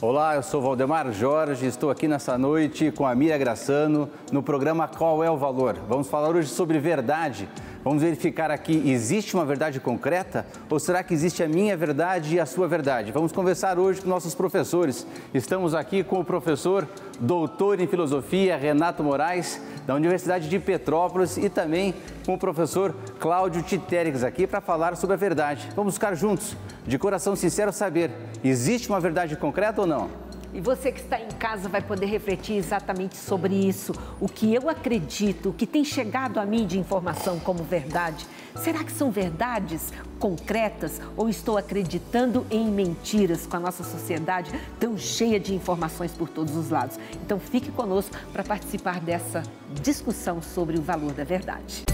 Olá, 0.00 0.36
eu 0.36 0.44
sou 0.44 0.62
Valdemar 0.62 1.10
Jorge, 1.12 1.66
estou 1.66 1.90
aqui 1.90 2.06
nessa 2.06 2.38
noite 2.38 2.92
com 2.92 3.04
a 3.04 3.12
Mira 3.16 3.36
Graçano 3.36 4.08
no 4.30 4.40
programa 4.40 4.86
Qual 4.86 5.24
é 5.24 5.30
o 5.30 5.36
Valor? 5.36 5.76
Vamos 5.88 6.06
falar 6.06 6.28
hoje 6.28 6.48
sobre 6.48 6.78
verdade. 6.78 7.48
Vamos 7.84 8.02
verificar 8.02 8.50
aqui, 8.50 8.90
existe 8.90 9.34
uma 9.34 9.44
verdade 9.44 9.78
concreta 9.78 10.44
ou 10.68 10.80
será 10.80 11.02
que 11.02 11.14
existe 11.14 11.42
a 11.42 11.48
minha 11.48 11.76
verdade 11.76 12.34
e 12.34 12.40
a 12.40 12.44
sua 12.44 12.66
verdade? 12.66 13.12
Vamos 13.12 13.30
conversar 13.30 13.78
hoje 13.78 14.00
com 14.00 14.08
nossos 14.08 14.34
professores. 14.34 15.06
Estamos 15.32 15.74
aqui 15.74 16.02
com 16.02 16.18
o 16.18 16.24
professor 16.24 16.88
doutor 17.20 17.80
em 17.80 17.86
filosofia 17.86 18.56
Renato 18.56 19.02
Moraes, 19.02 19.60
da 19.86 19.94
Universidade 19.94 20.48
de 20.48 20.58
Petrópolis 20.58 21.36
e 21.36 21.48
também 21.48 21.94
com 22.26 22.34
o 22.34 22.38
professor 22.38 22.94
Cláudio 23.20 23.62
Titérix 23.62 24.24
aqui 24.24 24.46
para 24.46 24.60
falar 24.60 24.96
sobre 24.96 25.14
a 25.14 25.16
verdade. 25.16 25.68
Vamos 25.76 25.94
ficar 25.94 26.14
juntos, 26.14 26.56
de 26.86 26.98
coração 26.98 27.36
sincero, 27.36 27.72
saber, 27.72 28.10
existe 28.42 28.88
uma 28.88 29.00
verdade 29.00 29.36
concreta 29.36 29.80
ou 29.80 29.86
não? 29.86 30.27
E 30.52 30.60
você 30.60 30.90
que 30.90 31.00
está 31.00 31.20
em 31.20 31.28
casa 31.28 31.68
vai 31.68 31.82
poder 31.82 32.06
refletir 32.06 32.56
exatamente 32.56 33.16
sobre 33.16 33.54
isso. 33.54 33.92
O 34.20 34.28
que 34.28 34.54
eu 34.54 34.68
acredito, 34.68 35.50
o 35.50 35.52
que 35.52 35.66
tem 35.66 35.84
chegado 35.84 36.38
a 36.38 36.46
mim 36.46 36.66
de 36.66 36.78
informação 36.78 37.38
como 37.38 37.62
verdade. 37.62 38.26
Será 38.56 38.82
que 38.82 38.90
são 38.90 39.10
verdades 39.10 39.92
concretas 40.18 41.00
ou 41.16 41.28
estou 41.28 41.56
acreditando 41.58 42.46
em 42.50 42.68
mentiras 42.70 43.46
com 43.46 43.56
a 43.56 43.60
nossa 43.60 43.84
sociedade 43.84 44.50
tão 44.80 44.96
cheia 44.96 45.38
de 45.38 45.54
informações 45.54 46.12
por 46.12 46.28
todos 46.28 46.56
os 46.56 46.70
lados? 46.70 46.98
Então 47.24 47.38
fique 47.38 47.70
conosco 47.70 48.16
para 48.32 48.42
participar 48.42 49.00
dessa 49.00 49.42
discussão 49.82 50.42
sobre 50.42 50.78
o 50.78 50.82
valor 50.82 51.12
da 51.12 51.24
verdade. 51.24 51.84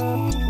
Música 0.00 0.49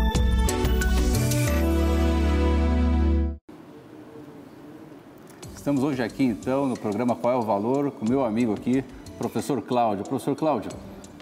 Estamos 5.61 5.83
hoje 5.83 6.01
aqui, 6.01 6.23
então, 6.23 6.65
no 6.65 6.75
programa 6.75 7.15
Qual 7.15 7.31
é 7.31 7.37
o 7.37 7.43
Valor, 7.43 7.91
com 7.91 8.03
meu 8.03 8.25
amigo 8.25 8.51
aqui, 8.51 8.83
professor 9.19 9.61
Cláudio. 9.61 10.03
Professor 10.03 10.35
Cláudio, 10.35 10.71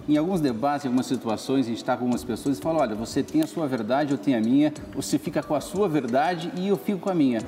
em 0.08 0.16
alguns 0.16 0.39
debates, 0.39 0.86
em 0.86 0.88
algumas 0.88 1.08
situações, 1.08 1.66
a 1.66 1.67
gente 1.67 1.80
está 1.80 1.97
com 1.97 2.05
algumas 2.05 2.23
pessoas 2.23 2.58
e 2.58 2.61
fala, 2.61 2.80
olha, 2.80 2.95
você 2.95 3.22
tem 3.22 3.41
a 3.41 3.47
sua 3.47 3.67
verdade, 3.67 4.13
eu 4.13 4.17
tenho 4.17 4.38
a 4.38 4.39
minha, 4.39 4.73
você 4.95 5.19
fica 5.19 5.44
com 5.44 5.53
a 5.53 5.59
sua 5.59 5.89
verdade 5.89 6.53
e 6.55 6.69
eu 6.69 6.78
fico 6.78 7.00
com 7.00 7.09
a 7.09 7.13
minha. 7.13 7.41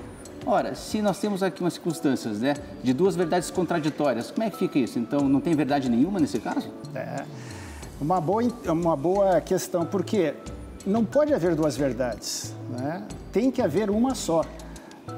Ora, 0.46 0.76
se 0.76 1.02
nós 1.02 1.18
temos 1.18 1.42
aqui 1.42 1.62
umas 1.62 1.76
circunstâncias, 1.76 2.42
né, 2.42 2.56
de 2.84 2.92
duas 2.92 3.16
verdades 3.16 3.50
contraditórias, 3.50 4.30
como 4.30 4.46
é 4.46 4.50
que 4.50 4.58
fica 4.58 4.78
isso? 4.78 5.00
Então, 5.00 5.22
não 5.30 5.40
tem 5.40 5.56
verdade 5.56 5.90
nenhuma 5.90 6.20
nesse 6.20 6.40
caso? 6.40 6.70
É 6.94 7.24
uma 8.02 8.20
boa, 8.20 8.44
uma 8.68 8.98
boa 8.98 9.40
questão, 9.40 9.86
porque 9.86 10.34
não 10.86 11.06
pode 11.06 11.34
haver 11.34 11.56
duas 11.56 11.78
verdades, 11.78 12.54
né? 12.70 13.02
tem 13.32 13.50
que 13.50 13.62
haver 13.62 13.90
uma 13.90 14.14
só. 14.14 14.44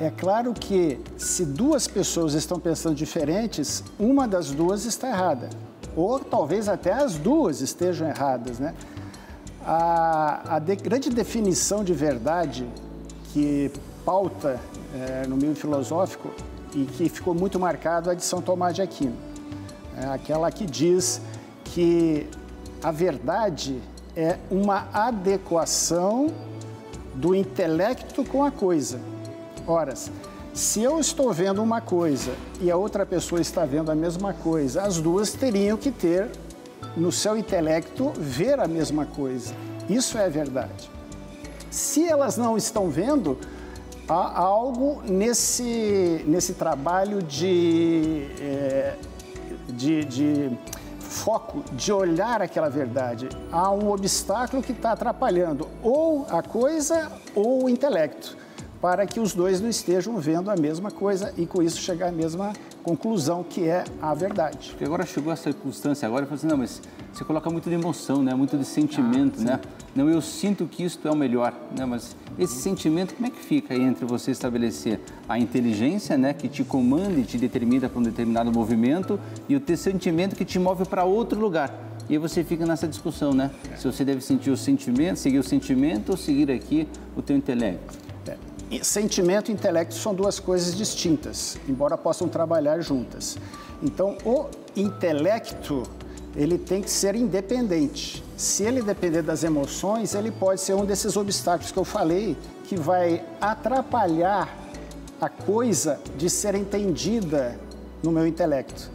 É 0.04 0.12
claro 0.12 0.54
que 0.54 1.00
se 1.18 1.46
duas 1.46 1.88
pessoas 1.88 2.34
estão 2.34 2.60
pensando 2.60 2.94
diferentes, 2.94 3.82
uma 3.98 4.28
das 4.28 4.52
duas 4.52 4.84
está 4.84 5.08
errada. 5.08 5.50
Ou 5.96 6.20
talvez 6.20 6.68
até 6.68 6.92
as 6.92 7.16
duas 7.16 7.62
estejam 7.62 8.10
erradas, 8.10 8.60
né? 8.60 8.76
A, 9.66 10.56
a 10.56 10.60
de, 10.60 10.76
grande 10.76 11.10
definição 11.10 11.86
de 11.86 11.94
verdade 11.94 12.68
que 13.32 13.72
pauta 14.04 14.60
é, 14.94 15.26
no 15.26 15.38
meio 15.38 15.56
filosófico 15.56 16.32
e 16.76 16.84
que 16.84 17.08
ficou 17.08 17.34
muito 17.34 17.58
marcado 17.58 18.12
é 18.12 18.16
de 18.16 18.26
São 18.26 18.42
Tomás 18.42 18.76
de 18.76 18.82
Aquino. 18.82 19.16
É 19.96 20.08
aquela 20.08 20.52
que 20.52 20.66
diz 20.66 21.22
que 21.64 22.28
a 22.84 22.92
verdade 22.92 23.82
é 24.18 24.38
uma 24.52 24.86
adequação 24.92 26.28
do 27.16 27.34
intelecto 27.34 28.26
com 28.26 28.44
a 28.44 28.52
coisa. 28.52 29.13
Ora, 29.66 29.94
se 30.54 30.84
eu 30.84 31.00
estou 31.00 31.32
vendo 31.32 31.64
uma 31.64 31.80
coisa 31.80 32.34
e 32.60 32.70
a 32.70 32.76
outra 32.76 33.06
pessoa 33.06 33.40
está 33.40 33.66
vendo 33.66 33.90
a 33.90 33.96
mesma 33.96 34.34
coisa, 34.34 34.84
as 34.84 34.98
duas 34.98 35.32
teriam 35.32 35.78
que 35.78 35.90
ter 35.90 36.30
no 36.98 37.14
seu 37.14 37.38
intelecto 37.38 38.12
ver 38.18 38.60
a 38.60 38.68
mesma 38.68 39.06
coisa. 39.06 39.54
Isso 39.90 40.18
é 40.18 40.30
verdade. 40.30 40.92
Se 41.72 42.06
elas 42.06 42.38
não 42.38 42.58
estão 42.58 42.90
vendo, 42.90 43.38
há 44.08 44.38
algo 44.38 45.02
nesse, 45.08 46.24
nesse 46.28 46.54
trabalho 46.56 47.24
de, 47.24 48.28
é, 48.42 48.96
de, 49.70 50.04
de 50.04 50.52
foco, 51.00 51.64
de 51.72 51.92
olhar 51.92 52.42
aquela 52.42 52.70
verdade. 52.70 53.30
Há 53.50 53.72
um 53.72 53.90
obstáculo 53.90 54.62
que 54.62 54.74
está 54.74 54.92
atrapalhando 54.92 55.70
ou 55.82 56.28
a 56.30 56.44
coisa 56.44 57.10
ou 57.34 57.64
o 57.64 57.70
intelecto 57.70 58.43
para 58.84 59.08
que 59.08 59.18
os 59.18 59.34
dois 59.34 59.62
não 59.62 59.70
estejam 59.70 60.18
vendo 60.18 60.52
a 60.52 60.58
mesma 60.58 60.92
coisa 60.92 61.34
e 61.38 61.46
com 61.46 61.64
isso 61.64 61.80
chegar 61.80 62.10
à 62.10 62.12
mesma 62.12 62.52
conclusão 62.84 63.42
que 63.42 63.66
é 63.66 63.86
a 64.02 64.14
verdade. 64.14 64.72
Porque 64.72 64.84
agora 64.84 65.06
chegou 65.06 65.32
a 65.32 65.38
circunstância 65.38 66.06
agora 66.06 66.26
e 66.26 66.28
falou 66.28 66.38
assim, 66.38 66.48
não, 66.48 66.58
mas 66.58 66.82
você 67.14 67.24
coloca 67.24 67.50
muito 67.50 67.70
de 67.70 67.76
emoção, 67.76 68.22
né? 68.22 68.36
muito 68.36 68.58
de 68.58 68.66
sentimento, 68.66 69.40
ah, 69.40 69.44
né? 69.44 69.60
Não, 69.96 70.10
eu 70.10 70.20
sinto 70.20 70.66
que 70.66 70.84
isto 70.84 71.08
é 71.08 71.12
o 71.12 71.16
melhor, 71.16 71.54
né? 71.74 71.86
Mas 71.86 72.14
esse 72.38 72.56
sentimento, 72.56 73.14
como 73.14 73.26
é 73.26 73.30
que 73.30 73.40
fica 73.40 73.74
aí 73.74 73.82
entre 73.82 74.04
você 74.04 74.32
estabelecer 74.32 75.00
a 75.30 75.40
inteligência, 75.40 76.18
né, 76.18 76.34
que 76.34 76.50
te 76.50 76.66
comanda 76.66 77.18
e 77.18 77.24
te 77.24 77.38
determina 77.38 77.88
para 77.88 78.00
um 78.00 78.04
determinado 78.04 78.52
movimento 78.52 79.18
e 79.48 79.56
o 79.56 79.62
teu 79.62 79.78
sentimento 79.78 80.36
que 80.36 80.44
te 80.44 80.60
move 80.60 80.84
para 80.84 81.06
outro 81.06 81.40
lugar? 81.40 81.74
E 82.10 82.14
aí 82.14 82.20
você 82.20 82.44
fica 82.44 82.66
nessa 82.66 82.86
discussão, 82.86 83.34
né? 83.34 83.50
Se 83.78 83.86
você 83.86 84.04
deve 84.04 84.20
sentir 84.20 84.50
o 84.50 84.58
sentimento, 84.58 85.20
seguir 85.20 85.40
o 85.40 85.44
sentimento 85.44 86.10
ou 86.10 86.18
seguir 86.18 86.52
aqui 86.52 86.86
o 87.16 87.22
teu 87.22 87.38
intelecto 87.38 88.03
sentimento 88.82 89.52
e 89.52 89.54
intelecto 89.54 89.94
são 89.94 90.16
duas 90.16 90.40
coisas 90.40 90.76
distintas, 90.76 91.58
embora 91.68 91.98
possam 91.98 92.30
trabalhar 92.30 92.80
juntas. 92.80 93.38
Então, 93.82 94.18
o 94.26 94.46
intelecto, 94.76 95.84
ele 96.36 96.58
tem 96.58 96.82
que 96.82 96.90
ser 96.90 97.16
independente. 97.16 98.24
Se 98.38 98.64
ele 98.64 98.82
depender 98.82 99.22
das 99.22 99.44
emoções, 99.44 100.16
ele 100.16 100.32
pode 100.32 100.62
ser 100.62 100.74
um 100.74 100.86
desses 100.86 101.18
obstáculos 101.18 101.72
que 101.72 101.78
eu 101.78 101.84
falei, 101.84 102.38
que 102.64 102.78
vai 102.78 103.24
atrapalhar 103.42 104.48
a 105.20 105.30
coisa 105.30 106.00
de 106.18 106.30
ser 106.30 106.56
entendida 106.56 107.60
no 108.02 108.12
meu 108.12 108.26
intelecto. 108.26 108.90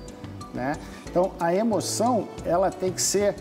Né? 0.55 0.77
Então, 1.11 1.33
a 1.39 1.55
emoção, 1.55 2.27
ela 2.45 2.71
tem 2.71 2.91
que 2.91 3.03
ser 3.03 3.35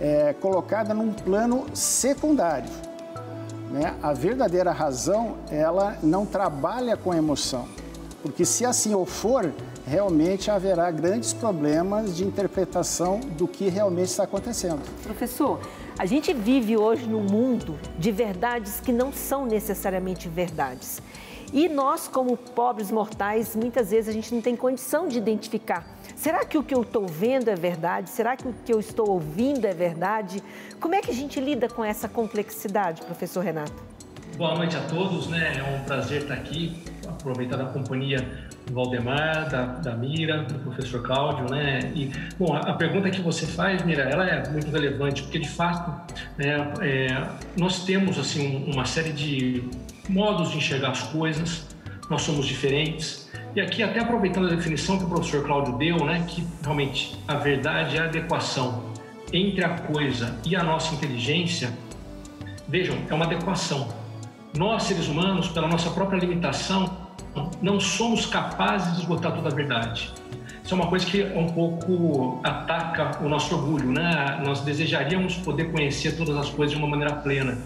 é, 0.00 0.32
colocada 0.40 0.94
num 0.94 1.12
plano 1.12 1.66
secundário 1.74 2.93
né, 3.74 3.96
a 4.00 4.12
verdadeira 4.12 4.70
razão 4.70 5.36
ela 5.50 5.98
não 6.00 6.24
trabalha 6.24 6.96
com 6.96 7.12
emoção, 7.12 7.66
porque 8.22 8.44
se 8.44 8.64
assim 8.64 8.94
ou 8.94 9.04
for, 9.04 9.52
realmente 9.84 10.48
haverá 10.48 10.88
grandes 10.92 11.32
problemas 11.32 12.16
de 12.16 12.24
interpretação 12.24 13.18
do 13.36 13.48
que 13.48 13.68
realmente 13.68 14.10
está 14.10 14.22
acontecendo. 14.22 14.80
Professor, 15.02 15.60
a 15.98 16.06
gente 16.06 16.32
vive 16.32 16.76
hoje 16.76 17.04
num 17.06 17.24
mundo 17.24 17.76
de 17.98 18.12
verdades 18.12 18.78
que 18.78 18.92
não 18.92 19.12
são 19.12 19.44
necessariamente 19.44 20.28
verdades. 20.28 21.02
E 21.52 21.68
nós, 21.68 22.06
como 22.06 22.36
pobres 22.36 22.92
mortais, 22.92 23.56
muitas 23.56 23.90
vezes 23.90 24.08
a 24.08 24.12
gente 24.12 24.32
não 24.32 24.40
tem 24.40 24.54
condição 24.54 25.08
de 25.08 25.18
identificar 25.18 25.84
Será 26.16 26.44
que 26.44 26.56
o 26.56 26.62
que 26.62 26.74
eu 26.74 26.82
estou 26.82 27.06
vendo 27.06 27.48
é 27.48 27.56
verdade? 27.56 28.08
Será 28.08 28.36
que 28.36 28.46
o 28.46 28.54
que 28.64 28.72
eu 28.72 28.78
estou 28.78 29.10
ouvindo 29.10 29.66
é 29.66 29.74
verdade? 29.74 30.42
Como 30.80 30.94
é 30.94 31.00
que 31.00 31.10
a 31.10 31.14
gente 31.14 31.40
lida 31.40 31.68
com 31.68 31.84
essa 31.84 32.08
complexidade, 32.08 33.02
professor 33.02 33.44
Renato? 33.44 33.74
Boa 34.36 34.54
noite 34.54 34.76
a 34.76 34.80
todos, 34.82 35.28
né? 35.28 35.54
É 35.58 35.62
um 35.62 35.84
prazer 35.84 36.22
estar 36.22 36.34
aqui, 36.34 36.82
aproveitar 37.06 37.60
a 37.60 37.66
companhia 37.66 38.26
do 38.66 38.72
Valdemar, 38.72 39.48
da, 39.48 39.66
da 39.66 39.96
Mira, 39.96 40.42
do 40.44 40.58
professor 40.60 41.02
Cláudio, 41.02 41.50
né? 41.50 41.92
E, 41.94 42.10
bom, 42.38 42.54
a, 42.56 42.72
pergunta 42.72 43.10
que 43.10 43.20
você 43.20 43.46
faz, 43.46 43.84
Mira, 43.84 44.02
ela 44.02 44.26
é 44.26 44.48
muito 44.50 44.70
relevante, 44.70 45.22
porque 45.22 45.38
de 45.38 45.48
fato 45.48 46.14
né, 46.38 46.72
é, 46.80 47.06
nós 47.56 47.84
temos 47.84 48.18
assim 48.18 48.64
uma 48.72 48.84
série 48.84 49.12
de 49.12 49.68
modos 50.08 50.50
de 50.50 50.58
enxergar 50.58 50.90
as 50.90 51.02
coisas, 51.02 51.66
nós 52.08 52.22
somos 52.22 52.46
diferentes, 52.46 53.23
e 53.54 53.60
aqui, 53.60 53.82
até 53.82 54.00
aproveitando 54.00 54.46
a 54.46 54.50
definição 54.50 54.98
que 54.98 55.04
o 55.04 55.08
professor 55.08 55.44
Cláudio 55.44 55.76
deu, 55.76 56.04
né, 56.04 56.24
que 56.26 56.44
realmente 56.62 57.16
a 57.28 57.36
verdade 57.36 57.96
é 57.96 58.00
a 58.00 58.04
adequação 58.04 58.92
entre 59.32 59.64
a 59.64 59.70
coisa 59.70 60.36
e 60.44 60.56
a 60.56 60.62
nossa 60.62 60.94
inteligência, 60.94 61.72
vejam, 62.68 62.96
é 63.08 63.14
uma 63.14 63.24
adequação. 63.24 63.88
Nós, 64.56 64.84
seres 64.84 65.08
humanos, 65.08 65.48
pela 65.48 65.68
nossa 65.68 65.90
própria 65.90 66.18
limitação, 66.18 66.96
não 67.60 67.78
somos 67.78 68.26
capazes 68.26 68.94
de 68.94 69.00
esgotar 69.02 69.32
toda 69.32 69.48
a 69.48 69.54
verdade. 69.54 70.12
Isso 70.62 70.72
é 70.72 70.76
uma 70.76 70.86
coisa 70.86 71.04
que 71.04 71.22
um 71.22 71.46
pouco 71.46 72.40
ataca 72.42 73.22
o 73.22 73.28
nosso 73.28 73.54
orgulho, 73.54 73.90
né? 73.90 74.40
Nós 74.44 74.60
desejaríamos 74.62 75.36
poder 75.36 75.70
conhecer 75.70 76.16
todas 76.16 76.36
as 76.36 76.48
coisas 76.48 76.74
de 76.74 76.82
uma 76.82 76.88
maneira 76.88 77.14
plena. 77.16 77.58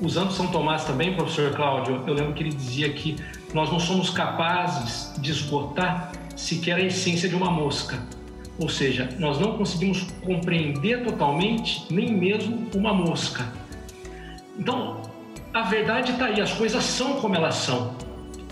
Usando 0.00 0.32
São 0.32 0.48
Tomás 0.48 0.84
também, 0.84 1.14
professor 1.14 1.54
Cláudio, 1.54 2.02
eu 2.06 2.12
lembro 2.12 2.34
que 2.34 2.42
ele 2.42 2.52
dizia 2.52 2.92
que 2.92 3.16
nós 3.54 3.70
não 3.70 3.80
somos 3.80 4.10
capazes 4.10 5.14
de 5.18 5.30
esgotar 5.30 6.12
sequer 6.36 6.74
a 6.76 6.80
essência 6.80 7.28
de 7.28 7.34
uma 7.34 7.50
mosca. 7.50 7.98
Ou 8.58 8.68
seja, 8.68 9.08
nós 9.18 9.38
não 9.38 9.56
conseguimos 9.56 10.02
compreender 10.24 11.04
totalmente 11.04 11.86
nem 11.92 12.12
mesmo 12.12 12.68
uma 12.74 12.92
mosca. 12.92 13.46
Então, 14.58 15.02
a 15.52 15.62
verdade 15.62 16.12
está 16.12 16.26
aí, 16.26 16.40
as 16.40 16.52
coisas 16.52 16.84
são 16.84 17.20
como 17.20 17.34
elas 17.34 17.54
são. 17.54 17.96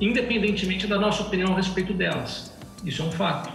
independentemente 0.02 0.87
da 0.88 0.99
nossa 0.99 1.22
opinião 1.22 1.52
a 1.52 1.56
respeito 1.56 1.94
delas. 1.94 2.52
Isso 2.84 3.02
é 3.02 3.04
um 3.04 3.12
fato. 3.12 3.52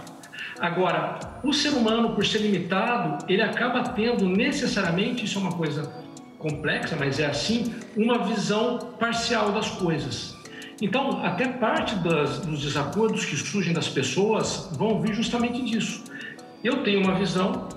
Agora, 0.58 1.18
o 1.44 1.52
ser 1.52 1.70
humano, 1.70 2.14
por 2.14 2.24
ser 2.24 2.38
limitado, 2.38 3.22
ele 3.28 3.42
acaba 3.42 3.82
tendo 3.90 4.26
necessariamente, 4.26 5.26
isso 5.26 5.38
é 5.38 5.42
uma 5.42 5.52
coisa 5.52 5.92
complexa, 6.38 6.96
mas 6.98 7.20
é 7.20 7.26
assim, 7.26 7.74
uma 7.94 8.24
visão 8.24 8.78
parcial 8.98 9.52
das 9.52 9.68
coisas. 9.68 10.37
Então, 10.80 11.24
até 11.24 11.48
parte 11.48 11.96
das, 11.96 12.40
dos 12.40 12.62
desacordos 12.62 13.24
que 13.24 13.36
surgem 13.36 13.72
das 13.72 13.88
pessoas 13.88 14.70
vão 14.76 15.00
vir 15.00 15.14
justamente 15.14 15.60
disso. 15.62 16.04
Eu 16.62 16.82
tenho 16.82 17.02
uma 17.02 17.14
visão 17.14 17.68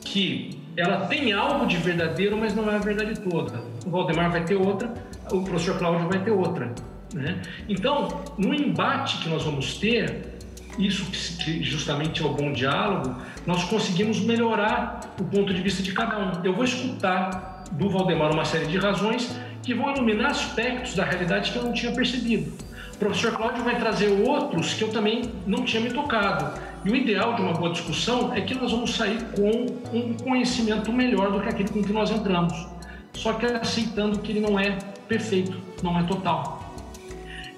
que 0.00 0.60
ela 0.76 1.06
tem 1.06 1.32
algo 1.32 1.66
de 1.66 1.76
verdadeiro, 1.76 2.36
mas 2.36 2.54
não 2.54 2.70
é 2.70 2.76
a 2.76 2.78
verdade 2.78 3.18
toda. 3.20 3.62
O 3.86 3.90
Valdemar 3.90 4.30
vai 4.30 4.44
ter 4.44 4.56
outra, 4.56 4.92
o 5.30 5.42
professor 5.42 5.78
Cláudio 5.78 6.08
vai 6.08 6.22
ter 6.22 6.30
outra. 6.30 6.72
Né? 7.14 7.40
Então, 7.68 8.22
no 8.38 8.54
embate 8.54 9.18
que 9.18 9.28
nós 9.28 9.42
vamos 9.42 9.78
ter, 9.78 10.38
isso 10.78 11.10
que 11.42 11.62
justamente 11.62 12.22
é 12.22 12.26
o 12.26 12.32
bom 12.32 12.52
diálogo, 12.52 13.16
nós 13.46 13.64
conseguimos 13.64 14.20
melhorar 14.20 15.00
o 15.18 15.24
ponto 15.24 15.52
de 15.52 15.60
vista 15.60 15.82
de 15.82 15.92
cada 15.92 16.18
um. 16.18 16.44
Eu 16.44 16.54
vou 16.54 16.64
escutar 16.64 17.64
do 17.72 17.88
Valdemar 17.88 18.32
uma 18.32 18.44
série 18.44 18.66
de 18.66 18.78
razões 18.78 19.34
que 19.62 19.74
vão 19.74 19.94
iluminar 19.94 20.30
aspectos 20.30 20.94
da 20.94 21.04
realidade 21.04 21.52
que 21.52 21.58
eu 21.58 21.64
não 21.64 21.72
tinha 21.72 21.92
percebido. 21.92 22.52
O 22.94 22.98
professor 22.98 23.32
Cláudio 23.32 23.64
vai 23.64 23.78
trazer 23.78 24.08
outros 24.08 24.74
que 24.74 24.82
eu 24.82 24.88
também 24.88 25.22
não 25.46 25.64
tinha 25.64 25.82
me 25.82 25.90
tocado. 25.90 26.60
E 26.84 26.90
o 26.90 26.96
ideal 26.96 27.34
de 27.34 27.42
uma 27.42 27.52
boa 27.52 27.72
discussão 27.72 28.32
é 28.34 28.40
que 28.40 28.54
nós 28.54 28.72
vamos 28.72 28.94
sair 28.94 29.22
com 29.34 29.96
um 29.96 30.14
conhecimento 30.14 30.92
melhor 30.92 31.30
do 31.30 31.40
que 31.40 31.48
aquele 31.48 31.68
com 31.68 31.82
que 31.82 31.92
nós 31.92 32.10
entramos. 32.10 32.68
Só 33.14 33.34
que 33.34 33.46
aceitando 33.46 34.18
que 34.20 34.32
ele 34.32 34.40
não 34.40 34.58
é 34.58 34.78
perfeito, 35.08 35.60
não 35.82 35.98
é 35.98 36.02
total. 36.04 36.74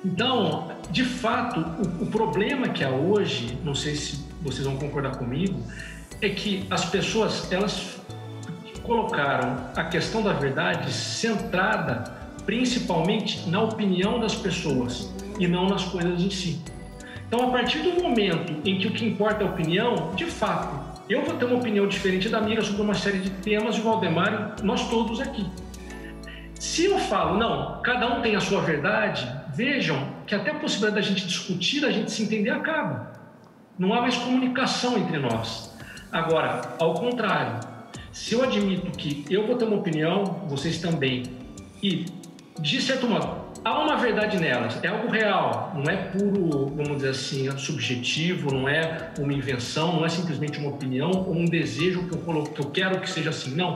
Então, 0.05 0.73
de 0.91 1.05
fato, 1.05 1.61
o, 1.61 2.05
o 2.05 2.07
problema 2.07 2.69
que 2.69 2.83
há 2.83 2.91
hoje, 2.91 3.57
não 3.65 3.75
sei 3.75 3.95
se 3.95 4.25
vocês 4.41 4.67
vão 4.67 4.77
concordar 4.77 5.17
comigo, 5.17 5.61
é 6.21 6.29
que 6.29 6.67
as 6.71 6.85
pessoas 6.85 7.51
elas 7.53 8.01
colocaram 8.83 9.57
a 9.77 9.85
questão 9.85 10.23
da 10.23 10.33
verdade 10.33 10.93
centrada 10.93 12.23
principalmente 12.45 13.49
na 13.49 13.63
opinião 13.63 14.19
das 14.19 14.35
pessoas 14.35 15.13
e 15.39 15.47
não 15.47 15.69
nas 15.69 15.85
coisas 15.85 16.21
em 16.21 16.31
si. 16.31 16.61
Então, 17.27 17.49
a 17.49 17.51
partir 17.51 17.79
do 17.79 18.03
momento 18.03 18.69
em 18.69 18.79
que 18.79 18.87
o 18.87 18.91
que 18.91 19.07
importa 19.07 19.43
é 19.43 19.47
a 19.47 19.51
opinião, 19.51 20.13
de 20.15 20.27
fato, 20.27 21.03
eu 21.09 21.25
vou 21.25 21.35
ter 21.37 21.47
uma 21.47 21.57
opinião 21.57 21.87
diferente 21.87 22.29
da 22.29 22.41
minha 22.41 22.61
sobre 22.63 22.83
uma 22.83 22.95
série 22.95 23.19
de 23.19 23.31
temas, 23.31 23.79
o 23.79 23.83
Valdemar, 23.83 24.57
nós 24.63 24.89
todos 24.89 25.21
aqui. 25.21 25.47
Se 26.55 26.85
eu 26.85 26.99
falo, 26.99 27.39
não, 27.39 27.81
cada 27.83 28.07
um 28.07 28.21
tem 28.21 28.37
a 28.37 28.41
sua 28.41 28.61
verdade, 28.61 29.27
vejam 29.55 30.09
que 30.27 30.35
até 30.35 30.51
a 30.51 30.55
possibilidade 30.55 30.95
da 30.95 31.03
gente 31.03 31.27
discutir, 31.27 31.85
a 31.85 31.91
gente 31.91 32.11
se 32.11 32.23
entender, 32.23 32.51
acaba. 32.51 33.13
Não 33.79 33.93
há 33.95 34.01
mais 34.01 34.17
comunicação 34.17 34.99
entre 34.99 35.19
nós. 35.19 35.77
Agora, 36.13 36.61
ao 36.79 36.95
contrário, 36.95 37.61
se 38.13 38.35
eu 38.35 38.43
admito 38.43 38.91
que 38.91 39.25
eu 39.31 39.47
vou 39.47 39.57
ter 39.57 39.65
uma 39.65 39.77
opinião, 39.77 40.45
vocês 40.47 40.79
também, 40.79 41.23
e, 41.83 42.05
de 42.61 42.81
certo 42.81 43.09
modo, 43.09 43.43
há 43.65 43.83
uma 43.83 43.97
verdade 43.97 44.39
nelas, 44.39 44.79
é 44.85 44.89
algo 44.89 45.11
real, 45.11 45.73
não 45.75 45.91
é 45.91 45.97
puro, 45.97 46.67
vamos 46.67 46.97
dizer 46.97 47.09
assim, 47.09 47.59
subjetivo, 47.59 48.53
não 48.53 48.69
é 48.69 49.13
uma 49.19 49.33
invenção, 49.33 49.97
não 49.97 50.05
é 50.05 50.11
simplesmente 50.11 50.59
uma 50.59 50.69
opinião 50.69 51.11
ou 51.11 51.35
um 51.35 51.47
desejo 51.47 52.07
que 52.07 52.15
eu, 52.15 52.43
que 52.45 52.61
eu 52.61 52.71
quero 52.71 53.01
que 53.01 53.09
seja 53.09 53.31
assim. 53.31 53.55
Não. 53.55 53.75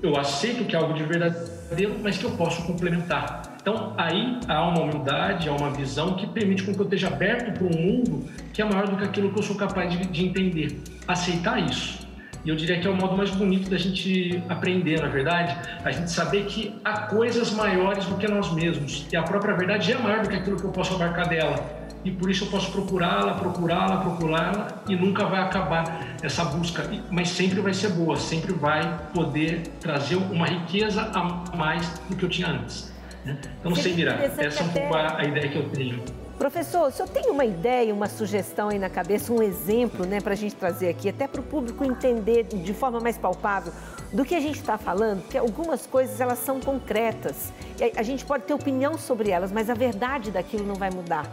Eu 0.00 0.16
aceito 0.16 0.64
que 0.64 0.74
é 0.74 0.78
algo 0.78 0.94
de 0.94 1.02
verdadeiro, 1.02 1.96
mas 2.02 2.16
que 2.16 2.24
eu 2.24 2.30
posso 2.30 2.62
complementar. 2.62 3.56
Então, 3.60 3.92
aí 3.98 4.38
há 4.48 4.62
uma 4.66 4.80
humildade, 4.80 5.48
há 5.48 5.52
uma 5.52 5.70
visão 5.70 6.14
que 6.14 6.26
permite 6.26 6.62
com 6.62 6.72
que 6.72 6.80
eu 6.80 6.84
esteja 6.84 7.08
aberto 7.08 7.58
para 7.58 7.66
um 7.66 7.78
mundo 7.78 8.26
que 8.54 8.62
é 8.62 8.64
maior 8.64 8.88
do 8.88 8.96
que 8.96 9.04
aquilo 9.04 9.30
que 9.32 9.38
eu 9.38 9.42
sou 9.42 9.56
capaz 9.56 9.92
de, 9.92 10.06
de 10.06 10.24
entender. 10.24 10.80
Aceitar 11.06 11.58
isso. 11.58 11.99
E 12.44 12.48
eu 12.48 12.56
diria 12.56 12.80
que 12.80 12.86
é 12.86 12.90
o 12.90 12.96
modo 12.96 13.16
mais 13.16 13.30
bonito 13.30 13.68
da 13.68 13.76
gente 13.76 14.42
aprender, 14.48 15.00
na 15.00 15.08
verdade, 15.08 15.56
a 15.84 15.90
gente 15.90 16.10
saber 16.10 16.44
que 16.46 16.74
há 16.84 17.02
coisas 17.02 17.50
maiores 17.50 18.06
do 18.06 18.16
que 18.16 18.26
nós 18.26 18.52
mesmos. 18.52 19.06
E 19.12 19.16
a 19.16 19.22
própria 19.22 19.54
verdade 19.54 19.92
é 19.92 19.98
maior 19.98 20.22
do 20.22 20.28
que 20.28 20.36
aquilo 20.36 20.56
que 20.56 20.64
eu 20.64 20.70
posso 20.70 20.94
abarcar 20.94 21.28
dela. 21.28 21.80
E 22.02 22.10
por 22.10 22.30
isso 22.30 22.44
eu 22.44 22.48
posso 22.48 22.72
procurá-la, 22.72 23.34
procurá-la, 23.34 23.98
procurá-la 23.98 24.68
e 24.88 24.96
nunca 24.96 25.26
vai 25.26 25.42
acabar 25.42 26.16
essa 26.22 26.44
busca. 26.46 26.88
Mas 27.10 27.28
sempre 27.28 27.60
vai 27.60 27.74
ser 27.74 27.90
boa, 27.90 28.16
sempre 28.16 28.54
vai 28.54 28.98
poder 29.12 29.62
trazer 29.80 30.16
uma 30.16 30.46
riqueza 30.46 31.10
a 31.14 31.56
mais 31.56 31.86
do 32.08 32.16
que 32.16 32.24
eu 32.24 32.28
tinha 32.28 32.48
antes. 32.48 32.90
Né? 33.24 33.36
Então, 33.58 33.70
não 33.70 33.76
sei, 33.76 33.94
Mira, 33.94 34.12
essa 34.38 34.62
é 34.62 34.64
um 34.64 34.68
pouco 34.70 34.96
a 34.96 35.22
ideia 35.24 35.48
que 35.48 35.58
eu 35.58 35.68
tenho. 35.68 36.02
Professor, 36.40 36.88
o 36.88 36.90
senhor 36.90 37.06
tem 37.06 37.30
uma 37.30 37.44
ideia, 37.44 37.92
uma 37.92 38.08
sugestão 38.08 38.70
aí 38.70 38.78
na 38.78 38.88
cabeça, 38.88 39.30
um 39.30 39.42
exemplo 39.42 40.06
né, 40.06 40.22
para 40.22 40.32
a 40.32 40.36
gente 40.36 40.54
trazer 40.54 40.88
aqui, 40.88 41.10
até 41.10 41.28
para 41.28 41.38
o 41.38 41.44
público 41.44 41.84
entender 41.84 42.44
de 42.44 42.72
forma 42.72 42.98
mais 42.98 43.18
palpável 43.18 43.74
do 44.10 44.24
que 44.24 44.34
a 44.34 44.40
gente 44.40 44.58
está 44.58 44.78
falando? 44.78 45.20
Porque 45.20 45.36
algumas 45.36 45.86
coisas 45.86 46.18
elas 46.18 46.38
são 46.38 46.58
concretas. 46.58 47.52
A 47.94 48.02
gente 48.02 48.24
pode 48.24 48.44
ter 48.44 48.54
opinião 48.54 48.96
sobre 48.96 49.28
elas, 49.28 49.52
mas 49.52 49.68
a 49.68 49.74
verdade 49.74 50.30
daquilo 50.30 50.64
não 50.66 50.76
vai 50.76 50.88
mudar. 50.88 51.30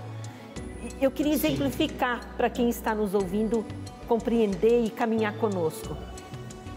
Eu 1.00 1.10
queria 1.10 1.32
exemplificar 1.32 2.36
para 2.36 2.50
quem 2.50 2.68
está 2.68 2.94
nos 2.94 3.14
ouvindo 3.14 3.66
compreender 4.10 4.84
e 4.84 4.90
caminhar 4.90 5.36
conosco. 5.36 5.96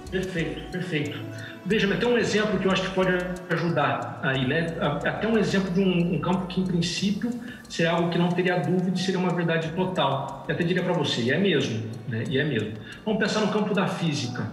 Perfeito, 0.08 0.70
perfeito. 0.70 1.20
Veja, 1.66 1.92
até 1.92 2.06
um 2.06 2.16
exemplo 2.16 2.58
que 2.58 2.66
eu 2.66 2.70
acho 2.70 2.82
que 2.82 2.94
pode 2.94 3.10
ajudar 3.50 4.20
aí, 4.22 4.46
né? 4.46 4.66
Até 5.04 5.26
um 5.26 5.36
exemplo 5.36 5.70
de 5.72 5.80
um, 5.80 6.14
um 6.14 6.20
campo 6.20 6.46
que, 6.46 6.60
em 6.60 6.64
princípio, 6.64 7.30
seria 7.70 7.92
algo 7.92 8.10
que 8.10 8.18
não 8.18 8.28
teria 8.28 8.58
dúvida 8.58 8.96
seria 8.96 9.20
uma 9.20 9.32
verdade 9.32 9.68
total. 9.70 10.44
Eu 10.48 10.54
até 10.54 10.64
diria 10.64 10.82
para 10.82 10.92
você, 10.92 11.22
e 11.22 11.30
é 11.30 11.38
mesmo, 11.38 11.88
né? 12.08 12.24
E 12.28 12.36
é 12.36 12.44
mesmo. 12.44 12.72
Vamos 13.04 13.20
pensar 13.20 13.40
no 13.40 13.48
campo 13.48 13.72
da 13.72 13.86
física. 13.86 14.50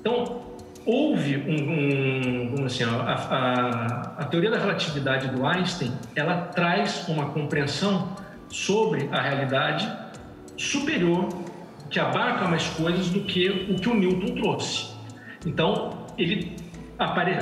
Então, 0.00 0.40
houve 0.86 1.36
um, 1.36 2.62
um 2.62 2.64
assim, 2.64 2.82
a, 2.82 2.88
a, 2.88 4.22
a 4.22 4.24
teoria 4.24 4.50
da 4.50 4.58
relatividade 4.58 5.28
do 5.28 5.44
Einstein, 5.46 5.92
ela 6.16 6.46
traz 6.46 7.06
uma 7.08 7.26
compreensão 7.26 8.16
sobre 8.48 9.08
a 9.12 9.20
realidade 9.20 9.88
superior 10.56 11.28
que 11.90 12.00
abarca 12.00 12.48
mais 12.48 12.66
coisas 12.68 13.10
do 13.10 13.20
que 13.20 13.48
o 13.70 13.74
que 13.74 13.88
o 13.88 13.94
Newton 13.94 14.34
trouxe. 14.34 14.88
Então, 15.44 16.06
ele 16.16 16.56
apare... 16.98 17.36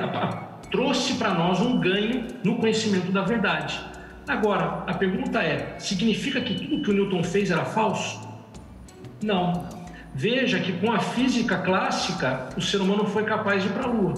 trouxe 0.70 1.14
para 1.14 1.34
nós 1.34 1.60
um 1.60 1.78
ganho 1.78 2.26
no 2.42 2.56
conhecimento 2.56 3.12
da 3.12 3.22
verdade. 3.22 3.78
Agora, 4.28 4.84
a 4.86 4.92
pergunta 4.92 5.42
é: 5.42 5.74
significa 5.78 6.38
que 6.40 6.54
tudo 6.54 6.82
que 6.82 6.90
o 6.90 6.92
Newton 6.92 7.24
fez 7.24 7.50
era 7.50 7.64
falso? 7.64 8.28
Não. 9.22 9.66
Veja 10.14 10.60
que 10.60 10.72
com 10.72 10.92
a 10.92 10.98
física 10.98 11.58
clássica, 11.58 12.48
o 12.56 12.60
ser 12.60 12.80
humano 12.80 13.06
foi 13.06 13.24
capaz 13.24 13.62
de 13.62 13.68
ir 13.68 13.72
para 13.72 13.84
a 13.84 13.86
Lua. 13.86 14.14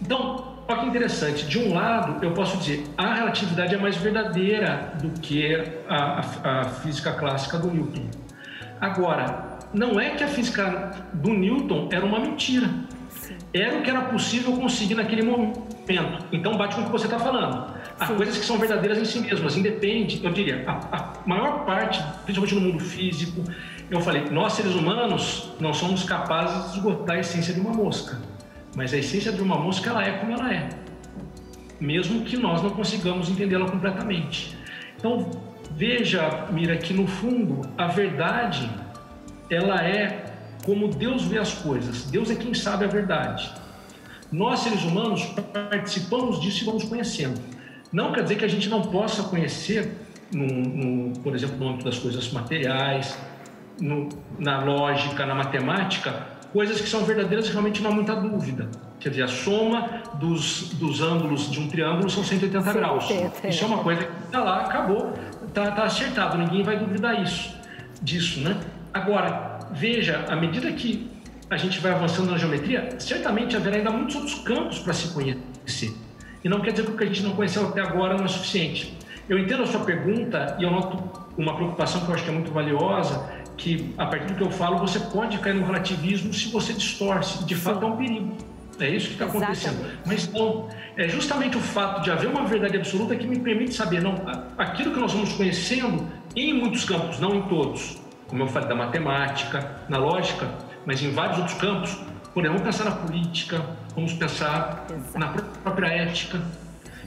Então, 0.00 0.58
olha 0.68 0.80
que 0.80 0.86
interessante. 0.86 1.46
De 1.46 1.58
um 1.58 1.74
lado, 1.74 2.24
eu 2.24 2.32
posso 2.32 2.58
dizer, 2.58 2.84
a 2.96 3.14
relatividade 3.14 3.74
é 3.74 3.78
mais 3.78 3.96
verdadeira 3.96 4.92
do 5.02 5.10
que 5.20 5.54
a, 5.88 6.20
a, 6.44 6.60
a 6.60 6.64
física 6.64 7.12
clássica 7.12 7.58
do 7.58 7.68
Newton. 7.70 8.06
Agora, 8.80 9.58
não 9.74 9.98
é 9.98 10.10
que 10.10 10.22
a 10.22 10.28
física 10.28 10.92
do 11.12 11.30
Newton 11.30 11.88
era 11.90 12.04
uma 12.04 12.20
mentira. 12.20 12.68
Era 13.52 13.78
o 13.78 13.82
que 13.82 13.90
era 13.90 14.02
possível 14.02 14.52
conseguir 14.56 14.94
naquele 14.94 15.22
momento. 15.22 15.62
Então, 16.30 16.56
bate 16.56 16.76
com 16.76 16.82
o 16.82 16.84
que 16.84 16.92
você 16.92 17.06
está 17.06 17.18
falando. 17.18 17.77
Há 17.98 18.06
coisas 18.06 18.38
que 18.38 18.44
são 18.44 18.58
verdadeiras 18.58 18.98
em 18.98 19.04
si 19.04 19.18
mesmas, 19.20 19.56
independe, 19.56 20.24
eu 20.24 20.32
diria, 20.32 20.64
a, 20.66 20.96
a 20.96 21.12
maior 21.26 21.64
parte, 21.64 22.02
principalmente 22.24 22.54
no 22.54 22.60
mundo 22.60 22.84
físico, 22.84 23.42
eu 23.90 24.00
falei, 24.00 24.24
nós 24.30 24.52
seres 24.52 24.74
humanos 24.74 25.50
não 25.58 25.72
somos 25.72 26.04
capazes 26.04 26.72
de 26.72 26.78
esgotar 26.78 27.16
a 27.16 27.20
essência 27.20 27.54
de 27.54 27.60
uma 27.60 27.72
mosca. 27.72 28.18
Mas 28.76 28.92
a 28.92 28.98
essência 28.98 29.32
de 29.32 29.40
uma 29.40 29.56
mosca, 29.56 29.90
ela 29.90 30.04
é 30.04 30.12
como 30.18 30.32
ela 30.32 30.52
é. 30.52 30.68
Mesmo 31.80 32.24
que 32.24 32.36
nós 32.36 32.62
não 32.62 32.70
consigamos 32.70 33.28
entendê-la 33.28 33.68
completamente. 33.68 34.56
Então, 34.96 35.30
veja, 35.70 36.46
Mira, 36.52 36.76
que 36.76 36.92
no 36.92 37.06
fundo, 37.06 37.62
a 37.76 37.86
verdade, 37.86 38.70
ela 39.50 39.82
é 39.82 40.32
como 40.64 40.88
Deus 40.88 41.24
vê 41.24 41.38
as 41.38 41.54
coisas. 41.54 42.04
Deus 42.04 42.30
é 42.30 42.34
quem 42.34 42.52
sabe 42.52 42.84
a 42.84 42.88
verdade. 42.88 43.50
Nós, 44.30 44.60
seres 44.60 44.84
humanos, 44.84 45.24
participamos 45.70 46.40
disso 46.40 46.62
e 46.62 46.66
vamos 46.66 46.84
conhecendo. 46.84 47.40
Não 47.92 48.12
quer 48.12 48.22
dizer 48.22 48.36
que 48.36 48.44
a 48.44 48.48
gente 48.48 48.68
não 48.68 48.82
possa 48.82 49.22
conhecer, 49.24 49.92
no, 50.32 50.46
no 50.46 51.20
por 51.20 51.34
exemplo, 51.34 51.56
no 51.58 51.68
âmbito 51.68 51.84
das 51.86 51.98
coisas 51.98 52.30
materiais, 52.32 53.18
no, 53.80 54.08
na 54.38 54.62
lógica, 54.62 55.24
na 55.24 55.34
matemática, 55.34 56.26
coisas 56.52 56.80
que 56.80 56.88
são 56.88 57.04
verdadeiras 57.04 57.48
e 57.48 57.50
realmente 57.50 57.82
não 57.82 57.90
há 57.90 57.94
muita 57.94 58.14
dúvida. 58.14 58.68
Quer 59.00 59.10
dizer, 59.10 59.22
a 59.22 59.28
soma 59.28 60.02
dos, 60.14 60.70
dos 60.74 61.00
ângulos 61.00 61.50
de 61.50 61.60
um 61.60 61.68
triângulo 61.68 62.10
são 62.10 62.24
180 62.24 62.60
Sim, 62.60 62.78
graus. 62.78 63.10
É. 63.10 63.48
Isso 63.48 63.64
é 63.64 63.66
uma 63.66 63.78
coisa 63.78 64.04
que 64.04 64.24
está 64.24 64.42
lá, 64.42 64.62
acabou, 64.62 65.14
está 65.46 65.70
tá 65.70 65.84
acertado, 65.84 66.36
ninguém 66.36 66.62
vai 66.62 66.76
duvidar 66.76 67.22
isso, 67.22 67.54
disso, 68.02 68.40
né? 68.40 68.58
Agora, 68.92 69.60
veja, 69.72 70.24
à 70.28 70.34
medida 70.34 70.70
que 70.72 71.08
a 71.48 71.56
gente 71.56 71.80
vai 71.80 71.92
avançando 71.92 72.30
na 72.30 72.38
geometria, 72.38 72.88
certamente 72.98 73.56
haverá 73.56 73.76
ainda 73.76 73.90
muitos 73.90 74.16
outros 74.16 74.34
campos 74.40 74.78
para 74.80 74.92
se 74.92 75.08
conhecer. 75.14 75.94
E 76.42 76.48
não 76.48 76.60
quer 76.60 76.72
dizer 76.72 76.84
que 76.84 76.92
o 76.92 76.96
que 76.96 77.04
a 77.04 77.06
gente 77.06 77.22
não 77.22 77.32
conheceu 77.32 77.66
até 77.68 77.80
agora 77.80 78.16
não 78.16 78.24
é 78.24 78.28
suficiente. 78.28 78.96
Eu 79.28 79.38
entendo 79.38 79.62
a 79.62 79.66
sua 79.66 79.80
pergunta 79.80 80.56
e 80.58 80.62
eu 80.62 80.70
noto 80.70 81.28
uma 81.36 81.54
preocupação 81.54 82.00
que 82.00 82.08
eu 82.08 82.14
acho 82.14 82.24
que 82.24 82.30
é 82.30 82.32
muito 82.32 82.50
valiosa, 82.50 83.28
que 83.56 83.92
a 83.98 84.06
partir 84.06 84.28
do 84.28 84.34
que 84.34 84.42
eu 84.42 84.50
falo, 84.50 84.78
você 84.78 85.00
pode 85.00 85.36
cair 85.38 85.54
no 85.54 85.66
relativismo 85.66 86.32
se 86.32 86.48
você 86.48 86.72
distorce. 86.72 87.44
De 87.44 87.54
fato, 87.54 87.84
é 87.84 87.88
um 87.88 87.96
perigo. 87.96 88.36
É 88.80 88.88
isso 88.88 89.08
que 89.08 89.12
está 89.14 89.26
acontecendo. 89.26 89.84
Mas 90.06 90.32
não, 90.32 90.68
é 90.96 91.08
justamente 91.08 91.56
o 91.56 91.60
fato 91.60 92.02
de 92.02 92.10
haver 92.10 92.28
uma 92.28 92.44
verdade 92.44 92.76
absoluta 92.76 93.16
que 93.16 93.26
me 93.26 93.38
permite 93.38 93.74
saber, 93.74 94.00
não, 94.00 94.14
aquilo 94.56 94.94
que 94.94 95.00
nós 95.00 95.12
vamos 95.12 95.32
conhecendo 95.32 96.06
em 96.36 96.52
muitos 96.52 96.84
campos, 96.84 97.18
não 97.18 97.34
em 97.34 97.42
todos, 97.42 97.98
como 98.28 98.44
eu 98.44 98.46
falei 98.46 98.68
da 98.68 98.76
matemática, 98.76 99.82
na 99.88 99.98
lógica, 99.98 100.48
mas 100.86 101.02
em 101.02 101.10
vários 101.10 101.38
outros 101.38 101.58
campos, 101.58 101.98
por 102.32 102.44
exemplo, 102.44 102.62
pensar 102.62 102.84
na 102.84 102.92
política, 102.92 103.64
vamos 103.98 104.12
pensar 104.12 104.86
Exato. 104.88 105.18
na 105.18 105.28
própria 105.28 105.88
ética. 105.88 106.40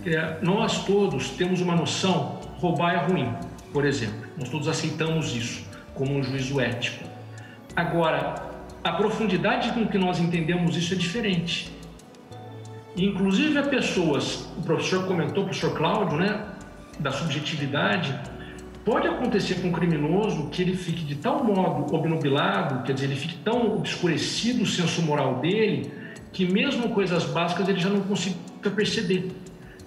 É, 0.06 0.40
nós 0.42 0.84
todos 0.84 1.30
temos 1.30 1.62
uma 1.62 1.74
noção, 1.74 2.40
roubar 2.58 2.94
é 2.94 2.98
ruim, 2.98 3.34
por 3.72 3.86
exemplo. 3.86 4.28
Nós 4.38 4.50
todos 4.50 4.68
aceitamos 4.68 5.34
isso 5.34 5.66
como 5.94 6.14
um 6.14 6.22
juízo 6.22 6.60
ético. 6.60 7.06
Agora, 7.76 8.36
a 8.84 8.92
profundidade 8.92 9.72
com 9.72 9.88
que 9.88 9.98
nós 9.98 10.20
entendemos 10.20 10.76
isso 10.76 10.94
é 10.94 10.98
diferente. 10.98 11.72
Inclusive, 12.98 13.58
há 13.58 13.64
pessoas, 13.64 14.50
o 14.58 14.62
professor 14.64 15.08
comentou, 15.08 15.44
o 15.44 15.46
professor 15.46 15.74
Cláudio, 15.74 16.18
né, 16.18 16.44
da 17.00 17.12
subjetividade, 17.12 18.14
pode 18.84 19.08
acontecer 19.08 19.62
com 19.62 19.70
um 19.70 19.72
criminoso 19.72 20.50
que 20.50 20.62
ele 20.62 20.76
fique 20.76 21.06
de 21.06 21.16
tal 21.16 21.42
modo 21.44 21.96
obnubilado, 21.96 22.84
quer 22.84 22.94
dizer, 22.94 23.06
ele 23.06 23.16
fique 23.16 23.38
tão 23.38 23.76
obscurecido 23.76 24.64
o 24.64 24.66
senso 24.66 25.02
moral 25.04 25.36
dele, 25.36 26.00
que 26.32 26.46
mesmo 26.46 26.90
coisas 26.90 27.26
básicas 27.26 27.68
ele 27.68 27.80
já 27.80 27.90
não 27.90 28.02
consiga 28.02 28.38
perceber. 28.76 29.32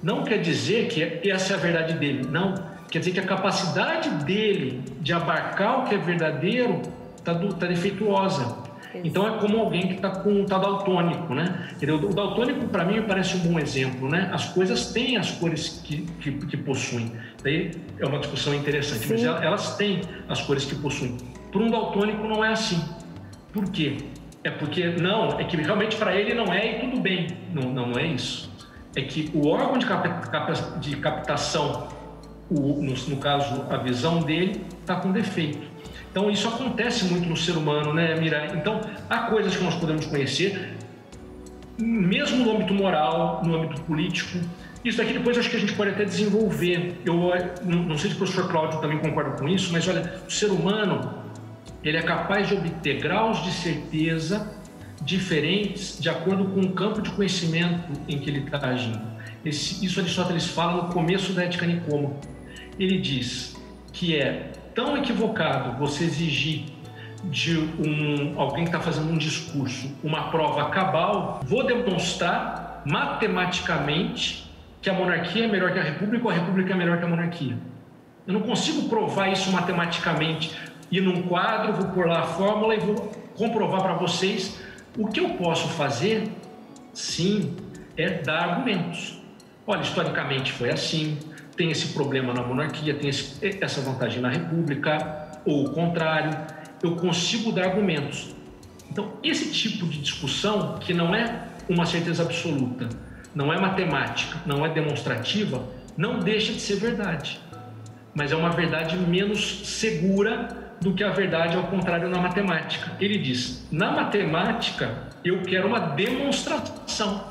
Não 0.03 0.23
quer 0.23 0.39
dizer 0.39 0.89
que 0.89 1.31
essa 1.31 1.55
é 1.55 1.57
a 1.57 1.59
verdade 1.59 1.95
dele, 1.95 2.27
não. 2.31 2.55
Quer 2.91 2.99
dizer 2.99 3.13
que 3.13 3.21
a 3.21 3.27
capacidade 3.27 4.11
dele 4.25 4.83
de 5.01 5.13
abarcar 5.13 5.81
o 5.81 5.85
que 5.89 5.95
é 5.95 5.99
verdadeiro 5.99 6.83
está 7.17 7.35
tá 7.35 7.67
defeituosa. 7.67 8.65
Então 9.03 9.27
é 9.27 9.39
como 9.39 9.59
alguém 9.59 9.89
que 9.89 9.95
está 9.95 10.11
com 10.11 10.45
tá 10.45 10.59
daltônico, 10.59 11.35
né? 11.35 11.69
O 11.83 12.15
daltônico 12.15 12.69
para 12.69 12.85
mim 12.85 13.03
parece 13.03 13.37
um 13.37 13.41
bom 13.41 13.59
exemplo, 13.59 14.09
né? 14.09 14.31
As 14.33 14.51
coisas 14.51 14.93
têm 14.93 15.17
as 15.17 15.33
cores 15.33 15.83
que, 15.85 16.03
que, 16.21 16.33
que 16.33 16.57
possuem. 16.57 17.11
Daí 17.43 17.73
é 17.99 18.07
uma 18.07 18.19
discussão 18.19 18.55
interessante, 18.55 19.07
Sim. 19.07 19.15
mas 19.15 19.25
elas 19.25 19.77
têm 19.77 20.03
as 20.29 20.41
cores 20.43 20.65
que 20.65 20.77
possuem. 20.77 21.17
Para 21.51 21.63
um 21.63 21.71
daltônico 21.71 22.23
não 22.29 22.45
é 22.45 22.53
assim. 22.53 22.81
Por 23.53 23.65
quê? 23.71 23.97
É 24.45 24.51
porque 24.51 24.89
não, 24.89 25.41
é 25.41 25.45
que 25.45 25.57
realmente 25.57 25.97
para 25.97 26.15
ele 26.15 26.35
não 26.35 26.53
é 26.53 26.77
e 26.77 26.81
tudo 26.81 27.01
bem. 27.01 27.29
Não, 27.53 27.73
não, 27.73 27.99
é 27.99 28.07
isso. 28.07 28.53
É 28.95 29.01
que 29.01 29.31
o 29.33 29.49
órgão 29.49 29.79
de, 29.79 29.87
de 30.81 30.97
captação, 30.97 31.89
o, 32.51 32.83
no, 32.83 32.93
no 32.93 33.17
caso 33.17 33.65
a 33.71 33.79
visão 33.79 34.21
dele, 34.21 34.61
está 34.83 34.97
com 34.97 35.11
defeito. 35.11 35.67
Então, 36.11 36.31
isso 36.31 36.47
acontece 36.47 37.07
muito 37.07 37.27
no 37.27 37.37
ser 37.37 37.57
humano, 37.57 37.95
né, 37.95 38.15
Mira? 38.21 38.55
Então, 38.55 38.83
há 39.09 39.21
coisas 39.21 39.57
que 39.57 39.65
nós 39.65 39.75
podemos 39.77 40.05
conhecer, 40.07 40.75
mesmo 41.79 42.45
no 42.45 42.53
âmbito 42.53 42.75
moral, 42.75 43.43
no 43.45 43.57
âmbito 43.57 43.81
político. 43.81 44.39
Isso 44.85 44.99
daqui 44.99 45.15
depois 45.15 45.39
acho 45.39 45.49
que 45.49 45.57
a 45.57 45.59
gente 45.59 45.73
pode 45.73 45.91
até 45.91 46.05
desenvolver. 46.05 47.01
Eu 47.05 47.33
não 47.65 47.97
sei 47.97 48.11
se 48.11 48.17
o 48.17 48.19
professor 48.19 48.49
Cláudio 48.49 48.79
também 48.81 48.99
concorda 48.99 49.31
com 49.39 49.49
isso, 49.49 49.73
mas 49.73 49.89
olha, 49.89 50.21
o 50.29 50.31
ser 50.31 50.51
humano 50.51 51.24
ele 51.85 51.99
é 51.99 52.03
capaz 52.03 52.49
de 52.49 52.55
obter 52.55 53.01
graus 53.01 53.43
de 53.45 53.53
certeza 53.53 54.53
diferentes 55.03 56.01
de 56.01 56.09
acordo 56.09 56.47
com 56.47 56.61
o 56.61 56.73
campo 56.73 57.03
de 57.03 57.11
conhecimento 57.11 57.93
em 58.09 58.19
que 58.19 58.31
ele 58.31 58.41
está 58.41 58.69
agindo. 58.69 59.03
Esse, 59.45 59.85
isso 59.85 60.01
Aristóteles 60.01 60.47
fala 60.47 60.85
no 60.85 60.93
começo 60.93 61.35
da 61.35 61.45
Ética 61.45 61.67
Nicômaco. 61.67 62.21
Ele 62.79 62.99
diz 62.99 63.55
que 63.93 64.17
é 64.17 64.53
tão 64.75 64.97
equivocado 64.97 65.79
você 65.79 66.05
exigir 66.05 66.65
de 67.25 67.59
um, 67.59 68.41
alguém 68.41 68.65
que 68.65 68.71
está 68.71 68.81
fazendo 68.81 69.11
um 69.11 69.17
discurso 69.19 69.91
uma 70.03 70.31
prova 70.31 70.71
cabal, 70.71 71.41
vou 71.45 71.67
demonstrar 71.67 72.83
matematicamente 72.87 74.51
que 74.81 74.91
a 74.91 74.93
monarquia 74.93 75.45
é 75.45 75.49
melhor 75.49 75.73
que 75.73 75.79
a 75.79 75.83
república 75.83 76.25
ou 76.25 76.31
a 76.31 76.35
república 76.35 76.73
é 76.73 76.77
melhor 76.77 76.99
que 76.99 77.05
a 77.05 77.09
monarquia. 77.09 77.57
Eu 78.27 78.35
não 78.35 78.41
consigo 78.41 78.89
provar 78.89 79.29
isso 79.29 79.51
matematicamente. 79.53 80.55
Ir 80.95 81.01
num 81.01 81.23
quadro, 81.23 81.73
vou 81.73 81.87
pôr 81.87 82.07
lá 82.07 82.21
a 82.21 82.23
fórmula 82.23 82.73
e 82.73 82.79
vou 82.79 82.95
comprovar 83.35 83.83
para 83.83 83.95
vocês. 83.95 84.61
O 84.97 85.09
que 85.09 85.19
eu 85.19 85.31
posso 85.31 85.67
fazer, 85.71 86.31
sim, 86.93 87.57
é 87.97 88.23
dar 88.23 88.51
argumentos. 88.51 89.21
Olha, 89.67 89.81
historicamente 89.81 90.53
foi 90.53 90.71
assim, 90.71 91.19
tem 91.57 91.73
esse 91.73 91.89
problema 91.95 92.33
na 92.33 92.45
monarquia, 92.45 92.95
tem 92.95 93.11
esse, 93.11 93.45
essa 93.61 93.81
vantagem 93.81 94.21
na 94.21 94.29
república, 94.29 95.41
ou 95.45 95.65
o 95.65 95.71
contrário. 95.71 96.31
Eu 96.81 96.95
consigo 96.95 97.51
dar 97.51 97.71
argumentos. 97.71 98.33
Então, 98.89 99.15
esse 99.21 99.53
tipo 99.53 99.89
de 99.89 99.99
discussão, 99.99 100.79
que 100.79 100.95
não 100.95 101.13
é 101.13 101.49
uma 101.69 101.87
certeza 101.87 102.23
absoluta, 102.23 102.89
não 103.35 103.53
é 103.53 103.61
matemática, 103.61 104.39
não 104.47 104.65
é 104.65 104.69
demonstrativa, 104.69 105.61
não 105.97 106.21
deixa 106.21 106.53
de 106.53 106.61
ser 106.61 106.77
verdade. 106.77 107.41
Mas 108.15 108.31
é 108.31 108.37
uma 108.37 108.51
verdade 108.51 108.97
menos 108.97 109.67
segura 109.67 110.63
do 110.81 110.93
que 110.93 111.03
a 111.03 111.11
verdade 111.11 111.57
ao 111.57 111.65
contrário 111.65 112.09
na 112.09 112.19
matemática. 112.19 112.93
Ele 113.01 113.19
diz: 113.19 113.67
na 113.71 113.91
matemática, 113.91 115.09
eu 115.25 115.43
quero 115.43 115.69
uma 115.69 115.81
demonstração, 115.81 117.25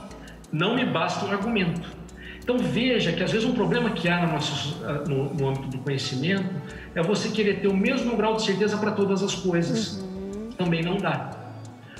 não 0.52 0.76
me 0.76 0.86
basta 0.86 1.26
um 1.26 1.32
argumento. 1.32 2.04
Então 2.44 2.58
veja 2.58 3.14
que 3.14 3.24
às 3.24 3.32
vezes 3.32 3.48
um 3.48 3.54
problema 3.54 3.92
que 3.92 4.10
há 4.10 4.26
no, 4.26 4.34
nosso, 4.34 4.84
no, 5.08 5.34
no 5.34 5.48
âmbito 5.48 5.68
do 5.70 5.78
conhecimento 5.78 6.54
é 6.94 7.02
você 7.02 7.30
querer 7.30 7.62
ter 7.62 7.70
o 7.70 7.76
mesmo 7.76 8.18
grau 8.18 8.36
de 8.36 8.44
certeza 8.44 8.78
para 8.78 8.92
todas 8.92 9.24
as 9.24 9.34
coisas. 9.34 10.02
Uhum. 10.02 10.50
Também 10.58 10.82
não 10.82 10.98
dá. 10.98 11.32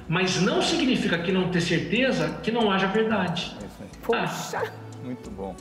Mas 0.08 0.42
não 0.42 0.62
significa 0.62 1.18
que 1.18 1.32
não 1.32 1.50
ter 1.50 1.62
certeza 1.62 2.40
que 2.44 2.52
não 2.52 2.70
haja 2.70 2.88
verdade. 2.88 3.56
Poxa! 4.02 4.58
Ah, 4.58 4.72
muito 5.02 5.32
bom. 5.32 5.56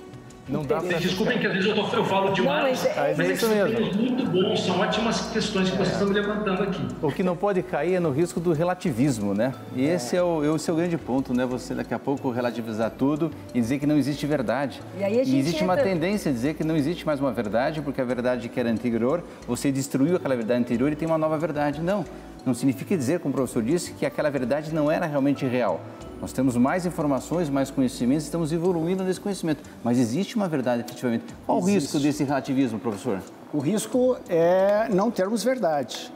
Não 0.49 0.63
dá 0.63 0.81
pra 0.81 0.99
Desculpem 0.99 1.39
que 1.39 1.47
às 1.47 1.53
vezes 1.53 1.69
eu, 1.69 1.75
tô, 1.75 1.97
eu 1.97 2.05
falo 2.05 2.33
demais, 2.33 2.83
não, 2.83 2.91
mas, 2.91 2.97
é, 2.97 3.15
mas 3.17 3.31
é 3.31 3.33
isso 3.33 3.49
mesmo. 3.49 3.95
muito 3.95 4.25
bom, 4.27 4.57
são 4.57 4.81
ótimas 4.81 5.31
questões 5.33 5.71
que 5.71 5.77
é. 5.77 5.79
vocês 5.79 5.93
estão 5.93 6.09
me 6.09 6.15
levantando 6.15 6.63
aqui. 6.65 6.87
O 7.01 7.13
que 7.13 7.23
não 7.23 7.37
pode 7.37 7.63
cair 7.63 7.95
é 7.95 8.01
no 8.01 8.11
risco 8.11 8.41
do 8.41 8.53
relativismo, 8.53 9.35
né? 9.35 9.55
E 9.77 9.87
é. 9.87 9.95
esse, 9.95 10.17
é 10.17 10.23
o, 10.23 10.55
esse 10.57 10.69
é 10.69 10.73
o 10.73 10.77
grande 10.77 10.99
ponto, 10.99 11.33
né? 11.33 11.47
Você 11.47 11.75
daqui 11.75 11.95
a 11.95 11.99
pouco 11.99 12.31
relativizar 12.31 12.91
tudo 12.91 13.31
e 13.55 13.61
dizer 13.61 13.79
que 13.79 13.87
não 13.87 13.97
existe 13.97 14.27
verdade. 14.27 14.81
E, 14.99 15.05
aí 15.05 15.21
a 15.21 15.25
gente 15.25 15.37
e 15.37 15.39
existe 15.39 15.63
entra... 15.63 15.75
uma 15.75 15.77
tendência 15.77 16.31
a 16.31 16.33
dizer 16.33 16.55
que 16.55 16.65
não 16.65 16.77
existe 16.77 17.07
mais 17.07 17.21
uma 17.21 17.31
verdade, 17.31 17.81
porque 17.81 18.01
a 18.01 18.05
verdade 18.05 18.49
que 18.49 18.59
era 18.59 18.71
anterior, 18.71 19.23
você 19.47 19.71
destruiu 19.71 20.17
aquela 20.17 20.35
verdade 20.35 20.61
anterior 20.61 20.91
e 20.91 20.97
tem 20.97 21.07
uma 21.07 21.19
nova 21.19 21.39
verdade. 21.39 21.81
Não, 21.81 22.05
não 22.45 22.55
significa 22.55 22.97
dizer, 22.97 23.21
como 23.21 23.33
o 23.33 23.37
professor 23.37 23.63
disse, 23.63 23.93
que 23.93 24.05
aquela 24.05 24.31
verdade 24.31 24.75
não 24.75 24.91
era 24.91 25.07
realmente 25.07 25.47
real. 25.47 25.81
Nós 26.21 26.33
temos 26.33 26.57
mais 26.57 26.87
informações, 26.87 27.49
mais 27.49 27.71
conhecimentos, 27.71 28.25
estamos 28.25 28.53
evoluindo 28.53 29.03
nesse 29.03 29.21
conhecimento. 29.21 29.63
Mas 29.83 29.99
existe 29.99 30.37
uma 30.37 30.49
verdade, 30.49 30.83
efetivamente. 30.83 31.25
Qual 31.47 31.59
existe. 31.59 31.77
o 31.77 31.81
risco 31.81 31.99
desse 31.99 32.25
relativismo, 32.25 32.79
professor? 32.79 33.21
O 33.53 33.59
risco 33.59 34.17
é 34.29 34.89
não 34.89 35.11
termos 35.11 35.43
verdade. 35.43 36.13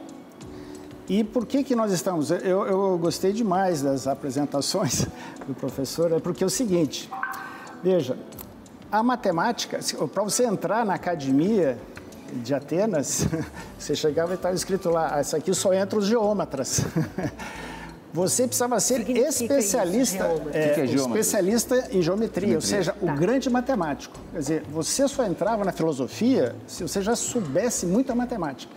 E 1.09 1.23
por 1.23 1.45
que, 1.45 1.63
que 1.63 1.75
nós 1.75 1.91
estamos? 1.91 2.31
Eu, 2.31 2.65
eu 2.65 2.97
gostei 2.97 3.31
demais 3.31 3.81
das 3.81 4.07
apresentações 4.07 5.07
do 5.47 5.53
professor, 5.53 6.11
é 6.11 6.19
porque 6.19 6.43
é 6.43 6.47
o 6.47 6.49
seguinte: 6.49 7.09
veja, 7.81 8.17
a 8.91 9.01
matemática, 9.01 9.79
para 10.13 10.23
você 10.23 10.45
entrar 10.45 10.85
na 10.85 10.95
academia 10.95 11.77
de 12.33 12.53
Atenas, 12.53 13.27
você 13.77 13.95
chegava 13.95 14.33
e 14.33 14.35
estava 14.35 14.55
escrito 14.55 14.89
lá, 14.89 15.19
isso 15.21 15.35
aqui 15.35 15.53
só 15.53 15.73
entra 15.73 15.97
os 15.97 16.05
geômetras. 16.05 16.81
Você 18.13 18.47
precisava 18.47 18.79
ser 18.79 19.07
especialista, 19.09 20.23
é, 20.51 20.69
que 20.69 20.81
é 20.81 20.85
especialista 20.85 21.75
em 21.91 22.01
geometria, 22.01 22.01
geometria. 22.01 22.55
ou 22.55 22.61
seja, 22.61 22.93
tá. 22.93 23.05
o 23.05 23.15
grande 23.15 23.49
matemático. 23.49 24.17
Quer 24.31 24.39
dizer, 24.39 24.63
você 24.71 25.07
só 25.07 25.25
entrava 25.25 25.63
na 25.63 25.71
filosofia 25.71 26.55
se 26.65 26.81
você 26.81 27.01
já 27.01 27.15
soubesse 27.15 27.85
muita 27.85 28.15
matemática. 28.15 28.73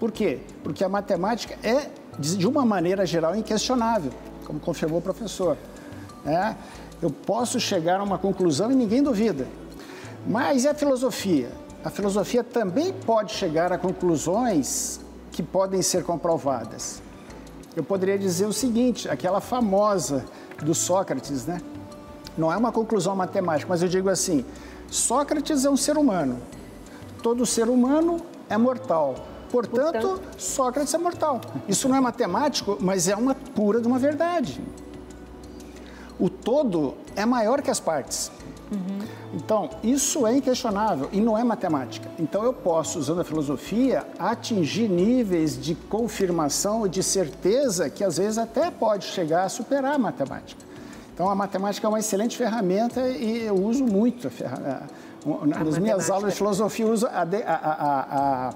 Por 0.00 0.10
quê? 0.10 0.40
Porque 0.64 0.82
a 0.82 0.88
matemática 0.88 1.56
é, 1.62 1.88
de 2.18 2.46
uma 2.48 2.64
maneira 2.64 3.04
geral, 3.06 3.36
inquestionável, 3.36 4.12
como 4.44 4.58
confirmou 4.58 4.98
o 4.98 5.02
professor. 5.02 5.56
É, 6.26 6.54
eu 7.00 7.10
posso 7.10 7.60
chegar 7.60 8.00
a 8.00 8.02
uma 8.02 8.18
conclusão 8.18 8.72
e 8.72 8.74
ninguém 8.74 9.02
duvida. 9.02 9.46
Mas 10.26 10.64
e 10.64 10.68
a 10.68 10.74
filosofia? 10.74 11.50
A 11.84 11.90
filosofia 11.90 12.44
também 12.44 12.92
pode 12.92 13.32
chegar 13.32 13.72
a 13.72 13.78
conclusões 13.78 15.00
que 15.32 15.42
podem 15.42 15.80
ser 15.82 16.04
comprovadas 16.04 17.00
eu 17.76 17.84
poderia 17.84 18.18
dizer 18.18 18.46
o 18.46 18.52
seguinte: 18.52 19.08
aquela 19.08 19.40
famosa 19.40 20.24
do 20.62 20.74
Sócrates, 20.74 21.46
né? 21.46 21.60
Não 22.36 22.52
é 22.52 22.56
uma 22.56 22.72
conclusão 22.72 23.14
matemática, 23.14 23.68
mas 23.68 23.82
eu 23.82 23.88
digo 23.88 24.08
assim: 24.08 24.44
Sócrates 24.90 25.64
é 25.64 25.70
um 25.70 25.76
ser 25.76 25.96
humano. 25.96 26.38
Todo 27.22 27.44
ser 27.44 27.68
humano 27.68 28.20
é 28.48 28.56
mortal. 28.56 29.26
Portanto, 29.50 29.92
Portanto, 29.92 30.20
Sócrates 30.38 30.94
é 30.94 30.98
mortal. 30.98 31.40
Isso 31.68 31.88
não 31.88 31.96
é 31.96 32.00
matemático, 32.00 32.78
mas 32.80 33.08
é 33.08 33.16
uma 33.16 33.34
pura 33.34 33.80
de 33.80 33.86
uma 33.86 33.98
verdade. 33.98 34.60
O 36.18 36.28
todo 36.28 36.94
é 37.16 37.26
maior 37.26 37.60
que 37.60 37.70
as 37.70 37.80
partes. 37.80 38.30
Uhum. 38.70 39.00
Então, 39.34 39.70
isso 39.82 40.26
é 40.26 40.36
inquestionável 40.36 41.08
e 41.12 41.20
não 41.20 41.36
é 41.36 41.42
matemática. 41.42 42.08
Então, 42.18 42.44
eu 42.44 42.52
posso, 42.52 42.98
usando 42.98 43.20
a 43.20 43.24
filosofia, 43.24 44.04
atingir 44.18 44.88
níveis 44.88 45.60
de 45.60 45.74
confirmação 45.74 46.86
e 46.86 46.88
de 46.88 47.02
certeza 47.02 47.90
que 47.90 48.04
às 48.04 48.18
vezes 48.18 48.38
até 48.38 48.70
pode 48.70 49.04
chegar 49.04 49.44
a 49.44 49.48
superar 49.48 49.94
a 49.94 49.98
matemática. 49.98 50.60
Então, 51.14 51.28
a 51.28 51.34
matemática 51.34 51.86
é 51.86 51.88
uma 51.88 51.98
excelente 51.98 52.36
ferramenta 52.36 53.08
e 53.08 53.44
eu 53.44 53.54
uso 53.54 53.84
muito 53.84 54.28
a 54.28 54.30
ferramenta. 54.30 54.86
Nas 55.46 55.78
minhas 55.78 56.08
aulas 56.08 56.32
de 56.32 56.38
filosofia, 56.38 56.86
eu 56.86 56.92
uso 56.92 57.06
a, 57.06 57.22
a, 57.22 58.48
a, 58.48 58.54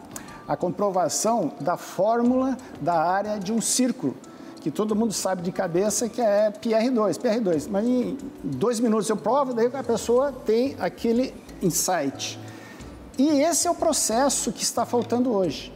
a 0.49 0.56
comprovação 0.56 1.52
da 1.61 1.76
fórmula 1.76 2.56
da 2.80 2.94
área 2.94 3.38
de 3.38 3.52
um 3.52 3.61
círculo 3.61 4.16
que 4.64 4.71
todo 4.71 4.97
mundo 4.97 5.12
sabe 5.12 5.42
de 5.42 5.52
cabeça 5.52 6.09
que 6.09 6.23
é 6.23 6.50
PR2, 6.50 7.18
PR2. 7.18 7.68
Mas 7.71 7.85
em 7.85 8.16
dois 8.42 8.80
minutos 8.80 9.06
eu 9.11 9.16
provo, 9.16 9.52
daí 9.52 9.68
a 9.71 9.83
pessoa 9.83 10.33
tem 10.33 10.75
aquele 10.78 11.35
insight. 11.61 12.40
E 13.18 13.42
esse 13.42 13.68
é 13.68 13.71
o 13.71 13.75
processo 13.75 14.50
que 14.50 14.62
está 14.62 14.87
faltando 14.87 15.30
hoje. 15.30 15.71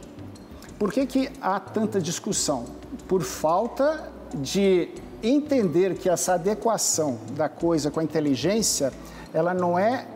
Por 0.79 0.91
que, 0.91 1.05
que 1.05 1.29
há 1.39 1.59
tanta 1.59 2.01
discussão? 2.01 2.65
Por 3.07 3.21
falta 3.21 4.11
de 4.33 4.89
entender 5.21 5.93
que 5.93 6.09
essa 6.09 6.33
adequação 6.33 7.19
da 7.33 7.47
coisa 7.47 7.91
com 7.91 7.99
a 7.99 8.03
inteligência, 8.03 8.91
ela 9.31 9.53
não 9.53 9.77
é 9.77 10.07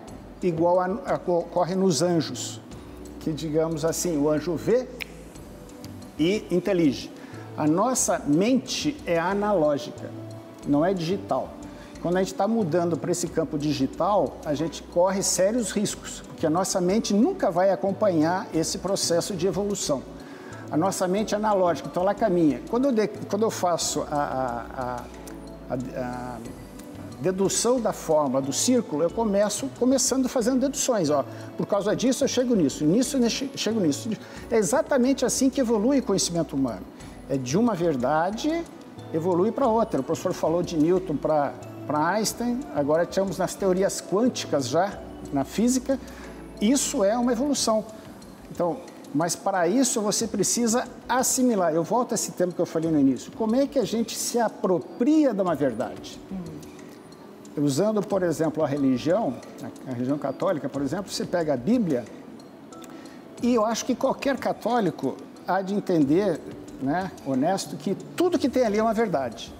igual 0.42 0.80
a, 0.80 0.86
a, 0.86 1.32
ocorre 1.32 1.76
nos 1.76 2.02
anjos, 2.02 2.60
que 3.20 3.32
digamos 3.32 3.86
assim, 3.86 4.18
o 4.18 4.32
anjo 4.32 4.56
vê 4.56 4.88
e 6.18 6.44
intelige. 6.50 7.14
A 7.56 7.68
nossa 7.68 8.20
mente 8.26 8.98
é 9.06 9.20
analógica, 9.20 10.10
não 10.68 10.84
é 10.84 10.92
digital. 10.92 11.50
Quando 12.02 12.18
a 12.18 12.20
gente 12.20 12.34
está 12.34 12.48
mudando 12.48 12.98
para 12.98 13.12
esse 13.12 13.28
campo 13.28 13.58
digital, 13.60 14.38
a 14.44 14.56
gente 14.56 14.82
corre 14.82 15.22
sérios 15.22 15.72
riscos, 15.72 16.24
porque 16.28 16.48
a 16.48 16.50
nossa 16.50 16.82
mente 16.82 17.14
nunca 17.14 17.52
vai 17.52 17.70
acompanhar 17.70 18.48
esse 18.54 18.80
processo 18.80 19.36
de 19.36 19.46
evolução. 19.46 20.02
A 20.72 20.76
nossa 20.76 21.08
mente 21.08 21.36
é 21.36 21.38
analógica, 21.38 21.88
então 21.88 22.02
ela 22.02 22.16
caminha. 22.16 22.60
Quando 22.70 22.86
eu, 22.86 22.92
de, 22.92 23.08
quando 23.08 23.44
eu 23.44 23.52
faço 23.52 24.02
a, 24.10 25.06
a, 25.70 25.76
a, 25.76 26.38
dedução 27.22 27.80
da 27.80 27.94
fórmula 27.94 28.42
do 28.42 28.52
círculo, 28.52 29.04
eu 29.04 29.12
começo 29.12 29.70
começando 29.80 30.28
fazendo 30.28 30.60
deduções. 30.60 31.12
Ó. 31.12 31.24
Por 31.56 31.68
causa 31.68 31.96
disso, 31.96 32.24
eu 32.24 32.28
chego 32.28 32.56
nisso, 32.56 32.84
nisso 32.84 33.16
eu 33.16 33.30
chego 33.30 33.80
nisso. 33.80 34.10
É 34.50 34.58
exatamente 34.58 35.24
assim 35.24 35.50
que 35.50 35.62
evolui 35.62 36.00
o 36.00 36.04
conhecimento 36.04 36.56
humano 36.56 36.82
de 37.42 37.58
uma 37.58 37.74
verdade 37.74 38.64
evolui 39.14 39.52
para 39.52 39.68
outra. 39.68 40.02
O 40.02 40.04
professor 40.04 40.34
falou 40.34 40.62
de 40.62 40.78
Newton 40.78 41.16
para 41.16 41.54
Einstein, 41.88 42.60
agora 42.76 43.04
estamos 43.04 43.38
nas 43.38 43.54
teorias 43.54 44.02
quânticas 44.02 44.68
já, 44.68 45.00
na 45.32 45.44
física. 45.44 46.00
Isso 46.62 47.04
é 47.04 47.18
uma 47.18 47.32
evolução. 47.32 47.86
Então, 48.52 48.78
mas 49.14 49.36
para 49.36 49.68
isso 49.68 50.02
você 50.02 50.28
precisa 50.28 50.88
assimilar. 51.08 51.74
Eu 51.74 51.84
volto 51.84 52.14
a 52.14 52.16
esse 52.16 52.32
tema 52.32 52.52
que 52.52 52.60
eu 52.60 52.66
falei 52.66 52.90
no 52.90 53.00
início. 53.00 53.32
Como 53.34 53.56
é 53.56 53.68
que 53.68 53.78
a 53.78 53.86
gente 53.86 54.18
se 54.18 54.40
apropria 54.40 55.34
de 55.34 55.42
uma 55.42 55.56
verdade? 55.56 56.20
Uhum. 56.32 57.64
Usando, 57.64 58.02
por 58.02 58.24
exemplo, 58.24 58.64
a 58.64 58.68
religião, 58.68 59.36
a 59.88 59.92
religião 59.92 60.18
católica, 60.18 60.68
por 60.68 60.82
exemplo, 60.82 61.12
você 61.12 61.24
pega 61.24 61.54
a 61.54 61.58
Bíblia, 61.58 62.04
e 63.44 63.54
eu 63.54 63.64
acho 63.64 63.86
que 63.86 63.94
qualquer 63.94 64.38
católico 64.38 65.16
há 65.48 65.62
de 65.62 65.76
entender 65.76 66.40
né, 66.84 67.12
honesto, 67.26 67.78
que 67.78 67.96
tudo 68.16 68.38
que 68.38 68.50
tem 68.50 68.66
ali 68.66 68.78
é 68.78 68.84
uma 68.84 68.94
verdade. 68.94 69.54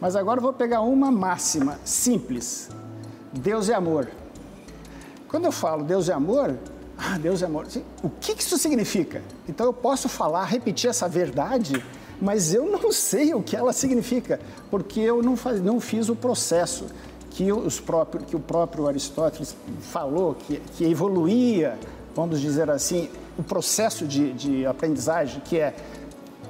Mas 0.00 0.14
agora 0.14 0.38
eu 0.38 0.42
vou 0.42 0.52
pegar 0.52 0.80
uma 0.80 1.10
máxima 1.10 1.78
simples: 1.84 2.68
Deus 3.32 3.68
é 3.68 3.74
amor. 3.74 4.08
Quando 5.28 5.44
eu 5.44 5.52
falo 5.52 5.84
Deus 5.84 6.08
é 6.08 6.12
amor, 6.12 6.56
ah, 6.98 7.18
Deus 7.18 7.42
é 7.42 7.46
amor, 7.46 7.66
o 8.02 8.10
que 8.10 8.32
isso 8.32 8.58
significa? 8.58 9.22
Então 9.48 9.66
eu 9.66 9.72
posso 9.72 10.08
falar, 10.08 10.44
repetir 10.44 10.90
essa 10.90 11.08
verdade, 11.08 11.82
mas 12.20 12.52
eu 12.52 12.66
não 12.70 12.92
sei 12.92 13.32
o 13.34 13.42
que 13.42 13.56
ela 13.56 13.72
significa, 13.72 14.40
porque 14.70 15.00
eu 15.00 15.22
não, 15.22 15.36
faz, 15.36 15.62
não 15.62 15.80
fiz 15.80 16.08
o 16.08 16.16
processo 16.16 16.86
que, 17.30 17.52
os 17.52 17.78
próprios, 17.78 18.24
que 18.24 18.34
o 18.34 18.40
próprio 18.40 18.88
Aristóteles 18.88 19.54
falou, 19.80 20.34
que, 20.34 20.60
que 20.74 20.84
evoluía, 20.84 21.78
vamos 22.14 22.40
dizer 22.40 22.70
assim, 22.70 23.10
o 23.38 23.42
processo 23.42 24.06
de, 24.06 24.32
de 24.32 24.66
aprendizagem, 24.66 25.42
que 25.44 25.58
é 25.58 25.74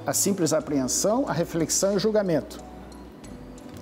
a 0.07 0.13
simples 0.13 0.53
apreensão, 0.53 1.25
a 1.27 1.33
reflexão 1.33 1.91
e 1.91 1.95
o 1.97 1.99
julgamento. 1.99 2.63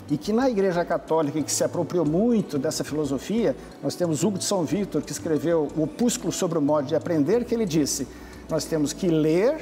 E 0.10 0.18
que 0.18 0.34
na 0.34 0.50
Igreja 0.50 0.84
Católica, 0.84 1.40
que 1.40 1.52
se 1.52 1.64
apropriou 1.64 2.04
muito 2.04 2.58
dessa 2.58 2.84
filosofia, 2.84 3.56
nós 3.82 3.94
temos 3.94 4.24
Hugo 4.24 4.40
de 4.40 4.44
São 4.44 4.64
Vítor, 4.64 5.04
que 5.04 5.12
escreveu 5.12 5.68
o 5.78 5.84
Opúsculo 5.84 6.34
sobre 6.34 6.58
o 6.58 6.62
modo 6.62 6.88
de 6.88 6.96
aprender, 6.96 7.46
que 7.46 7.54
ele 7.54 7.66
disse: 7.66 8.08
nós 8.50 8.66
temos 8.66 8.92
que 8.92 9.08
ler, 9.08 9.60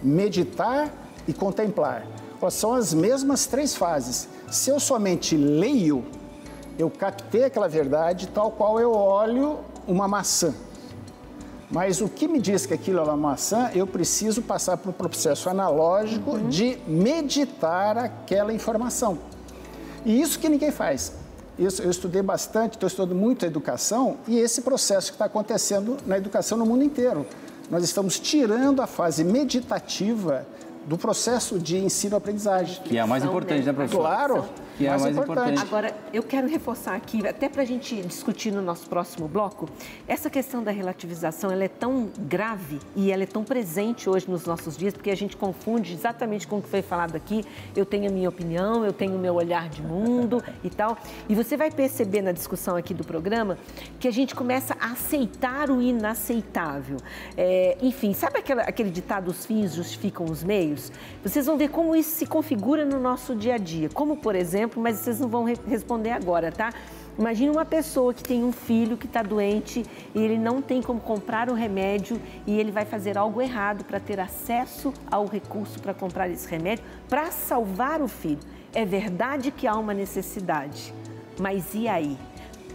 meditar 0.00 0.88
e 1.26 1.32
contemplar. 1.32 2.06
São 2.50 2.74
as 2.74 2.92
mesmas 2.92 3.46
três 3.46 3.74
fases. 3.74 4.28
Se 4.50 4.70
eu 4.70 4.78
somente 4.78 5.36
leio, 5.36 6.04
eu 6.78 6.90
captei 6.90 7.44
aquela 7.44 7.68
verdade 7.68 8.28
tal 8.28 8.50
qual 8.50 8.78
eu 8.78 8.92
olho 8.92 9.58
uma 9.88 10.06
maçã. 10.06 10.54
Mas 11.70 12.00
o 12.00 12.08
que 12.08 12.28
me 12.28 12.40
diz 12.40 12.66
que 12.66 12.74
aquilo 12.74 12.98
é 12.98 13.02
uma 13.02 13.16
maçã, 13.16 13.70
eu 13.74 13.86
preciso 13.86 14.42
passar 14.42 14.76
por 14.76 14.90
um 14.90 14.92
processo 14.92 15.48
analógico 15.48 16.32
uhum. 16.32 16.48
de 16.48 16.78
meditar 16.86 17.96
aquela 17.96 18.52
informação. 18.52 19.18
E 20.04 20.20
isso 20.20 20.38
que 20.38 20.48
ninguém 20.48 20.70
faz. 20.70 21.12
Isso, 21.58 21.82
eu 21.82 21.90
estudei 21.90 22.20
bastante, 22.20 22.74
estou 22.74 22.86
estudando 22.86 23.14
muito 23.14 23.44
a 23.44 23.48
educação 23.48 24.16
e 24.26 24.38
esse 24.38 24.62
processo 24.62 25.08
que 25.08 25.14
está 25.14 25.26
acontecendo 25.26 25.96
na 26.04 26.16
educação 26.16 26.58
no 26.58 26.66
mundo 26.66 26.82
inteiro. 26.82 27.26
Nós 27.70 27.82
estamos 27.84 28.18
tirando 28.18 28.82
a 28.82 28.86
fase 28.86 29.24
meditativa 29.24 30.46
do 30.86 30.98
processo 30.98 31.58
de 31.58 31.78
ensino-aprendizagem. 31.78 32.82
Que 32.84 32.98
é 32.98 33.00
a 33.00 33.06
mais 33.06 33.24
importante, 33.24 33.64
né, 33.64 33.72
professor? 33.72 34.00
Claro 34.00 34.44
que 34.76 34.86
é 34.86 34.90
mais, 34.90 35.02
mais 35.02 35.16
importante. 35.16 35.52
importante. 35.52 35.68
Agora, 35.68 35.96
eu 36.12 36.22
quero 36.22 36.48
reforçar 36.48 36.94
aqui, 36.94 37.26
até 37.26 37.48
para 37.48 37.62
a 37.62 37.64
gente 37.64 38.02
discutir 38.02 38.50
no 38.50 38.62
nosso 38.62 38.88
próximo 38.88 39.28
bloco, 39.28 39.68
essa 40.06 40.28
questão 40.28 40.62
da 40.62 40.70
relativização, 40.70 41.50
ela 41.50 41.64
é 41.64 41.68
tão 41.68 42.10
grave 42.18 42.80
e 42.96 43.10
ela 43.10 43.22
é 43.22 43.26
tão 43.26 43.44
presente 43.44 44.08
hoje 44.08 44.28
nos 44.28 44.44
nossos 44.44 44.76
dias, 44.76 44.92
porque 44.94 45.10
a 45.10 45.16
gente 45.16 45.36
confunde 45.36 45.92
exatamente 45.92 46.46
com 46.46 46.58
o 46.58 46.62
que 46.62 46.68
foi 46.68 46.82
falado 46.82 47.16
aqui. 47.16 47.44
Eu 47.76 47.86
tenho 47.86 48.08
a 48.08 48.12
minha 48.12 48.28
opinião, 48.28 48.84
eu 48.84 48.92
tenho 48.92 49.14
o 49.14 49.18
meu 49.18 49.34
olhar 49.34 49.68
de 49.68 49.82
mundo 49.82 50.42
e 50.62 50.70
tal. 50.70 50.98
E 51.28 51.34
você 51.34 51.56
vai 51.56 51.70
perceber 51.70 52.22
na 52.22 52.32
discussão 52.32 52.76
aqui 52.76 52.92
do 52.92 53.04
programa 53.04 53.56
que 54.00 54.08
a 54.08 54.12
gente 54.12 54.34
começa 54.34 54.76
a 54.80 54.92
aceitar 54.92 55.70
o 55.70 55.80
inaceitável. 55.80 56.96
É, 57.36 57.76
enfim, 57.80 58.12
sabe 58.12 58.38
aquele, 58.38 58.60
aquele 58.60 58.90
ditado, 58.90 59.28
os 59.28 59.46
fins 59.46 59.74
justificam 59.74 60.26
os 60.26 60.42
meios? 60.42 60.90
Vocês 61.22 61.46
vão 61.46 61.56
ver 61.56 61.68
como 61.68 61.94
isso 61.94 62.10
se 62.10 62.26
configura 62.26 62.84
no 62.84 62.98
nosso 62.98 63.34
dia 63.34 63.54
a 63.54 63.58
dia. 63.58 63.88
Como, 63.88 64.16
por 64.16 64.34
exemplo, 64.34 64.63
exemplo, 64.64 64.82
mas 64.82 64.96
vocês 64.96 65.20
não 65.20 65.28
vão 65.28 65.44
responder 65.44 66.10
agora, 66.10 66.50
tá? 66.50 66.72
Imagina 67.16 67.52
uma 67.52 67.64
pessoa 67.64 68.12
que 68.12 68.22
tem 68.22 68.42
um 68.42 68.50
filho 68.50 68.96
que 68.96 69.06
está 69.06 69.22
doente 69.22 69.84
e 70.14 70.18
ele 70.18 70.36
não 70.36 70.60
tem 70.60 70.82
como 70.82 71.00
comprar 71.00 71.48
o 71.48 71.54
remédio 71.54 72.20
e 72.44 72.58
ele 72.58 72.72
vai 72.72 72.84
fazer 72.84 73.16
algo 73.16 73.40
errado 73.40 73.84
para 73.84 74.00
ter 74.00 74.18
acesso 74.18 74.92
ao 75.08 75.26
recurso 75.26 75.80
para 75.80 75.94
comprar 75.94 76.28
esse 76.28 76.48
remédio 76.48 76.84
para 77.08 77.30
salvar 77.30 78.02
o 78.02 78.08
filho. 78.08 78.40
É 78.72 78.84
verdade 78.84 79.52
que 79.52 79.66
há 79.66 79.76
uma 79.76 79.94
necessidade, 79.94 80.92
mas 81.38 81.72
e 81.74 81.86
aí? 81.86 82.18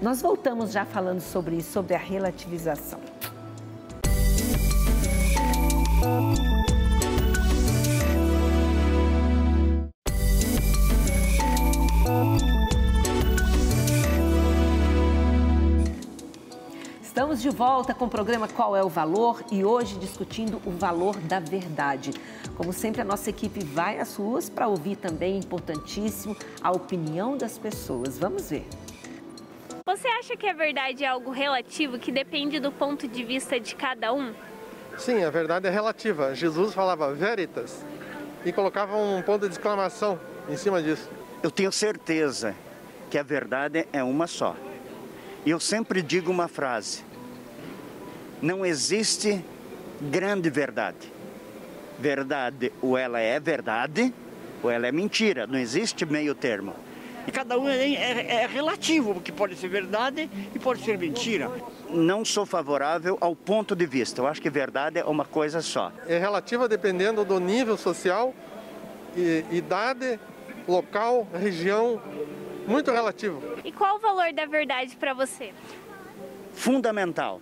Nós 0.02 0.21
voltamos 0.21 0.71
já 0.71 0.86
falando 0.86 1.19
sobre 1.19 1.58
isso, 1.58 1.73
sobre 1.73 1.93
a 1.93 1.97
relativização. 1.97 2.99
Estamos 17.20 17.42
de 17.42 17.50
volta 17.50 17.94
com 17.94 18.06
o 18.06 18.10
programa 18.10 18.48
Qual 18.48 18.78
é 18.78 18.82
o 18.82 18.88
Valor 18.88 19.44
e 19.52 19.66
hoje 19.66 20.00
discutindo 20.00 20.62
o 20.66 20.72
valor 20.72 21.18
da 21.18 21.38
verdade. 21.38 22.12
Como 22.56 22.72
sempre, 22.72 23.02
a 23.02 23.04
nossa 23.04 23.30
equipe 23.30 23.62
vai 23.62 24.00
às 24.00 24.16
ruas 24.16 24.50
para 24.50 24.70
ouvir 24.70 24.96
também, 24.96 25.38
importantíssimo, 25.38 26.34
a 26.64 26.72
opinião 26.72 27.36
das 27.36 27.58
pessoas. 27.58 28.18
Vamos 28.18 28.50
ver. 28.50 28.66
Você 29.86 30.08
acha 30.08 30.38
que 30.38 30.48
a 30.48 30.54
verdade 30.54 31.04
é 31.04 31.08
algo 31.08 31.30
relativo 31.30 32.00
que 32.00 32.10
depende 32.10 32.58
do 32.58 32.72
ponto 32.72 33.06
de 33.06 33.22
vista 33.26 33.60
de 33.60 33.76
cada 33.76 34.14
um? 34.14 34.34
Sim, 34.98 35.22
a 35.22 35.30
verdade 35.30 35.68
é 35.68 35.70
relativa. 35.70 36.34
Jesus 36.34 36.74
falava 36.74 37.14
veritas 37.14 37.84
e 38.46 38.54
colocava 38.54 38.96
um 38.96 39.22
ponto 39.22 39.46
de 39.46 39.52
exclamação 39.52 40.18
em 40.48 40.56
cima 40.56 40.82
disso. 40.82 41.10
Eu 41.44 41.52
tenho 41.52 41.70
certeza 41.70 42.56
que 43.12 43.18
a 43.18 43.24
verdade 43.24 43.86
é 43.92 44.02
uma 44.02 44.26
só. 44.26 44.56
Eu 45.46 45.60
sempre 45.60 46.02
digo 46.02 46.32
uma 46.32 46.48
frase: 46.48 47.09
não 48.41 48.65
existe 48.65 49.43
grande 50.02 50.49
verdade. 50.49 51.12
Verdade, 51.99 52.71
ou 52.82 52.97
ela 52.97 53.19
é 53.19 53.39
verdade, 53.39 54.13
ou 54.63 54.71
ela 54.71 54.88
é 54.88 54.91
mentira, 54.91 55.45
não 55.45 55.60
existe 55.60 56.06
meio 56.06 56.34
termo. 56.34 56.73
E 57.28 57.32
cada 57.32 57.60
um 57.60 57.67
é, 57.67 57.93
é, 57.93 58.36
é 58.43 58.47
relativo, 58.47 59.13
porque 59.13 59.32
pode 59.32 59.56
ser 59.56 59.67
verdade 59.67 60.30
e 60.56 60.58
pode 60.58 60.84
ser 60.84 60.97
mentira. 60.97 61.52
Não 61.89 62.23
sou 62.23 62.45
favorável 62.45 63.17
ao 63.19 63.36
ponto 63.36 63.75
de 63.75 63.86
vista. 63.86 64.21
Eu 64.21 64.28
acho 64.28 64.41
que 64.41 64.49
verdade 64.49 64.99
é 64.99 65.04
uma 65.04 65.25
coisa 65.25 65.62
só. 65.62 65.91
É 66.08 66.17
relativa 66.17 66.67
dependendo 66.67 67.25
do 67.25 67.39
nível 67.39 67.78
social, 67.78 68.34
e, 69.15 69.43
idade, 69.52 70.19
local, 70.67 71.28
região, 71.34 72.02
muito 72.65 72.91
relativo. 72.91 73.41
E 73.63 73.71
qual 73.71 73.97
o 73.97 73.99
valor 73.99 74.32
da 74.34 74.45
verdade 74.45 74.95
para 74.95 75.13
você? 75.13 75.52
Fundamental. 76.54 77.41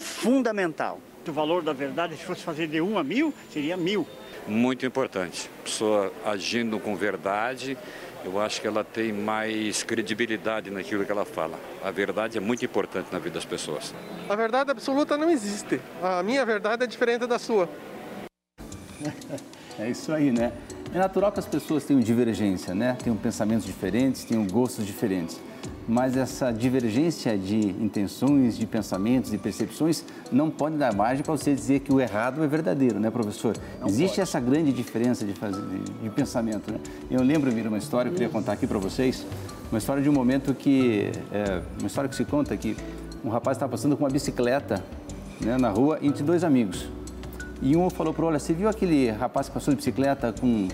Fundamental. 0.00 0.98
O 1.28 1.32
valor 1.32 1.62
da 1.62 1.72
verdade, 1.72 2.16
se 2.16 2.24
fosse 2.24 2.42
fazer 2.42 2.66
de 2.66 2.80
um 2.80 2.98
a 2.98 3.04
mil, 3.04 3.32
seria 3.52 3.76
mil. 3.76 4.06
Muito 4.48 4.84
importante. 4.84 5.48
Pessoa 5.62 6.10
agindo 6.24 6.80
com 6.80 6.96
verdade, 6.96 7.76
eu 8.24 8.40
acho 8.40 8.60
que 8.60 8.66
ela 8.66 8.82
tem 8.82 9.12
mais 9.12 9.82
credibilidade 9.82 10.70
naquilo 10.70 11.04
que 11.04 11.12
ela 11.12 11.24
fala. 11.24 11.58
A 11.84 11.90
verdade 11.90 12.38
é 12.38 12.40
muito 12.40 12.64
importante 12.64 13.12
na 13.12 13.18
vida 13.18 13.34
das 13.34 13.44
pessoas. 13.44 13.94
A 14.28 14.34
verdade 14.34 14.70
absoluta 14.70 15.16
não 15.16 15.30
existe. 15.30 15.80
A 16.02 16.22
minha 16.22 16.44
verdade 16.44 16.84
é 16.84 16.86
diferente 16.86 17.26
da 17.26 17.38
sua. 17.38 17.68
É 19.78 19.88
isso 19.88 20.12
aí, 20.12 20.30
né? 20.30 20.52
É 20.94 20.98
natural 20.98 21.32
que 21.32 21.38
as 21.38 21.46
pessoas 21.46 21.84
tenham 21.84 22.02
divergência, 22.02 22.74
né? 22.74 22.98
Tenham 23.02 23.16
pensamentos 23.16 23.64
diferentes, 23.64 24.24
tenham 24.24 24.46
gostos 24.46 24.84
diferentes. 24.84 25.40
Mas 25.90 26.16
essa 26.16 26.52
divergência 26.52 27.36
de 27.36 27.58
intenções, 27.58 28.56
de 28.56 28.64
pensamentos, 28.64 29.28
de 29.28 29.36
percepções 29.36 30.04
não 30.30 30.48
pode 30.48 30.76
dar 30.76 30.94
margem 30.94 31.24
para 31.24 31.36
você 31.36 31.52
dizer 31.52 31.80
que 31.80 31.92
o 31.92 32.00
errado 32.00 32.44
é 32.44 32.46
verdadeiro, 32.46 33.00
né, 33.00 33.10
professor? 33.10 33.56
Não 33.80 33.88
Existe 33.88 34.10
pode. 34.10 34.20
essa 34.20 34.38
grande 34.38 34.72
diferença 34.72 35.26
de, 35.26 35.32
fazer, 35.32 35.60
de, 36.00 36.10
pensamento, 36.10 36.70
né? 36.70 36.78
Eu 37.10 37.24
lembro, 37.24 37.52
Mira, 37.52 37.68
uma 37.68 37.76
história 37.76 38.08
que 38.08 38.14
eu 38.14 38.18
queria 38.18 38.32
contar 38.32 38.52
aqui 38.52 38.68
para 38.68 38.78
vocês. 38.78 39.26
Uma 39.68 39.78
história 39.78 40.00
de 40.00 40.08
um 40.08 40.12
momento 40.12 40.54
que... 40.54 41.10
É, 41.32 41.60
uma 41.80 41.88
história 41.88 42.08
que 42.08 42.14
se 42.14 42.24
conta 42.24 42.56
que 42.56 42.76
um 43.24 43.28
rapaz 43.28 43.56
estava 43.56 43.72
passando 43.72 43.96
com 43.96 44.04
uma 44.04 44.10
bicicleta 44.10 44.84
né, 45.40 45.58
na 45.58 45.70
rua 45.70 45.98
entre 46.00 46.22
dois 46.22 46.44
amigos. 46.44 46.88
E 47.60 47.76
um 47.76 47.90
falou 47.90 48.14
para 48.14 48.24
o 48.24 48.28
olha, 48.28 48.38
você 48.38 48.54
viu 48.54 48.68
aquele 48.68 49.10
rapaz 49.10 49.48
que 49.48 49.54
passou 49.54 49.74
de 49.74 49.78
bicicleta 49.78 50.32
com, 50.40 50.68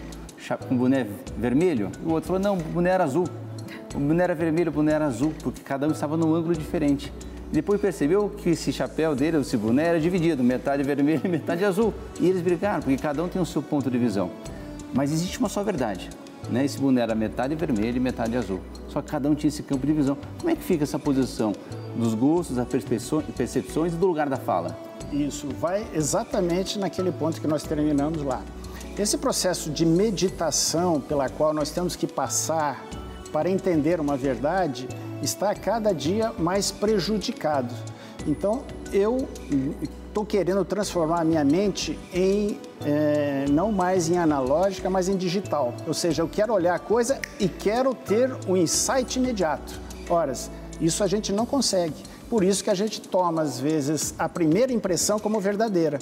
com 0.68 0.76
boné 0.76 1.06
vermelho? 1.38 1.90
O 2.04 2.12
outro 2.12 2.26
falou, 2.26 2.42
não, 2.42 2.58
o 2.58 2.62
boné 2.62 2.90
era 2.90 3.04
azul. 3.04 3.24
O 3.96 3.98
boné 3.98 4.24
era 4.24 4.34
vermelho, 4.34 4.68
o 4.68 4.74
boné 4.74 4.92
era 4.92 5.06
azul, 5.06 5.32
porque 5.42 5.62
cada 5.62 5.88
um 5.88 5.90
estava 5.90 6.18
num 6.18 6.34
ângulo 6.34 6.54
diferente. 6.54 7.10
Depois 7.50 7.80
percebeu 7.80 8.28
que 8.28 8.50
esse 8.50 8.70
chapéu 8.70 9.14
dele, 9.14 9.38
esse 9.38 9.56
boné, 9.56 9.86
era 9.86 9.98
dividido, 9.98 10.44
metade 10.44 10.82
vermelho 10.82 11.22
e 11.24 11.28
metade 11.28 11.64
azul. 11.64 11.94
E 12.20 12.28
eles 12.28 12.42
brigaram, 12.42 12.82
porque 12.82 12.98
cada 12.98 13.24
um 13.24 13.28
tem 13.28 13.40
o 13.40 13.46
seu 13.46 13.62
ponto 13.62 13.90
de 13.90 13.96
visão. 13.96 14.30
Mas 14.92 15.12
existe 15.12 15.38
uma 15.38 15.48
só 15.48 15.62
verdade. 15.62 16.10
Né? 16.50 16.66
Esse 16.66 16.78
boné 16.78 17.00
era 17.00 17.14
metade 17.14 17.54
vermelho 17.54 17.96
e 17.96 18.00
metade 18.00 18.36
azul. 18.36 18.60
Só 18.88 19.00
que 19.00 19.10
cada 19.10 19.30
um 19.30 19.34
tinha 19.34 19.48
esse 19.48 19.62
campo 19.62 19.86
de 19.86 19.94
visão. 19.94 20.18
Como 20.38 20.50
é 20.50 20.54
que 20.54 20.62
fica 20.62 20.84
essa 20.84 20.98
posição 20.98 21.54
dos 21.96 22.12
gostos, 22.12 22.56
das 22.56 22.68
percepções 22.68 23.94
e 23.94 23.96
do 23.96 24.06
lugar 24.06 24.28
da 24.28 24.36
fala? 24.36 24.76
Isso, 25.10 25.48
vai 25.58 25.86
exatamente 25.94 26.78
naquele 26.78 27.12
ponto 27.12 27.40
que 27.40 27.46
nós 27.46 27.62
terminamos 27.62 28.22
lá. 28.22 28.42
Esse 28.98 29.16
processo 29.16 29.70
de 29.70 29.86
meditação 29.86 31.00
pela 31.00 31.30
qual 31.30 31.54
nós 31.54 31.70
temos 31.70 31.96
que 31.96 32.06
passar 32.06 32.84
para 33.36 33.50
entender 33.50 34.00
uma 34.00 34.16
verdade 34.16 34.88
está 35.20 35.54
cada 35.54 35.92
dia 35.92 36.32
mais 36.38 36.70
prejudicado. 36.70 37.74
Então, 38.26 38.64
eu 38.90 39.28
estou 39.82 40.24
querendo 40.24 40.64
transformar 40.64 41.20
a 41.20 41.24
minha 41.24 41.44
mente 41.44 41.98
em 42.14 42.58
é, 42.82 43.44
não 43.50 43.70
mais 43.70 44.08
em 44.08 44.16
analógica, 44.16 44.88
mas 44.88 45.06
em 45.06 45.18
digital. 45.18 45.74
Ou 45.86 45.92
seja, 45.92 46.22
eu 46.22 46.28
quero 46.28 46.54
olhar 46.54 46.76
a 46.76 46.78
coisa 46.78 47.20
e 47.38 47.46
quero 47.46 47.92
ter 47.92 48.34
um 48.48 48.56
insight 48.56 49.18
imediato. 49.18 49.78
Horas, 50.08 50.50
isso 50.80 51.04
a 51.04 51.06
gente 51.06 51.30
não 51.30 51.44
consegue. 51.44 52.02
Por 52.30 52.42
isso 52.42 52.64
que 52.64 52.70
a 52.70 52.74
gente 52.74 53.02
toma, 53.02 53.42
às 53.42 53.60
vezes, 53.60 54.14
a 54.18 54.30
primeira 54.30 54.72
impressão 54.72 55.18
como 55.18 55.38
verdadeira. 55.40 55.98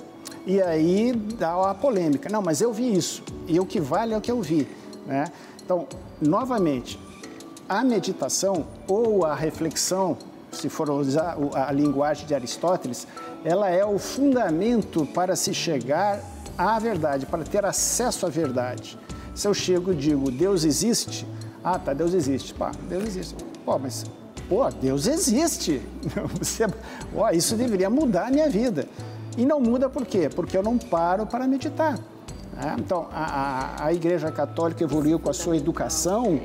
E 0.46 0.62
aí 0.62 1.12
dá 1.12 1.68
a 1.68 1.74
polêmica. 1.74 2.28
Não, 2.28 2.40
mas 2.40 2.60
eu 2.60 2.72
vi 2.72 2.96
isso. 2.96 3.24
E 3.48 3.58
o 3.58 3.66
que 3.66 3.80
vale 3.80 4.14
é 4.14 4.16
o 4.16 4.20
que 4.20 4.30
eu 4.30 4.40
vi. 4.40 4.68
Né? 5.04 5.24
Então, 5.64 5.88
novamente, 6.20 6.98
a 7.68 7.84
meditação 7.84 8.66
ou 8.86 9.24
a 9.24 9.34
reflexão, 9.34 10.16
se 10.52 10.68
for 10.68 10.90
usar 10.90 11.36
a 11.54 11.72
linguagem 11.72 12.26
de 12.26 12.34
Aristóteles, 12.34 13.06
ela 13.44 13.68
é 13.68 13.84
o 13.84 13.98
fundamento 13.98 15.06
para 15.06 15.34
se 15.34 15.52
chegar 15.52 16.20
à 16.56 16.78
verdade, 16.78 17.26
para 17.26 17.42
ter 17.42 17.64
acesso 17.64 18.26
à 18.26 18.28
verdade. 18.28 18.98
Se 19.34 19.48
eu 19.48 19.54
chego 19.54 19.92
e 19.92 19.96
digo, 19.96 20.30
Deus 20.30 20.64
existe, 20.64 21.26
ah, 21.64 21.78
tá, 21.78 21.94
Deus 21.94 22.12
existe. 22.12 22.52
Pá, 22.52 22.72
Deus 22.88 23.04
existe. 23.04 23.34
Pô, 23.64 23.78
mas 23.78 24.04
pô, 24.50 24.68
Deus 24.68 25.06
existe. 25.06 25.80
Você, 26.38 26.66
ó, 27.16 27.30
isso 27.30 27.56
deveria 27.56 27.88
mudar 27.88 28.26
a 28.26 28.30
minha 28.30 28.50
vida. 28.50 28.86
E 29.38 29.46
não 29.46 29.58
muda 29.58 29.88
por 29.88 30.04
quê? 30.04 30.28
Porque 30.28 30.56
eu 30.56 30.62
não 30.62 30.76
paro 30.76 31.26
para 31.26 31.46
meditar. 31.48 31.98
Né? 32.54 32.76
Então, 32.78 33.08
a, 33.10 33.24
a, 33.24 33.86
a 33.86 33.92
Igreja 33.94 34.30
Católica 34.30 34.84
evoluiu 34.84 35.18
com 35.18 35.30
a 35.30 35.32
sua 35.32 35.56
educação 35.56 36.38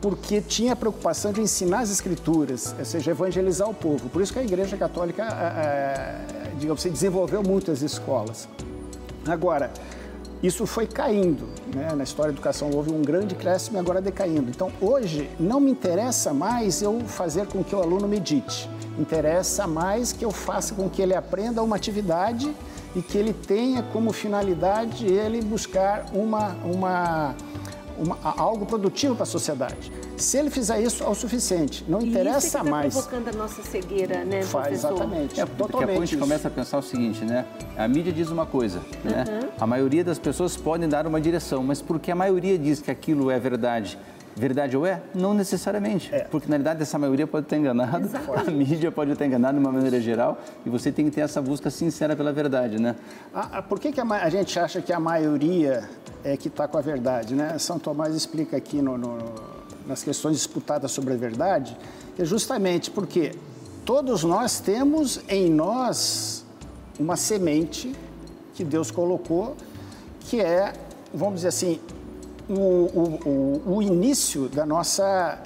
porque 0.00 0.40
tinha 0.40 0.76
preocupação 0.76 1.32
de 1.32 1.40
ensinar 1.40 1.80
as 1.80 1.90
escrituras, 1.90 2.74
ou 2.78 2.84
seja, 2.84 3.10
evangelizar 3.10 3.68
o 3.68 3.74
povo. 3.74 4.08
Por 4.08 4.22
isso 4.22 4.32
que 4.32 4.38
a 4.38 4.44
Igreja 4.44 4.76
Católica, 4.76 5.24
é, 5.24 6.54
digamos 6.58 6.80
assim, 6.80 6.90
desenvolveu 6.90 7.42
muitas 7.42 7.82
escolas. 7.82 8.48
Agora, 9.26 9.70
isso 10.42 10.66
foi 10.66 10.86
caindo. 10.86 11.48
Né? 11.74 11.92
Na 11.96 12.04
história 12.04 12.30
da 12.30 12.36
educação 12.36 12.70
houve 12.72 12.92
um 12.92 13.02
grande 13.02 13.34
crescimento 13.34 13.78
e 13.78 13.80
agora 13.80 14.00
decaindo. 14.00 14.50
Então, 14.50 14.70
hoje, 14.80 15.30
não 15.40 15.58
me 15.58 15.70
interessa 15.70 16.32
mais 16.32 16.82
eu 16.82 17.00
fazer 17.00 17.46
com 17.46 17.64
que 17.64 17.74
o 17.74 17.80
aluno 17.80 18.06
medite. 18.06 18.68
Interessa 18.98 19.66
mais 19.66 20.12
que 20.12 20.24
eu 20.24 20.30
faça 20.30 20.74
com 20.74 20.88
que 20.88 21.02
ele 21.02 21.14
aprenda 21.14 21.62
uma 21.62 21.76
atividade 21.76 22.54
e 22.94 23.02
que 23.02 23.18
ele 23.18 23.32
tenha 23.32 23.82
como 23.82 24.12
finalidade 24.12 25.06
ele 25.06 25.42
buscar 25.42 26.06
uma, 26.14 26.56
uma, 26.64 27.34
uma 27.98 28.18
algo 28.22 28.66
produtivo 28.66 29.14
para 29.14 29.24
a 29.24 29.26
sociedade. 29.26 29.92
Se 30.16 30.38
ele 30.38 30.50
fizer 30.50 30.80
isso, 30.80 31.02
é 31.02 31.08
o 31.08 31.14
suficiente. 31.14 31.84
Não 31.88 32.00
e 32.00 32.08
interessa 32.08 32.38
isso 32.38 32.56
é 32.56 32.60
que 32.60 32.64
tá 32.64 32.70
mais. 32.70 32.94
provocando 32.94 33.28
a 33.28 33.32
nossa 33.32 33.62
cegueira, 33.62 34.24
né, 34.24 34.42
Faz, 34.42 34.80
professor? 34.80 34.92
Exatamente. 34.92 35.40
É, 35.40 35.46
totalmente. 35.46 35.60
Daqui 35.66 35.84
a 35.84 35.86
pouco 35.86 36.02
a 36.02 36.06
gente 36.06 36.16
começa 36.16 36.48
a 36.48 36.50
pensar 36.50 36.78
o 36.78 36.82
seguinte, 36.82 37.24
né? 37.24 37.44
A 37.76 37.86
mídia 37.86 38.12
diz 38.12 38.30
uma 38.30 38.46
coisa, 38.46 38.80
né? 39.04 39.24
Uhum. 39.28 39.48
A 39.58 39.66
maioria 39.66 40.02
das 40.04 40.18
pessoas 40.18 40.56
podem 40.56 40.88
dar 40.88 41.06
uma 41.06 41.20
direção, 41.20 41.62
mas 41.62 41.82
porque 41.82 42.10
a 42.10 42.14
maioria 42.14 42.58
diz 42.58 42.80
que 42.80 42.90
aquilo 42.90 43.30
é 43.30 43.38
verdade, 43.38 43.98
verdade 44.36 44.76
ou 44.76 44.86
é? 44.86 45.02
Não 45.14 45.32
necessariamente. 45.32 46.14
É. 46.14 46.20
Porque, 46.20 46.46
na 46.46 46.56
realidade, 46.56 46.82
essa 46.82 46.98
maioria 46.98 47.26
pode 47.26 47.46
estar 47.46 47.56
enganada, 47.56 48.08
a 48.46 48.50
mídia 48.50 48.92
pode 48.92 49.12
estar 49.12 49.26
enganada 49.26 49.54
de 49.54 49.64
uma 49.64 49.72
maneira 49.72 50.00
geral, 50.00 50.38
e 50.64 50.70
você 50.70 50.92
tem 50.92 51.06
que 51.06 51.10
ter 51.10 51.22
essa 51.22 51.40
busca 51.40 51.70
sincera 51.70 52.14
pela 52.14 52.32
verdade, 52.32 52.80
né? 52.80 52.94
Ah, 53.34 53.62
por 53.62 53.80
que, 53.80 53.90
que 53.90 54.00
a, 54.00 54.04
a, 54.04 54.28
gente 54.28 54.58
acha 54.58 54.82
que 54.82 54.92
a 54.92 55.00
maioria 55.00 55.88
é 56.22 56.36
que 56.36 56.48
está 56.48 56.68
com 56.68 56.76
a 56.76 56.82
verdade, 56.82 57.34
né? 57.34 57.58
São 57.58 57.78
Tomás 57.78 58.14
explica 58.14 58.56
aqui 58.56 58.82
no, 58.82 58.98
no 58.98 59.18
nas 59.86 60.02
questões 60.02 60.36
disputadas 60.36 60.90
sobre 60.90 61.14
a 61.14 61.16
verdade, 61.16 61.76
é 62.18 62.24
justamente 62.24 62.90
porque 62.90 63.32
todos 63.84 64.24
nós 64.24 64.58
temos 64.58 65.20
em 65.28 65.48
nós 65.48 66.44
uma 66.98 67.16
semente 67.16 67.94
que 68.54 68.64
Deus 68.64 68.90
colocou, 68.90 69.56
que 70.20 70.40
é, 70.40 70.72
vamos 71.14 71.36
dizer 71.36 71.48
assim, 71.48 71.80
o, 72.48 72.54
o, 72.54 73.62
o, 73.66 73.76
o 73.76 73.82
início 73.82 74.48
da 74.48 74.64
nossa 74.64 75.38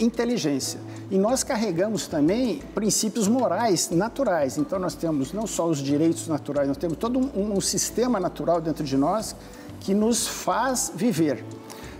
inteligência. 0.00 0.80
E 1.10 1.16
nós 1.18 1.42
carregamos 1.42 2.06
também 2.06 2.60
princípios 2.74 3.26
morais 3.26 3.90
naturais. 3.90 4.58
Então, 4.58 4.78
nós 4.78 4.94
temos 4.94 5.32
não 5.32 5.46
só 5.46 5.66
os 5.66 5.78
direitos 5.78 6.28
naturais, 6.28 6.68
nós 6.68 6.76
temos 6.76 6.98
todo 6.98 7.18
um, 7.18 7.56
um 7.56 7.60
sistema 7.60 8.20
natural 8.20 8.60
dentro 8.60 8.84
de 8.84 8.96
nós 8.96 9.34
que 9.80 9.94
nos 9.94 10.26
faz 10.26 10.92
viver. 10.94 11.44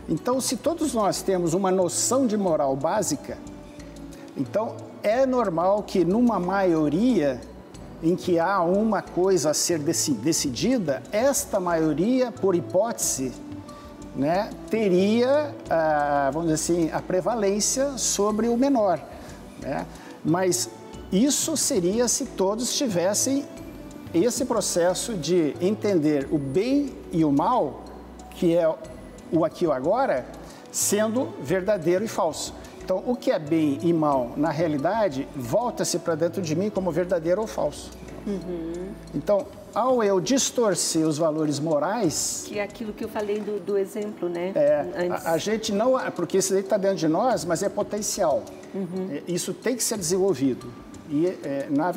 Então, 0.08 0.40
se 0.40 0.56
todos 0.56 0.94
nós 0.94 1.22
temos 1.22 1.54
uma 1.54 1.70
noção 1.70 2.26
de 2.26 2.36
moral 2.36 2.74
básica, 2.76 3.38
então 4.36 4.76
é 5.02 5.26
normal 5.26 5.82
que 5.82 6.04
numa 6.04 6.38
maioria 6.38 7.40
em 8.02 8.14
que 8.14 8.38
há 8.38 8.62
uma 8.62 9.02
coisa 9.02 9.50
a 9.50 9.54
ser 9.54 9.78
decidida, 9.78 11.02
esta 11.10 11.58
maioria, 11.58 12.30
por 12.30 12.54
hipótese, 12.54 13.32
né, 14.18 14.50
teria, 14.68 15.54
ah, 15.70 16.28
vamos 16.32 16.50
dizer 16.50 16.54
assim, 16.54 16.90
a 16.92 17.00
prevalência 17.00 17.96
sobre 17.96 18.48
o 18.48 18.56
menor. 18.56 19.00
Né? 19.62 19.86
Mas 20.24 20.68
isso 21.12 21.56
seria 21.56 22.08
se 22.08 22.26
todos 22.26 22.76
tivessem 22.76 23.46
esse 24.12 24.44
processo 24.44 25.14
de 25.14 25.54
entender 25.60 26.26
o 26.32 26.38
bem 26.38 26.92
e 27.12 27.24
o 27.24 27.30
mal, 27.30 27.84
que 28.30 28.56
é 28.56 28.68
o 29.30 29.44
aqui 29.44 29.64
e 29.64 29.68
o 29.68 29.72
agora 29.72 30.26
sendo 30.72 31.28
verdadeiro 31.40 32.04
e 32.04 32.08
falso. 32.08 32.52
Então, 32.82 33.02
o 33.06 33.14
que 33.14 33.30
é 33.30 33.38
bem 33.38 33.78
e 33.82 33.92
mal 33.92 34.32
na 34.36 34.50
realidade 34.50 35.28
volta-se 35.36 35.98
para 35.98 36.14
dentro 36.14 36.42
de 36.42 36.56
mim 36.56 36.70
como 36.70 36.90
verdadeiro 36.90 37.40
ou 37.40 37.46
falso. 37.46 37.90
Uhum. 38.26 38.88
Então, 39.14 39.46
ao 39.74 40.02
eu 40.02 40.20
distorcer 40.20 41.06
os 41.06 41.18
valores 41.18 41.58
morais. 41.58 42.44
Que 42.46 42.58
é 42.58 42.62
aquilo 42.62 42.92
que 42.92 43.04
eu 43.04 43.08
falei 43.08 43.40
do, 43.40 43.60
do 43.60 43.78
exemplo, 43.78 44.28
né? 44.28 44.52
É, 44.54 45.08
a, 45.10 45.32
a, 45.32 45.38
gente 45.38 45.72
não. 45.72 45.98
Porque 46.12 46.38
isso 46.38 46.54
aí 46.54 46.60
está 46.60 46.76
dentro 46.76 46.98
de 46.98 47.08
nós, 47.08 47.44
mas 47.44 47.62
é 47.62 47.68
potencial. 47.68 48.42
Uhum. 48.74 49.08
É, 49.10 49.22
isso 49.26 49.52
tem 49.52 49.76
que 49.76 49.82
ser 49.82 49.98
desenvolvido. 49.98 50.66
E 51.10 51.26
é, 51.26 51.66
na, 51.70 51.92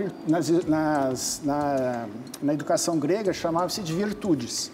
nas, 0.67 1.41
na, 1.43 2.07
na 2.41 2.53
educação 2.53 2.97
grega 2.97 3.33
chamava-se 3.33 3.81
de 3.81 3.93
virtudes. 3.93 4.71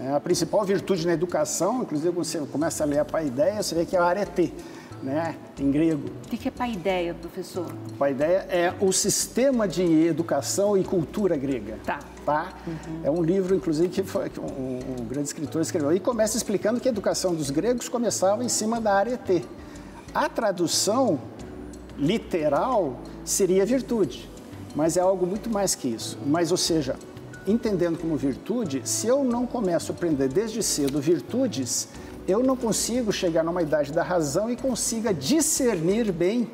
É, 0.00 0.14
a 0.14 0.20
principal 0.20 0.64
virtude 0.64 1.06
na 1.06 1.12
educação, 1.12 1.82
inclusive 1.82 2.12
quando 2.12 2.24
você 2.24 2.38
começa 2.50 2.82
a 2.82 2.86
ler 2.86 3.00
a 3.00 3.04
paideia, 3.04 3.62
você 3.62 3.74
vê 3.74 3.84
que 3.84 3.94
é 3.94 3.98
a 3.98 4.04
arete 4.04 4.52
né, 5.02 5.36
em 5.58 5.70
grego. 5.70 6.08
O 6.26 6.28
que 6.28 6.48
é 6.48 6.50
paideia, 6.50 7.14
professor? 7.14 7.66
Paideia 7.98 8.46
é 8.48 8.72
o 8.80 8.92
sistema 8.92 9.66
de 9.66 9.82
educação 10.06 10.76
e 10.76 10.84
cultura 10.84 11.36
grega. 11.36 11.78
Tá. 11.84 11.98
tá? 12.24 12.52
Uhum. 12.66 13.00
É 13.02 13.10
um 13.10 13.22
livro, 13.22 13.54
inclusive, 13.54 13.88
que, 13.88 14.02
foi, 14.02 14.30
que 14.30 14.38
um, 14.38 14.78
um, 15.00 15.04
grande 15.04 15.28
escritor 15.28 15.60
escreveu. 15.60 15.92
E 15.92 16.00
começa 16.00 16.36
explicando 16.36 16.80
que 16.80 16.88
a 16.88 16.90
educação 16.92 17.34
dos 17.34 17.50
gregos 17.50 17.88
começava 17.88 18.44
em 18.44 18.48
cima 18.48 18.80
da 18.80 18.94
arete. 18.94 19.44
A 20.14 20.28
tradução 20.28 21.20
literal 21.98 23.00
seria 23.24 23.64
virtude, 23.66 24.28
mas 24.74 24.96
é 24.96 25.00
algo 25.00 25.26
muito 25.26 25.50
mais 25.50 25.74
que 25.74 25.88
isso. 25.88 26.18
Mas, 26.26 26.50
ou 26.50 26.56
seja, 26.56 26.96
entendendo 27.46 27.98
como 27.98 28.16
virtude, 28.16 28.82
se 28.84 29.06
eu 29.06 29.24
não 29.24 29.46
começo 29.46 29.90
a 29.90 29.94
aprender 29.94 30.28
desde 30.28 30.62
cedo 30.62 31.00
virtudes, 31.00 31.88
eu 32.26 32.42
não 32.42 32.56
consigo 32.56 33.12
chegar 33.12 33.42
numa 33.42 33.62
idade 33.62 33.92
da 33.92 34.02
razão 34.02 34.50
e 34.50 34.56
consiga 34.56 35.12
discernir 35.12 36.12
bem 36.12 36.50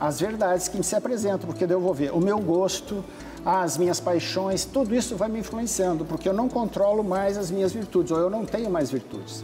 as 0.00 0.20
verdades 0.20 0.68
que 0.68 0.76
me 0.76 0.84
se 0.84 0.96
apresentam, 0.96 1.48
porque 1.48 1.64
eu 1.64 1.80
vou 1.80 1.94
ver 1.94 2.12
o 2.12 2.20
meu 2.20 2.38
gosto, 2.38 3.04
as 3.44 3.76
minhas 3.76 4.00
paixões, 4.00 4.64
tudo 4.64 4.94
isso 4.94 5.16
vai 5.16 5.28
me 5.28 5.38
influenciando, 5.40 6.04
porque 6.04 6.28
eu 6.28 6.32
não 6.32 6.48
controlo 6.48 7.04
mais 7.04 7.36
as 7.36 7.50
minhas 7.50 7.72
virtudes, 7.72 8.10
ou 8.10 8.18
eu 8.18 8.30
não 8.30 8.44
tenho 8.44 8.70
mais 8.70 8.90
virtudes. 8.90 9.42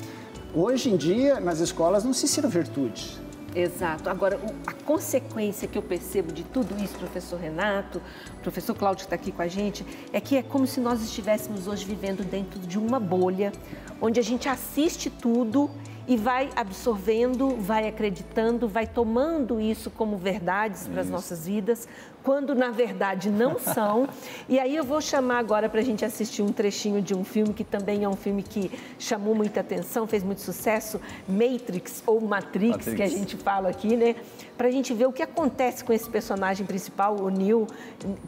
Hoje 0.54 0.90
em 0.90 0.96
dia, 0.96 1.38
nas 1.38 1.60
escolas, 1.60 2.02
não 2.02 2.12
se 2.12 2.24
ensina 2.24 2.48
virtude. 2.48 3.18
Exato. 3.54 4.08
Agora, 4.08 4.38
a 4.66 4.72
consequência 4.72 5.66
que 5.66 5.76
eu 5.76 5.82
percebo 5.82 6.32
de 6.32 6.44
tudo 6.44 6.80
isso, 6.82 6.94
professor 6.96 7.38
Renato, 7.38 8.00
professor 8.42 8.74
Cláudio 8.74 9.02
está 9.02 9.16
aqui 9.16 9.32
com 9.32 9.42
a 9.42 9.48
gente, 9.48 9.84
é 10.12 10.20
que 10.20 10.36
é 10.36 10.42
como 10.42 10.66
se 10.66 10.78
nós 10.80 11.02
estivéssemos 11.02 11.66
hoje 11.66 11.84
vivendo 11.84 12.24
dentro 12.24 12.60
de 12.60 12.78
uma 12.78 13.00
bolha, 13.00 13.52
onde 14.00 14.20
a 14.20 14.22
gente 14.22 14.48
assiste 14.48 15.10
tudo 15.10 15.68
e 16.06 16.16
vai 16.16 16.50
absorvendo, 16.56 17.56
vai 17.56 17.88
acreditando, 17.88 18.68
vai 18.68 18.86
tomando 18.86 19.60
isso 19.60 19.90
como 19.90 20.16
verdades 20.16 20.88
para 20.88 21.00
as 21.02 21.08
nossas 21.08 21.46
vidas, 21.46 21.86
quando 22.22 22.54
na 22.54 22.70
verdade 22.70 23.30
não 23.30 23.58
são. 23.60 24.08
e 24.48 24.58
aí 24.58 24.76
eu 24.76 24.84
vou 24.84 25.00
chamar 25.00 25.38
agora 25.38 25.68
para 25.68 25.80
a 25.80 25.84
gente 25.84 26.04
assistir 26.04 26.42
um 26.42 26.52
trechinho 26.52 27.00
de 27.00 27.14
um 27.14 27.24
filme 27.24 27.54
que 27.54 27.64
também 27.64 28.04
é 28.04 28.08
um 28.08 28.16
filme 28.16 28.42
que 28.42 28.70
chamou 28.98 29.34
muita 29.34 29.60
atenção, 29.60 30.06
fez 30.06 30.22
muito 30.22 30.40
sucesso, 30.40 31.00
Matrix 31.28 32.02
ou 32.06 32.20
Matrix, 32.20 32.86
Matrix. 32.86 32.96
que 32.96 33.02
a 33.02 33.08
gente 33.08 33.36
fala 33.36 33.68
aqui, 33.68 33.96
né? 33.96 34.16
Para 34.56 34.68
a 34.68 34.70
gente 34.70 34.92
ver 34.92 35.06
o 35.06 35.12
que 35.12 35.22
acontece 35.22 35.82
com 35.82 35.92
esse 35.92 36.08
personagem 36.08 36.66
principal, 36.66 37.16
o 37.16 37.30
Neo, 37.30 37.66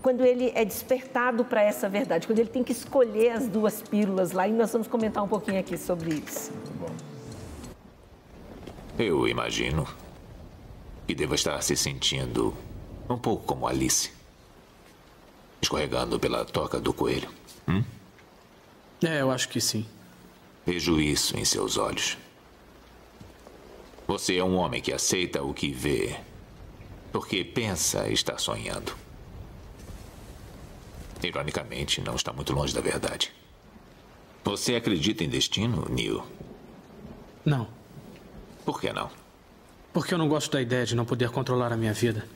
quando 0.01 0.25
ele 0.25 0.51
é 0.55 0.65
despertado 0.65 1.45
para 1.45 1.63
essa 1.63 1.89
verdade, 1.89 2.27
quando 2.27 2.39
ele 2.39 2.49
tem 2.49 2.65
que 2.65 2.73
escolher 2.73 3.33
as 3.33 3.47
duas 3.47 3.83
pílulas 3.83 4.33
lá. 4.33 4.49
E 4.49 4.53
nós 4.53 4.73
vamos 4.73 4.89
comentar 4.89 5.23
um 5.23 5.29
pouquinho 5.29 5.61
aqui 5.61 5.77
sobre 5.77 6.15
isso. 6.15 6.51
Muito 6.53 6.73
bom. 6.79 7.12
Eu 8.99 9.27
imagino 9.27 9.87
que 11.07 11.15
deva 11.15 11.35
estar 11.35 11.61
se 11.63 11.77
sentindo 11.77 12.55
um 13.09 13.19
pouco 13.19 13.45
como 13.45 13.67
Alice. 13.67 14.11
Escorregando 15.61 16.19
pela 16.19 16.45
toca 16.45 16.81
do 16.81 16.93
coelho. 16.93 17.31
Hum? 17.69 17.83
É, 19.03 19.21
eu 19.21 19.31
acho 19.31 19.49
que 19.49 19.61
sim. 19.61 19.87
Vejo 20.67 21.01
isso 21.01 21.37
em 21.37 21.45
seus 21.45 21.77
olhos. 21.77 22.17
Você 24.07 24.37
é 24.37 24.45
um 24.45 24.57
homem 24.57 24.81
que 24.81 24.93
aceita 24.93 25.43
o 25.43 25.55
que 25.55 25.73
vê, 25.73 26.17
porque 27.11 27.45
pensa 27.45 28.09
estar 28.09 28.39
sonhando. 28.39 28.95
Ironicamente, 31.23 32.01
não 32.01 32.17
está 32.17 32.33
muito 32.33 32.53
longe 32.53 32.75
da 32.75 32.81
verdade. 32.81 33.33
Você 34.45 34.75
acredita 34.75 35.23
em 35.23 35.29
destino, 35.29 35.87
Neil? 35.89 36.25
Não. 37.45 37.69
Por 38.65 38.81
que 38.81 38.93
não? 38.93 39.11
Porque 39.93 40.15
eu 40.15 40.19
não 40.19 40.29
gosto 40.29 40.53
da 40.53 40.63
ideia 40.63 40.87
de 40.87 40.95
não 40.95 41.05
poder 41.05 41.31
controlar 41.31 41.73
a 41.73 41.77
minha 41.77 41.93
vida. 41.93 42.27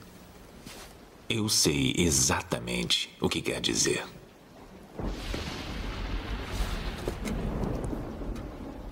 Eu 1.29 1.49
sei 1.49 1.95
exatamente 1.97 3.15
o 3.21 3.29
que 3.29 3.41
quer 3.41 3.61
dizer. 3.61 4.05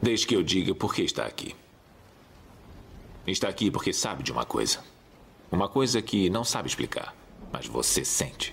Desde 0.02 0.26
que 0.26 0.34
eu 0.34 0.42
diga 0.42 0.74
por 0.74 0.94
que 0.94 1.02
está 1.02 1.24
aqui. 1.24 1.54
Está 3.26 3.48
aqui 3.48 3.70
porque 3.70 3.92
sabe 3.92 4.22
de 4.22 4.32
uma 4.32 4.44
coisa. 4.44 4.80
Uma 5.50 5.68
coisa 5.68 6.02
que 6.02 6.28
não 6.28 6.44
sabe 6.44 6.68
explicar, 6.68 7.14
mas 7.52 7.66
você 7.66 8.04
sente. 8.04 8.52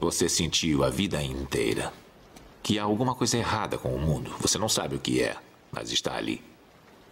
Você 0.00 0.28
sentiu 0.28 0.84
a 0.84 0.90
vida 0.90 1.22
inteira 1.22 1.92
que 2.62 2.78
há 2.78 2.84
alguma 2.84 3.14
coisa 3.14 3.36
errada 3.36 3.76
com 3.76 3.94
o 3.94 3.98
mundo. 3.98 4.34
Você 4.40 4.56
não 4.56 4.68
sabe 4.68 4.96
o 4.96 4.98
que 4.98 5.22
é, 5.22 5.36
mas 5.70 5.90
está 5.90 6.16
ali, 6.16 6.42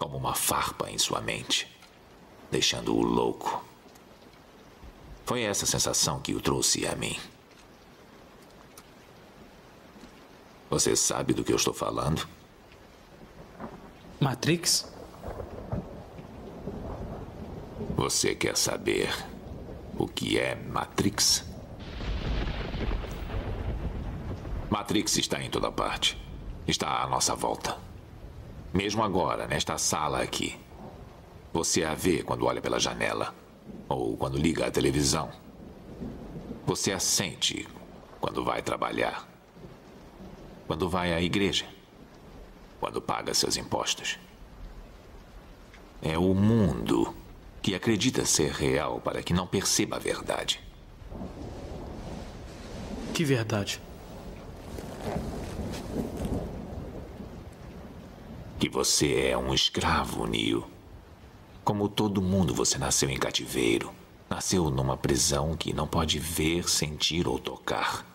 como 0.02 0.16
uma 0.16 0.34
farpa 0.34 0.90
em 0.90 0.98
sua 0.98 1.20
mente, 1.20 1.70
deixando-o 2.50 3.00
louco. 3.02 3.64
Foi 5.24 5.42
essa 5.42 5.64
sensação 5.64 6.18
que 6.18 6.34
o 6.34 6.40
trouxe 6.40 6.84
a 6.88 6.96
mim. 6.96 7.16
Você 10.68 10.96
sabe 10.96 11.32
do 11.32 11.44
que 11.44 11.52
eu 11.52 11.56
estou 11.56 11.72
falando? 11.72 12.28
Matrix? 14.18 14.92
Você 17.94 18.34
quer 18.34 18.56
saber 18.56 19.08
o 19.96 20.08
que 20.08 20.36
é 20.36 20.56
Matrix? 20.56 21.44
Matrix 24.68 25.16
está 25.16 25.40
em 25.40 25.48
toda 25.48 25.70
parte. 25.70 26.20
Está 26.66 27.04
à 27.04 27.08
nossa 27.08 27.36
volta. 27.36 27.91
Mesmo 28.72 29.02
agora, 29.02 29.46
nesta 29.46 29.76
sala 29.76 30.22
aqui. 30.22 30.58
Você 31.52 31.84
a 31.84 31.94
vê 31.94 32.22
quando 32.22 32.46
olha 32.46 32.62
pela 32.62 32.80
janela 32.80 33.34
ou 33.86 34.16
quando 34.16 34.38
liga 34.38 34.66
a 34.66 34.70
televisão. 34.70 35.30
Você 36.64 36.90
a 36.90 36.98
sente 36.98 37.68
quando 38.18 38.42
vai 38.42 38.62
trabalhar, 38.62 39.28
quando 40.66 40.88
vai 40.88 41.12
à 41.12 41.20
igreja, 41.20 41.66
quando 42.80 43.02
paga 43.02 43.34
seus 43.34 43.58
impostos. 43.58 44.18
É 46.00 46.16
o 46.16 46.32
mundo 46.32 47.14
que 47.60 47.74
acredita 47.74 48.24
ser 48.24 48.52
real 48.52 49.00
para 49.00 49.22
que 49.22 49.34
não 49.34 49.46
perceba 49.46 49.96
a 49.96 49.98
verdade. 49.98 50.60
Que 53.12 53.22
verdade? 53.22 53.80
Que 58.62 58.68
você 58.68 59.30
é 59.30 59.36
um 59.36 59.52
escravo, 59.52 60.24
Neil. 60.24 60.64
Como 61.64 61.88
todo 61.88 62.22
mundo, 62.22 62.54
você 62.54 62.78
nasceu 62.78 63.10
em 63.10 63.18
cativeiro. 63.18 63.92
Nasceu 64.30 64.70
numa 64.70 64.96
prisão 64.96 65.56
que 65.56 65.72
não 65.72 65.84
pode 65.84 66.20
ver, 66.20 66.68
sentir 66.68 67.26
ou 67.26 67.40
tocar. 67.40 68.06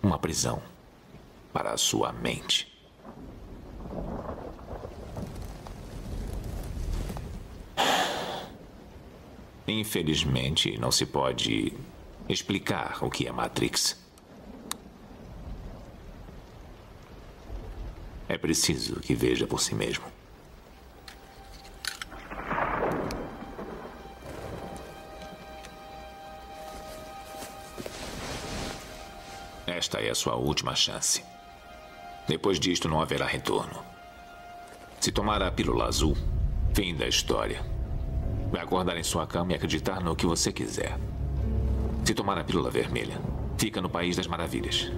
Uma 0.00 0.20
prisão 0.20 0.62
para 1.52 1.72
a 1.72 1.76
sua 1.76 2.12
mente. 2.12 2.72
Infelizmente, 9.66 10.78
não 10.78 10.92
se 10.92 11.04
pode 11.04 11.72
explicar 12.28 13.04
o 13.04 13.10
que 13.10 13.26
é 13.26 13.32
Matrix. 13.32 13.99
É 18.30 18.38
preciso 18.38 19.00
que 19.00 19.12
veja 19.12 19.44
por 19.44 19.60
si 19.60 19.74
mesmo. 19.74 20.04
Esta 29.66 29.98
é 29.98 30.10
a 30.10 30.14
sua 30.14 30.36
última 30.36 30.76
chance. 30.76 31.24
Depois 32.28 32.60
disto, 32.60 32.88
não 32.88 33.00
haverá 33.00 33.26
retorno. 33.26 33.84
Se 35.00 35.10
tomar 35.10 35.42
a 35.42 35.50
pílula 35.50 35.86
azul, 35.86 36.16
fim 36.72 36.94
da 36.94 37.08
história. 37.08 37.66
Vai 38.52 38.62
acordar 38.62 38.96
em 38.96 39.02
sua 39.02 39.26
cama 39.26 39.50
e 39.50 39.54
acreditar 39.56 40.00
no 40.00 40.14
que 40.14 40.24
você 40.24 40.52
quiser. 40.52 40.96
Se 42.04 42.14
tomar 42.14 42.38
a 42.38 42.44
pílula 42.44 42.70
vermelha, 42.70 43.20
fica 43.58 43.80
no 43.80 43.90
País 43.90 44.14
das 44.14 44.28
Maravilhas. 44.28 44.88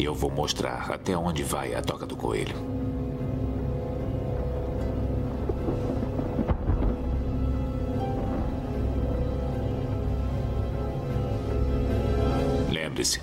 E 0.00 0.04
eu 0.06 0.14
vou 0.14 0.30
mostrar 0.30 0.90
até 0.90 1.14
onde 1.14 1.42
vai 1.42 1.74
a 1.74 1.82
toca 1.82 2.06
do 2.06 2.16
coelho. 2.16 2.56
Lembre-se, 12.72 13.20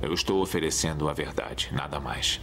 eu 0.00 0.14
estou 0.14 0.40
oferecendo 0.40 1.06
a 1.06 1.12
verdade, 1.12 1.68
nada 1.70 2.00
mais. 2.00 2.40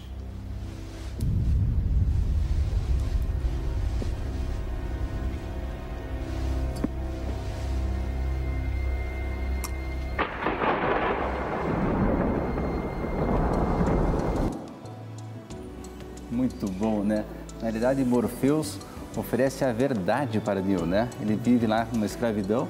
Morpheus 18.06 18.78
oferece 19.18 19.66
a 19.66 19.74
verdade 19.74 20.40
para 20.40 20.62
Neo, 20.62 20.86
né? 20.86 21.10
Ele 21.22 21.36
vive 21.36 21.68
lá 21.68 21.86
numa 21.92 22.06
escravidão 22.06 22.68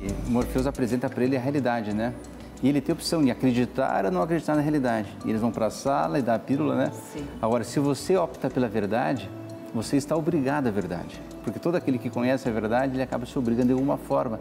e 0.00 0.30
Morpheus 0.30 0.66
apresenta 0.66 1.08
para 1.08 1.22
ele 1.22 1.36
a 1.36 1.40
realidade, 1.40 1.92
né? 1.92 2.14
E 2.62 2.68
ele 2.68 2.80
tem 2.80 2.92
a 2.92 2.96
opção 2.96 3.22
de 3.22 3.30
acreditar 3.30 4.06
ou 4.06 4.10
não 4.10 4.22
acreditar 4.22 4.56
na 4.56 4.62
realidade. 4.62 5.08
E 5.24 5.28
eles 5.28 5.40
vão 5.40 5.52
para 5.52 5.66
a 5.66 5.70
sala 5.70 6.18
e 6.18 6.22
dá 6.22 6.34
a 6.34 6.38
pílula, 6.38 6.74
né? 6.74 6.92
Sim. 7.12 7.24
Agora, 7.42 7.62
se 7.62 7.78
você 7.78 8.16
opta 8.16 8.48
pela 8.48 8.68
verdade, 8.68 9.28
você 9.74 9.96
está 9.96 10.16
obrigado 10.16 10.66
à 10.66 10.70
verdade. 10.70 11.20
Porque 11.44 11.58
todo 11.58 11.76
aquele 11.76 11.98
que 11.98 12.08
conhece 12.08 12.48
a 12.48 12.52
verdade, 12.52 12.94
ele 12.94 13.02
acaba 13.02 13.26
se 13.26 13.38
obrigando 13.38 13.66
de 13.68 13.72
alguma 13.74 13.98
forma. 13.98 14.40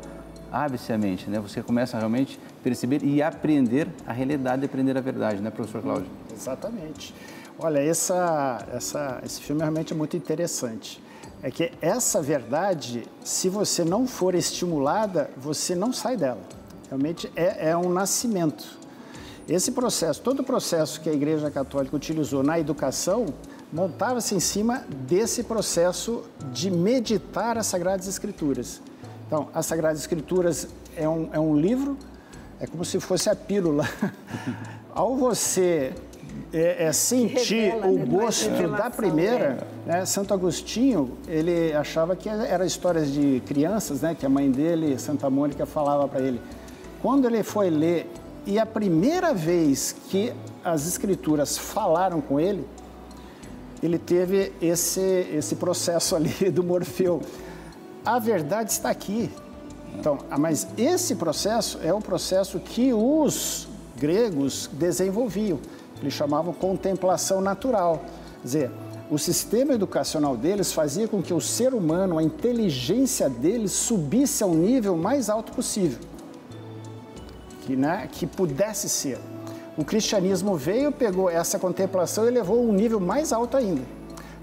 Abre-se 0.51 0.93
a 0.93 0.97
mente, 0.97 1.29
né? 1.29 1.39
Você 1.39 1.61
começa 1.61 1.97
a 1.97 1.99
realmente 1.99 2.39
perceber 2.63 3.03
e 3.03 3.21
aprender 3.21 3.87
a 4.07 4.13
realidade 4.13 4.61
e 4.63 4.65
aprender 4.65 4.97
a 4.97 5.01
verdade, 5.01 5.41
né, 5.41 5.51
professor 5.51 5.81
Cláudio? 5.81 6.07
Exatamente. 6.33 7.13
Olha, 7.59 7.79
essa, 7.79 8.63
essa, 8.71 9.19
esse 9.25 9.41
filme 9.41 9.61
realmente 9.61 9.91
é 9.91 9.95
muito 9.95 10.15
interessante. 10.15 11.01
É 11.41 11.49
que 11.49 11.71
essa 11.81 12.21
verdade, 12.21 13.03
se 13.23 13.49
você 13.49 13.83
não 13.83 14.05
for 14.07 14.35
estimulada, 14.35 15.31
você 15.35 15.73
não 15.73 15.91
sai 15.91 16.15
dela. 16.15 16.41
Realmente 16.87 17.31
é, 17.35 17.69
é 17.69 17.77
um 17.77 17.89
nascimento. 17.89 18.77
Esse 19.49 19.71
processo, 19.71 20.21
todo 20.21 20.41
o 20.41 20.43
processo 20.43 21.01
que 21.01 21.09
a 21.09 21.13
Igreja 21.13 21.49
Católica 21.49 21.95
utilizou 21.95 22.43
na 22.43 22.59
educação, 22.59 23.25
montava-se 23.73 24.35
em 24.35 24.39
cima 24.39 24.83
desse 25.07 25.43
processo 25.43 26.23
de 26.51 26.69
meditar 26.69 27.57
as 27.57 27.65
Sagradas 27.65 28.07
Escrituras. 28.07 28.81
Então, 29.25 29.49
as 29.51 29.65
Sagradas 29.65 29.99
Escrituras 29.99 30.67
é 30.95 31.09
um, 31.09 31.29
é 31.31 31.39
um 31.39 31.57
livro, 31.57 31.97
é 32.59 32.67
como 32.67 32.85
se 32.85 32.99
fosse 32.99 33.31
a 33.31 33.35
pílula. 33.35 33.89
Ao 34.93 35.15
você 35.15 35.93
é, 36.53 36.86
é 36.86 36.93
sentir 36.93 37.71
Revela, 37.71 37.88
o 37.88 37.97
né? 37.97 38.05
gosto 38.05 38.49
Mais 38.49 38.71
da 38.71 38.89
primeira, 38.89 39.67
né? 39.86 40.05
Santo 40.05 40.33
Agostinho, 40.33 41.17
ele 41.27 41.73
achava 41.73 42.15
que 42.15 42.29
era 42.29 42.65
histórias 42.65 43.12
de 43.12 43.41
crianças, 43.45 44.01
né? 44.01 44.15
Que 44.15 44.25
a 44.25 44.29
mãe 44.29 44.49
dele, 44.49 44.97
Santa 44.97 45.29
Mônica, 45.29 45.65
falava 45.65 46.07
para 46.07 46.21
ele. 46.21 46.39
Quando 47.01 47.25
ele 47.25 47.43
foi 47.43 47.69
ler 47.69 48.10
e 48.45 48.57
a 48.57 48.65
primeira 48.65 49.33
vez 49.33 49.95
que 50.10 50.33
as 50.63 50.88
escrituras 50.88 51.57
falaram 51.57 52.21
com 52.21 52.39
ele, 52.39 52.65
ele 53.83 53.99
teve 53.99 54.53
esse, 54.62 55.27
esse 55.33 55.55
processo 55.55 56.15
ali 56.17 56.49
do 56.49 56.63
Morfeu. 56.63 57.21
A 58.05 58.19
verdade 58.19 58.71
está 58.71 58.89
aqui. 58.89 59.29
Então, 59.99 60.19
ah, 60.29 60.38
mas 60.38 60.67
esse 60.77 61.15
processo 61.15 61.79
é 61.83 61.93
o 61.93 61.99
processo 61.99 62.60
que 62.60 62.93
os 62.93 63.67
gregos 63.97 64.69
desenvolviam. 64.71 65.60
Eles 66.01 66.13
chamavam 66.13 66.53
contemplação 66.53 67.41
natural. 67.41 68.03
Quer 68.41 68.43
dizer, 68.43 68.71
o 69.10 69.17
sistema 69.17 69.73
educacional 69.73 70.36
deles 70.36 70.73
fazia 70.73 71.07
com 71.07 71.21
que 71.21 71.33
o 71.33 71.39
ser 71.39 71.73
humano, 71.73 72.17
a 72.17 72.23
inteligência 72.23 73.29
deles 73.29 73.71
subisse 73.71 74.43
ao 74.43 74.53
nível 74.53 74.97
mais 74.97 75.29
alto 75.29 75.53
possível. 75.53 75.99
Que, 77.62 77.75
né, 77.75 78.07
que 78.12 78.27
pudesse 78.27 78.89
ser. 78.89 79.17
O 79.77 79.86
cristianismo 79.86 80.55
veio, 80.57 80.91
pegou 80.91 81.29
essa 81.29 81.60
contemplação 81.60 82.27
e 82.27 82.31
levou 82.31 82.62
um 82.62 82.73
nível 82.73 82.99
mais 82.99 83.31
alto 83.31 83.55
ainda. 83.55 83.83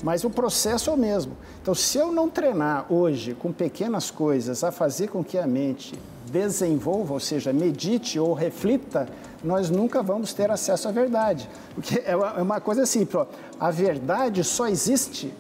Mas 0.03 0.23
o 0.23 0.31
processo 0.31 0.91
é 0.91 0.93
o 0.93 0.97
mesmo. 0.97 1.37
Então, 1.61 1.75
se 1.75 1.99
eu 1.99 2.13
não 2.13 2.29
treinar 2.29 2.87
hoje 2.93 3.35
com 3.35 3.53
pequenas 3.53 4.11
coisas 4.11 4.63
a 4.63 4.71
fazer 4.71 5.09
com 5.09 5.25
que 5.25 5.39
a 5.39 5.47
mente 5.47 5.99
desenvolva, 6.31 7.15
ou 7.15 7.21
seja, 7.21 7.53
medite 7.53 8.19
ou 8.19 8.33
reflita, 8.33 9.09
nós 9.45 9.71
nunca 9.71 10.03
vamos 10.03 10.33
ter 10.33 10.51
acesso 10.51 10.89
à 10.89 10.91
verdade. 10.91 11.49
Porque 11.75 12.03
é 12.05 12.17
uma, 12.17 12.29
é 12.39 12.43
uma 12.43 12.61
coisa 12.61 12.87
simples, 12.87 13.15
ó. 13.15 13.27
a 13.61 13.71
verdade 13.71 14.43
só 14.43 14.67
existe 14.67 15.33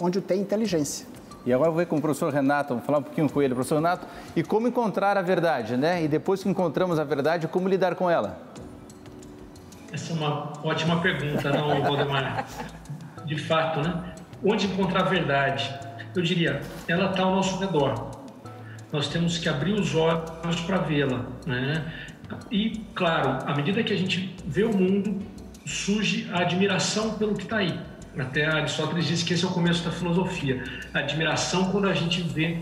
onde 0.00 0.20
tem 0.20 0.40
inteligência. 0.40 1.06
E 1.44 1.52
agora 1.52 1.68
eu 1.68 1.72
vou 1.72 1.78
ver 1.78 1.86
com 1.86 1.96
o 1.96 2.00
professor 2.00 2.32
Renato, 2.32 2.70
vamos 2.70 2.84
falar 2.84 2.98
um 2.98 3.02
pouquinho 3.02 3.28
com 3.28 3.40
ele, 3.40 3.54
professor 3.54 3.76
Renato, 3.76 4.06
e 4.34 4.42
como 4.42 4.68
encontrar 4.68 5.16
a 5.16 5.22
verdade, 5.22 5.76
né? 5.76 6.02
E 6.02 6.08
depois 6.08 6.42
que 6.42 6.48
encontramos 6.48 6.98
a 6.98 7.04
verdade, 7.04 7.48
como 7.48 7.68
lidar 7.68 7.94
com 7.94 8.10
ela? 8.10 8.38
Essa 9.92 10.12
é 10.12 10.16
uma 10.16 10.52
ótima 10.62 11.00
pergunta, 11.00 11.50
não, 11.50 11.82
Valdemar? 11.82 12.46
De 13.24 13.38
fato, 13.38 13.80
né? 13.80 14.14
Onde 14.44 14.66
encontrar 14.66 15.02
a 15.02 15.08
verdade? 15.08 15.78
Eu 16.14 16.22
diria, 16.22 16.60
ela 16.88 17.10
está 17.10 17.22
ao 17.22 17.34
nosso 17.34 17.58
redor. 17.58 18.10
Nós 18.92 19.08
temos 19.08 19.38
que 19.38 19.48
abrir 19.48 19.74
os 19.74 19.94
olhos 19.94 20.60
para 20.66 20.78
vê-la, 20.78 21.24
né? 21.46 21.90
E, 22.50 22.80
claro, 22.94 23.38
à 23.46 23.54
medida 23.54 23.82
que 23.82 23.92
a 23.92 23.96
gente 23.96 24.34
vê 24.46 24.64
o 24.64 24.76
mundo, 24.76 25.20
surge 25.66 26.28
a 26.32 26.40
admiração 26.40 27.14
pelo 27.14 27.34
que 27.34 27.44
está 27.44 27.58
aí. 27.58 27.78
Até 28.18 28.44
Aristóteles 28.44 29.06
diz 29.06 29.22
que 29.22 29.34
esse 29.34 29.44
é 29.44 29.48
o 29.48 29.50
começo 29.52 29.84
da 29.84 29.92
filosofia. 29.92 30.64
A 30.92 30.98
admiração 30.98 31.70
quando 31.70 31.88
a 31.88 31.94
gente 31.94 32.22
vê 32.22 32.58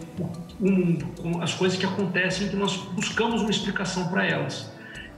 o 0.60 0.70
mundo, 0.70 1.42
as 1.42 1.54
coisas 1.54 1.78
que 1.78 1.86
acontecem, 1.86 2.48
que 2.48 2.56
nós 2.56 2.76
buscamos 2.76 3.40
uma 3.40 3.50
explicação 3.50 4.08
para 4.08 4.26
elas. 4.26 4.70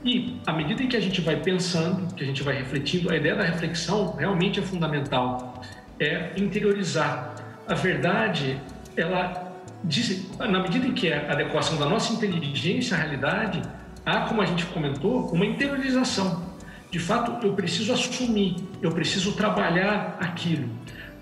E 0.03 0.39
à 0.47 0.53
medida 0.53 0.85
que 0.87 0.95
a 0.95 1.01
gente 1.01 1.21
vai 1.21 1.35
pensando, 1.35 2.13
que 2.15 2.23
a 2.23 2.25
gente 2.25 2.41
vai 2.41 2.55
refletindo, 2.55 3.11
a 3.11 3.17
ideia 3.17 3.35
da 3.35 3.43
reflexão 3.43 4.15
realmente 4.15 4.59
é 4.59 4.63
fundamental. 4.63 5.61
É 5.99 6.31
interiorizar. 6.37 7.35
A 7.67 7.75
verdade, 7.75 8.59
ela 8.95 9.53
diz, 9.83 10.27
na 10.39 10.59
medida 10.59 10.87
em 10.87 10.93
que 10.93 11.09
é 11.09 11.27
a 11.27 11.33
adequação 11.33 11.77
da 11.77 11.85
nossa 11.85 12.13
inteligência 12.13 12.95
à 12.95 12.99
realidade, 12.99 13.61
há, 14.05 14.21
como 14.21 14.41
a 14.41 14.45
gente 14.45 14.65
comentou, 14.67 15.27
uma 15.31 15.45
interiorização. 15.45 16.51
De 16.89 16.99
fato, 16.99 17.45
eu 17.45 17.53
preciso 17.53 17.93
assumir, 17.93 18.55
eu 18.81 18.91
preciso 18.91 19.33
trabalhar 19.33 20.17
aquilo. 20.19 20.69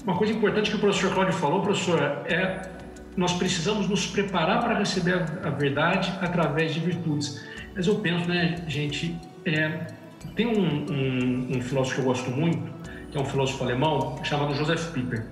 Uma 0.03 0.17
coisa 0.17 0.33
importante 0.33 0.71
que 0.71 0.75
o 0.75 0.79
professor 0.79 1.13
Cláudio 1.13 1.33
falou, 1.33 1.61
professor, 1.61 1.99
é 2.25 2.79
nós 3.15 3.33
precisamos 3.33 3.87
nos 3.87 4.07
preparar 4.07 4.61
para 4.61 4.77
receber 4.77 5.25
a 5.43 5.49
verdade 5.49 6.11
através 6.21 6.73
de 6.73 6.79
virtudes. 6.79 7.45
Mas 7.75 7.85
eu 7.85 7.95
penso, 7.95 8.27
né, 8.27 8.63
gente, 8.67 9.15
é, 9.45 9.87
tem 10.35 10.47
um, 10.47 10.85
um, 10.89 11.57
um, 11.57 11.61
filósofo 11.61 11.95
que 11.95 12.01
eu 12.01 12.05
gosto 12.05 12.31
muito, 12.31 12.71
que 13.11 13.17
é 13.17 13.21
um 13.21 13.25
filósofo 13.25 13.63
alemão, 13.63 14.17
chamado 14.23 14.53
Joseph 14.55 14.91
Pieper. 14.93 15.25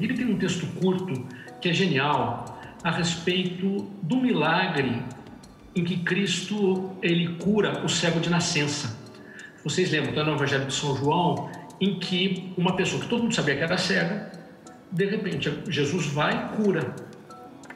Ele 0.00 0.14
tem 0.14 0.26
um 0.26 0.38
texto 0.38 0.66
curto 0.80 1.26
que 1.60 1.68
é 1.68 1.72
genial 1.72 2.58
a 2.82 2.90
respeito 2.90 3.86
do 4.02 4.16
milagre 4.16 5.02
em 5.74 5.84
que 5.84 5.98
Cristo 5.98 6.96
ele 7.02 7.34
cura 7.36 7.84
o 7.84 7.88
cego 7.88 8.20
de 8.20 8.28
nascença. 8.28 8.98
Vocês 9.62 9.90
lembram, 9.90 10.10
está 10.10 10.24
no 10.24 10.34
Evangelho 10.34 10.66
de 10.66 10.74
São 10.74 10.96
João, 10.96 11.50
em 11.80 11.98
que 11.98 12.52
uma 12.56 12.76
pessoa 12.76 13.02
que 13.02 13.08
todo 13.08 13.22
mundo 13.22 13.34
sabia 13.34 13.56
que 13.56 13.62
era 13.62 13.78
cega, 13.78 14.32
de 14.90 15.04
repente 15.04 15.52
Jesus 15.68 16.06
vai 16.06 16.34
e 16.34 16.56
cura. 16.56 16.94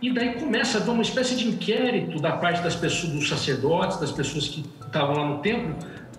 E 0.02 0.12
daí 0.12 0.34
começa 0.34 0.78
uma 0.90 1.02
espécie 1.02 1.36
de 1.36 1.48
inquérito 1.48 2.20
da 2.20 2.32
parte 2.32 2.62
das 2.62 2.74
pessoas, 2.74 3.12
dos 3.12 3.28
sacerdotes, 3.28 3.98
das 3.98 4.12
pessoas 4.12 4.48
que 4.48 4.64
estavam 4.84 5.16
lá 5.16 5.28
no 5.28 5.38
templo, 5.38 5.74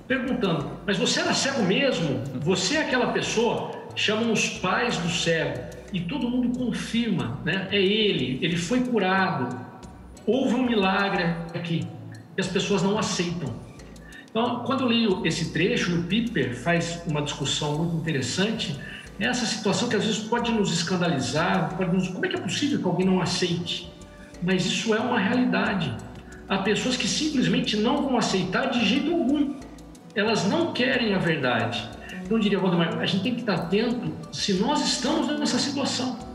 perguntando: 0.08 0.72
Mas 0.86 0.98
você 0.98 1.20
era 1.20 1.34
cego 1.34 1.64
mesmo? 1.64 2.24
Você 2.42 2.78
é 2.78 2.82
aquela 2.82 3.12
pessoa? 3.12 3.72
Chamam 3.96 4.32
os 4.32 4.50
pais 4.50 4.98
do 4.98 5.10
cego 5.10 5.60
e 5.94 6.02
todo 6.02 6.30
mundo 6.30 6.58
confirma, 6.58 7.40
né? 7.46 7.68
É 7.72 7.82
ele, 7.82 8.40
ele 8.42 8.58
foi 8.58 8.82
curado. 8.82 9.56
Houve 10.26 10.56
um 10.56 10.66
milagre 10.66 11.24
aqui 11.54 11.88
e 12.38 12.42
as 12.42 12.48
pessoas 12.48 12.82
não 12.82 12.98
aceitam. 12.98 13.54
Então, 14.30 14.64
quando 14.66 14.82
eu 14.82 14.88
leio 14.88 15.26
esse 15.26 15.54
trecho, 15.54 15.98
o 15.98 16.04
Piper 16.04 16.56
faz 16.56 17.02
uma 17.08 17.22
discussão 17.22 17.78
muito 17.78 17.96
interessante 17.96 18.78
essa 19.20 19.46
situação 19.46 19.88
que 19.88 19.96
às 19.96 20.04
vezes 20.04 20.20
pode 20.20 20.52
nos 20.52 20.74
escandalizar, 20.74 21.74
pode 21.78 21.96
nos... 21.96 22.10
como 22.10 22.26
é 22.26 22.30
que 22.30 22.36
é 22.36 22.40
possível 22.40 22.80
que 22.80 22.86
alguém 22.86 23.06
não 23.06 23.22
aceite? 23.22 23.90
Mas 24.44 24.66
isso 24.66 24.94
é 24.94 25.00
uma 25.00 25.18
realidade. 25.18 25.96
Há 26.50 26.58
pessoas 26.58 26.98
que 26.98 27.08
simplesmente 27.08 27.78
não 27.78 28.02
vão 28.04 28.18
aceitar 28.18 28.70
de 28.70 28.86
jeito 28.86 29.12
algum. 29.12 29.56
Elas 30.14 30.46
não 30.46 30.74
querem 30.74 31.14
a 31.14 31.18
verdade. 31.18 31.90
Então 32.24 32.38
eu 32.38 32.40
diria, 32.40 32.60
Valdemar, 32.60 33.00
a 33.00 33.06
gente 33.06 33.24
tem 33.24 33.36
que 33.36 33.42
estar 33.42 33.56
atento 33.56 34.12
se 34.34 34.54
nós 34.56 34.86
estamos 34.86 35.28
nessa 35.40 35.58
situação. 35.58 36.35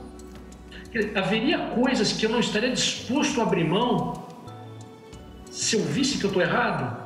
Haveria 1.14 1.59
coisas 1.59 2.12
que 2.12 2.26
eu 2.26 2.30
não 2.30 2.41
estaria 2.41 2.70
disposto 2.70 3.41
a 3.41 3.45
abrir 3.45 3.64
mão 3.64 4.28
se 5.51 5.76
eu 5.76 5.82
visse 5.84 6.18
que 6.18 6.24
eu 6.24 6.28
estou 6.28 6.43
errado? 6.43 7.01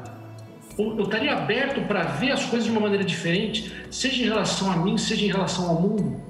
eu 0.76 1.04
estaria 1.04 1.32
aberto 1.32 1.80
para 1.82 2.02
ver 2.02 2.32
as 2.32 2.44
coisas 2.46 2.66
de 2.66 2.72
uma 2.72 2.80
maneira 2.80 3.04
diferente, 3.04 3.72
seja 3.90 4.22
em 4.22 4.26
relação 4.26 4.72
a 4.72 4.76
mim, 4.76 4.98
seja 4.98 5.24
em 5.24 5.28
relação 5.28 5.68
ao 5.68 5.80
mundo. 5.80 6.20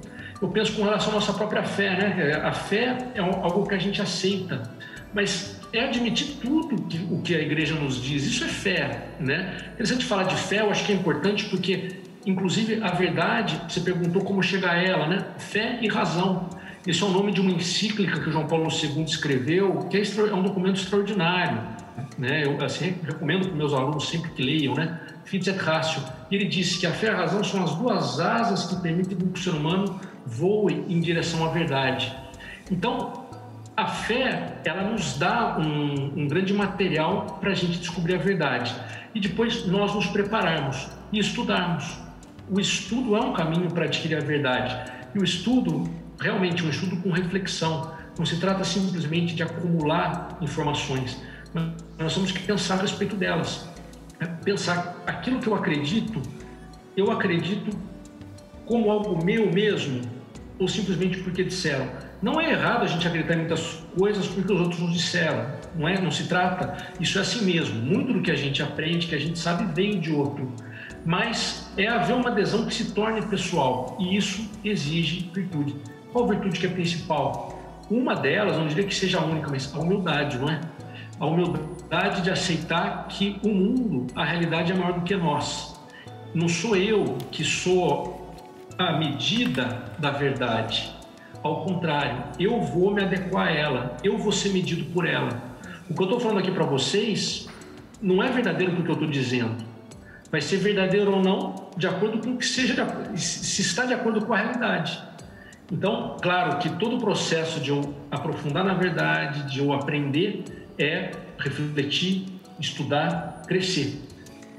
Eu 0.41 0.49
penso 0.49 0.73
com 0.73 0.83
relação 0.83 1.11
à 1.11 1.15
nossa 1.15 1.33
própria 1.33 1.63
fé, 1.63 1.97
né? 1.97 2.41
A 2.43 2.51
fé 2.51 2.97
é 3.15 3.19
algo 3.21 3.65
que 3.67 3.73
a 3.73 3.77
gente 3.77 4.01
aceita, 4.01 4.69
mas 5.13 5.59
é 5.73 5.85
admitir 5.85 6.37
tudo 6.41 6.83
que, 6.83 6.97
o 7.09 7.21
que 7.21 7.33
a 7.35 7.39
igreja 7.39 7.73
nos 7.73 8.01
diz. 8.01 8.25
Isso 8.25 8.43
é 8.43 8.47
fé, 8.47 9.07
né? 9.19 9.57
Interessante 9.73 10.05
falar 10.05 10.23
de 10.23 10.35
fé, 10.35 10.61
eu 10.61 10.69
acho 10.69 10.85
que 10.85 10.91
é 10.91 10.95
importante 10.95 11.45
porque, 11.45 12.01
inclusive, 12.25 12.83
a 12.83 12.91
verdade, 12.91 13.59
você 13.67 13.79
perguntou 13.79 14.23
como 14.23 14.43
chegar 14.43 14.75
a 14.75 14.83
ela, 14.83 15.07
né? 15.07 15.25
Fé 15.37 15.79
e 15.81 15.87
razão. 15.87 16.49
Esse 16.87 17.01
é 17.01 17.05
o 17.07 17.09
nome 17.09 17.31
de 17.31 17.41
uma 17.41 17.51
encíclica 17.51 18.19
que 18.19 18.29
João 18.29 18.45
Paulo 18.45 18.67
II 18.69 19.03
escreveu, 19.03 19.87
que 19.89 19.97
é, 19.97 20.01
é 20.01 20.35
um 20.35 20.43
documento 20.43 20.79
extraordinário. 20.79 21.59
Né? 22.15 22.45
Eu 22.45 22.63
assim, 22.63 22.95
recomendo 23.03 23.47
para 23.47 23.55
meus 23.55 23.73
alunos 23.73 24.07
sempre 24.07 24.29
que 24.31 24.43
leiam, 24.43 24.75
né? 24.75 24.99
Fitz 25.23 25.47
et 25.47 25.57
Ratio. 25.57 26.03
Ele 26.31 26.45
disse 26.45 26.79
que 26.79 26.85
a 26.85 26.91
fé 26.91 27.07
e 27.07 27.09
a 27.09 27.17
razão 27.17 27.43
são 27.43 27.63
as 27.63 27.73
duas 27.73 28.19
asas 28.19 28.67
que 28.67 28.75
permitem 28.81 29.17
que 29.17 29.39
o 29.39 29.41
ser 29.41 29.49
humano 29.51 29.99
voe 30.27 30.85
em 30.87 30.99
direção 30.99 31.43
à 31.43 31.49
verdade. 31.49 32.15
Então, 32.69 33.25
a 33.75 33.87
fé, 33.87 34.61
ela 34.63 34.83
nos 34.83 35.17
dá 35.17 35.57
um, 35.57 36.21
um 36.21 36.27
grande 36.27 36.53
material 36.53 37.39
para 37.41 37.49
a 37.49 37.55
gente 37.55 37.79
descobrir 37.79 38.13
a 38.13 38.19
verdade. 38.19 38.75
E 39.15 39.19
depois 39.19 39.65
nós 39.65 39.95
nos 39.95 40.05
prepararmos 40.05 40.87
e 41.11 41.17
estudarmos. 41.17 41.97
O 42.47 42.59
estudo 42.59 43.15
é 43.15 43.19
um 43.21 43.33
caminho 43.33 43.71
para 43.71 43.85
adquirir 43.85 44.17
a 44.17 44.21
verdade. 44.21 44.91
E 45.15 45.19
o 45.19 45.23
estudo 45.23 45.89
realmente 46.19 46.63
um 46.63 46.69
estudo 46.69 46.97
com 46.97 47.11
reflexão. 47.11 47.93
Não 48.17 48.25
se 48.25 48.39
trata 48.39 48.63
simplesmente 48.63 49.35
de 49.35 49.43
acumular 49.43 50.37
informações, 50.41 51.21
mas 51.53 51.71
nós 51.97 52.13
temos 52.13 52.31
que 52.31 52.39
pensar 52.39 52.75
a 52.75 52.81
respeito 52.81 53.15
delas. 53.15 53.67
É 54.19 54.25
pensar 54.25 55.03
aquilo 55.05 55.39
que 55.39 55.47
eu 55.47 55.55
acredito, 55.55 56.21
eu 56.95 57.11
acredito 57.11 57.77
como 58.65 58.89
algo 58.89 59.23
meu 59.23 59.51
mesmo, 59.51 60.01
ou 60.57 60.67
simplesmente 60.67 61.19
porque 61.19 61.43
disseram. 61.43 61.89
Não 62.21 62.39
é 62.39 62.51
errado 62.51 62.83
a 62.83 62.87
gente 62.87 63.05
acreditar 63.05 63.35
em 63.35 63.39
muitas 63.39 63.83
coisas 63.97 64.25
porque 64.27 64.51
os 64.51 64.59
outros 64.59 64.79
nos 64.79 64.93
disseram, 64.93 65.45
não 65.75 65.87
é? 65.87 65.99
Não 65.99 66.09
se 66.09 66.27
trata. 66.27 66.77
Isso 66.99 67.17
é 67.17 67.21
assim 67.21 67.45
mesmo. 67.45 67.79
Muito 67.81 68.13
do 68.13 68.21
que 68.21 68.31
a 68.31 68.35
gente 68.35 68.63
aprende, 68.63 69.07
que 69.07 69.15
a 69.15 69.19
gente 69.19 69.37
sabe, 69.37 69.65
vem 69.73 69.99
de 69.99 70.11
outro. 70.11 70.51
Mas 71.05 71.71
é 71.77 71.87
haver 71.87 72.15
uma 72.15 72.29
adesão 72.29 72.65
que 72.65 72.73
se 72.73 72.93
torne 72.93 73.21
pessoal 73.27 73.97
e 73.99 74.15
isso 74.15 74.49
exige 74.63 75.29
virtude. 75.33 75.75
Qual 76.15 76.25
virtude 76.29 76.57
que 76.57 76.65
é 76.65 76.69
principal? 76.69 77.59
Uma 77.91 78.15
delas, 78.15 78.55
não 78.57 78.67
diria 78.67 78.85
que 78.85 78.95
seja 78.95 79.19
a 79.19 79.25
única, 79.25 79.51
mas 79.51 79.75
a 79.75 79.79
humildade, 79.79 80.37
não 80.37 80.47
é? 80.47 80.61
A 81.19 81.25
humildade 81.25 82.21
de 82.21 82.31
aceitar 82.31 83.05
que 83.09 83.37
o 83.43 83.49
mundo, 83.49 84.07
a 84.15 84.23
realidade 84.23 84.71
é 84.71 84.75
maior 84.75 84.93
do 84.93 85.01
que 85.01 85.13
nós. 85.13 85.77
Não 86.33 86.47
sou 86.47 86.77
eu 86.77 87.17
que 87.29 87.43
sou 87.43 88.33
a 88.77 88.93
medida 88.93 89.91
da 89.99 90.09
verdade. 90.09 90.89
Ao 91.43 91.65
contrário, 91.65 92.23
eu 92.39 92.61
vou 92.61 92.93
me 92.93 93.03
adequar 93.03 93.47
a 93.47 93.51
ela, 93.51 93.97
eu 94.01 94.17
vou 94.17 94.31
ser 94.31 94.53
medido 94.53 94.85
por 94.93 95.05
ela. 95.05 95.37
O 95.89 95.93
que 95.93 95.99
eu 95.99 96.05
estou 96.05 96.21
falando 96.21 96.39
aqui 96.39 96.49
para 96.49 96.63
vocês 96.63 97.49
não 98.01 98.23
é 98.23 98.31
verdadeiro 98.31 98.73
do 98.73 98.83
que 98.83 98.89
eu 98.89 98.93
estou 98.93 99.09
dizendo. 99.09 99.65
Vai 100.31 100.39
ser 100.39 100.59
verdadeiro 100.59 101.11
ou 101.13 101.21
não, 101.21 101.71
de 101.75 101.87
acordo 101.87 102.19
com 102.19 102.35
o 102.35 102.37
que 102.37 102.45
seja, 102.45 102.87
se 103.17 103.61
está 103.61 103.83
de 103.83 103.93
acordo 103.93 104.25
com 104.25 104.33
a 104.33 104.37
realidade. 104.37 105.13
Então, 105.71 106.15
claro 106.21 106.57
que 106.59 106.69
todo 106.69 106.97
o 106.97 106.99
processo 106.99 107.59
de 107.59 107.71
eu 107.71 107.93
aprofundar 108.11 108.63
na 108.63 108.73
verdade, 108.73 109.51
de 109.51 109.59
eu 109.59 109.73
aprender, 109.73 110.43
é 110.77 111.11
refletir, 111.39 112.25
estudar, 112.59 113.41
crescer. 113.47 114.01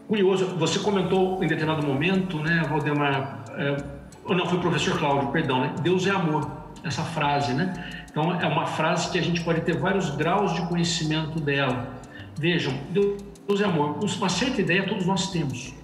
Curioso, 0.09 0.47
você 0.57 0.79
comentou 0.79 1.43
em 1.43 1.47
determinado 1.47 1.87
momento, 1.87 2.39
né, 2.39 2.63
Valdemar, 2.69 3.45
é, 3.51 3.77
ou 4.25 4.35
não, 4.35 4.47
foi 4.47 4.59
o 4.59 4.61
professor 4.61 4.99
Cláudio, 4.99 5.29
perdão, 5.31 5.61
né? 5.61 5.75
Deus 5.83 6.07
é 6.07 6.11
amor, 6.11 6.51
essa 6.83 7.03
frase, 7.03 7.55
né? 7.55 7.73
Então, 8.11 8.41
é 8.41 8.47
uma 8.47 8.67
frase 8.67 9.11
que 9.11 9.19
a 9.19 9.23
gente 9.23 9.43
pode 9.43 9.61
ter 9.61 9.77
vários 9.77 10.11
graus 10.11 10.55
de 10.55 10.67
conhecimento 10.67 11.39
dela. 11.39 11.95
Vejam, 12.37 12.73
Deus 12.91 13.61
é 13.61 13.65
amor. 13.65 13.99
Uma 14.03 14.29
certa 14.29 14.61
ideia 14.61 14.87
todos 14.87 15.07
nós 15.07 15.31
temos. 15.31 15.75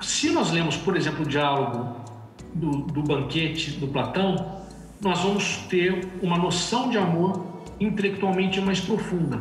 Se 0.00 0.30
nós 0.30 0.50
lemos, 0.50 0.76
por 0.76 0.96
exemplo, 0.96 1.24
o 1.24 1.28
diálogo 1.28 2.03
do, 2.54 2.70
do 2.82 3.02
banquete 3.02 3.72
do 3.72 3.88
Platão, 3.88 4.62
nós 5.00 5.20
vamos 5.20 5.58
ter 5.68 6.08
uma 6.22 6.38
noção 6.38 6.88
de 6.88 6.96
amor 6.96 7.44
intelectualmente 7.80 8.60
mais 8.60 8.80
profunda. 8.80 9.40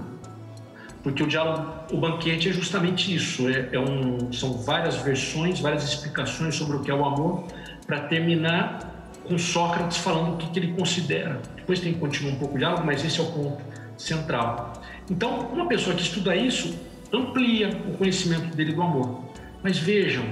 Porque 1.03 1.21
o 1.21 1.27
diálogo, 1.27 1.69
o 1.91 1.97
banquete 1.97 2.49
é 2.49 2.53
justamente 2.53 3.13
isso, 3.13 3.47
é, 3.49 3.69
é 3.73 3.79
um, 3.79 4.31
são 4.31 4.53
várias 4.53 4.95
versões, 4.97 5.59
várias 5.59 5.83
explicações 5.83 6.55
sobre 6.55 6.77
o 6.77 6.79
que 6.79 6.89
é 6.89 6.93
o 6.93 7.05
amor, 7.05 7.45
para 7.85 7.99
terminar 8.01 8.93
com 9.25 9.37
Sócrates 9.37 9.97
falando 9.97 10.33
o 10.33 10.37
que, 10.37 10.49
que, 10.49 10.59
ele 10.59 10.73
considera. 10.73 11.41
Depois 11.55 11.79
tem 11.79 11.93
que 11.93 11.99
continuar 11.99 12.33
um 12.33 12.35
pouco 12.37 12.55
o 12.55 12.57
diálogo, 12.57 12.85
mas 12.85 13.03
esse 13.03 13.19
é 13.19 13.23
o 13.23 13.27
ponto 13.27 13.61
central. 13.97 14.73
Então, 15.09 15.49
uma 15.51 15.67
pessoa 15.67 15.95
que 15.95 16.01
estuda 16.01 16.35
isso 16.35 16.73
amplia 17.11 17.69
o 17.87 17.97
conhecimento 17.97 18.55
dele 18.55 18.73
do 18.73 18.81
amor. 18.81 19.23
Mas 19.61 19.77
vejam, 19.77 20.25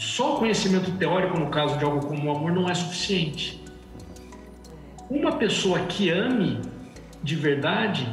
só 0.00 0.36
conhecimento 0.36 0.90
teórico, 0.92 1.38
no 1.38 1.50
caso 1.50 1.76
de 1.76 1.84
algo 1.84 2.06
como 2.06 2.26
o 2.26 2.34
amor, 2.34 2.52
não 2.52 2.70
é 2.70 2.74
suficiente. 2.74 3.62
Uma 5.10 5.32
pessoa 5.32 5.80
que 5.80 6.08
ame 6.08 6.58
de 7.22 7.36
verdade, 7.36 8.10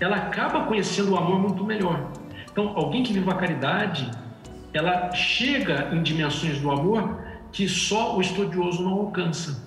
ela 0.00 0.16
acaba 0.16 0.64
conhecendo 0.64 1.12
o 1.12 1.16
amor 1.16 1.38
muito 1.38 1.62
melhor. 1.62 2.10
Então, 2.50 2.72
alguém 2.76 3.04
que 3.04 3.12
vive 3.12 3.30
a 3.30 3.34
caridade, 3.34 4.10
ela 4.74 5.12
chega 5.12 5.90
em 5.92 6.02
dimensões 6.02 6.58
do 6.58 6.68
amor 6.72 7.22
que 7.52 7.68
só 7.68 8.16
o 8.16 8.20
estudioso 8.20 8.82
não 8.82 8.94
alcança. 8.94 9.62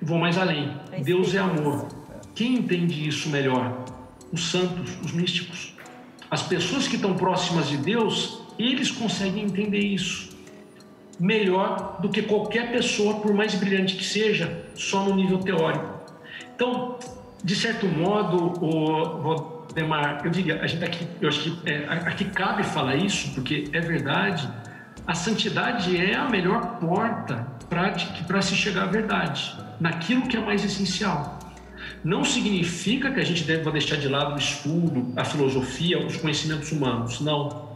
Vou 0.00 0.16
mais 0.16 0.38
além. 0.38 0.74
Deus 1.02 1.34
é 1.34 1.40
amor. 1.40 1.88
Quem 2.34 2.54
entende 2.54 3.06
isso 3.06 3.28
melhor? 3.28 3.84
Os 4.32 4.50
santos, 4.50 4.96
os 5.04 5.12
místicos. 5.12 5.74
As 6.30 6.42
pessoas 6.42 6.88
que 6.88 6.96
estão 6.96 7.12
próximas 7.12 7.68
de 7.68 7.76
Deus, 7.76 8.40
eles 8.58 8.90
conseguem 8.90 9.44
entender 9.44 9.80
isso 9.80 10.33
melhor 11.18 11.98
do 12.00 12.08
que 12.08 12.22
qualquer 12.22 12.72
pessoa, 12.72 13.20
por 13.20 13.32
mais 13.32 13.54
brilhante 13.54 13.96
que 13.96 14.04
seja, 14.04 14.64
só 14.74 15.04
no 15.04 15.14
nível 15.14 15.38
teórico. 15.38 15.94
Então, 16.54 16.98
de 17.42 17.54
certo 17.54 17.86
modo, 17.86 18.64
o 18.64 19.20
Valdemar, 19.22 20.22
eu 20.24 20.30
digo, 20.30 20.52
a 20.52 20.66
gente 20.66 20.84
aqui, 20.84 21.06
eu 21.20 21.28
acho 21.28 21.40
que 21.40 21.70
é, 21.70 21.84
aqui 21.88 22.24
cabe 22.24 22.62
falar 22.62 22.96
isso, 22.96 23.32
porque 23.34 23.68
é 23.72 23.80
verdade, 23.80 24.48
a 25.06 25.14
santidade 25.14 25.96
é 25.96 26.14
a 26.14 26.28
melhor 26.28 26.78
porta 26.78 27.46
para 27.68 28.40
se 28.40 28.54
chegar 28.54 28.84
à 28.84 28.86
verdade, 28.86 29.54
naquilo 29.80 30.22
que 30.22 30.36
é 30.36 30.40
mais 30.40 30.64
essencial. 30.64 31.38
Não 32.02 32.24
significa 32.24 33.10
que 33.10 33.20
a 33.20 33.24
gente 33.24 33.44
deve 33.44 33.70
deixar 33.70 33.96
de 33.96 34.08
lado 34.08 34.34
o 34.34 34.38
estudo, 34.38 35.12
a 35.16 35.24
filosofia, 35.24 36.06
os 36.06 36.16
conhecimentos 36.16 36.70
humanos, 36.72 37.20
não. 37.20 37.73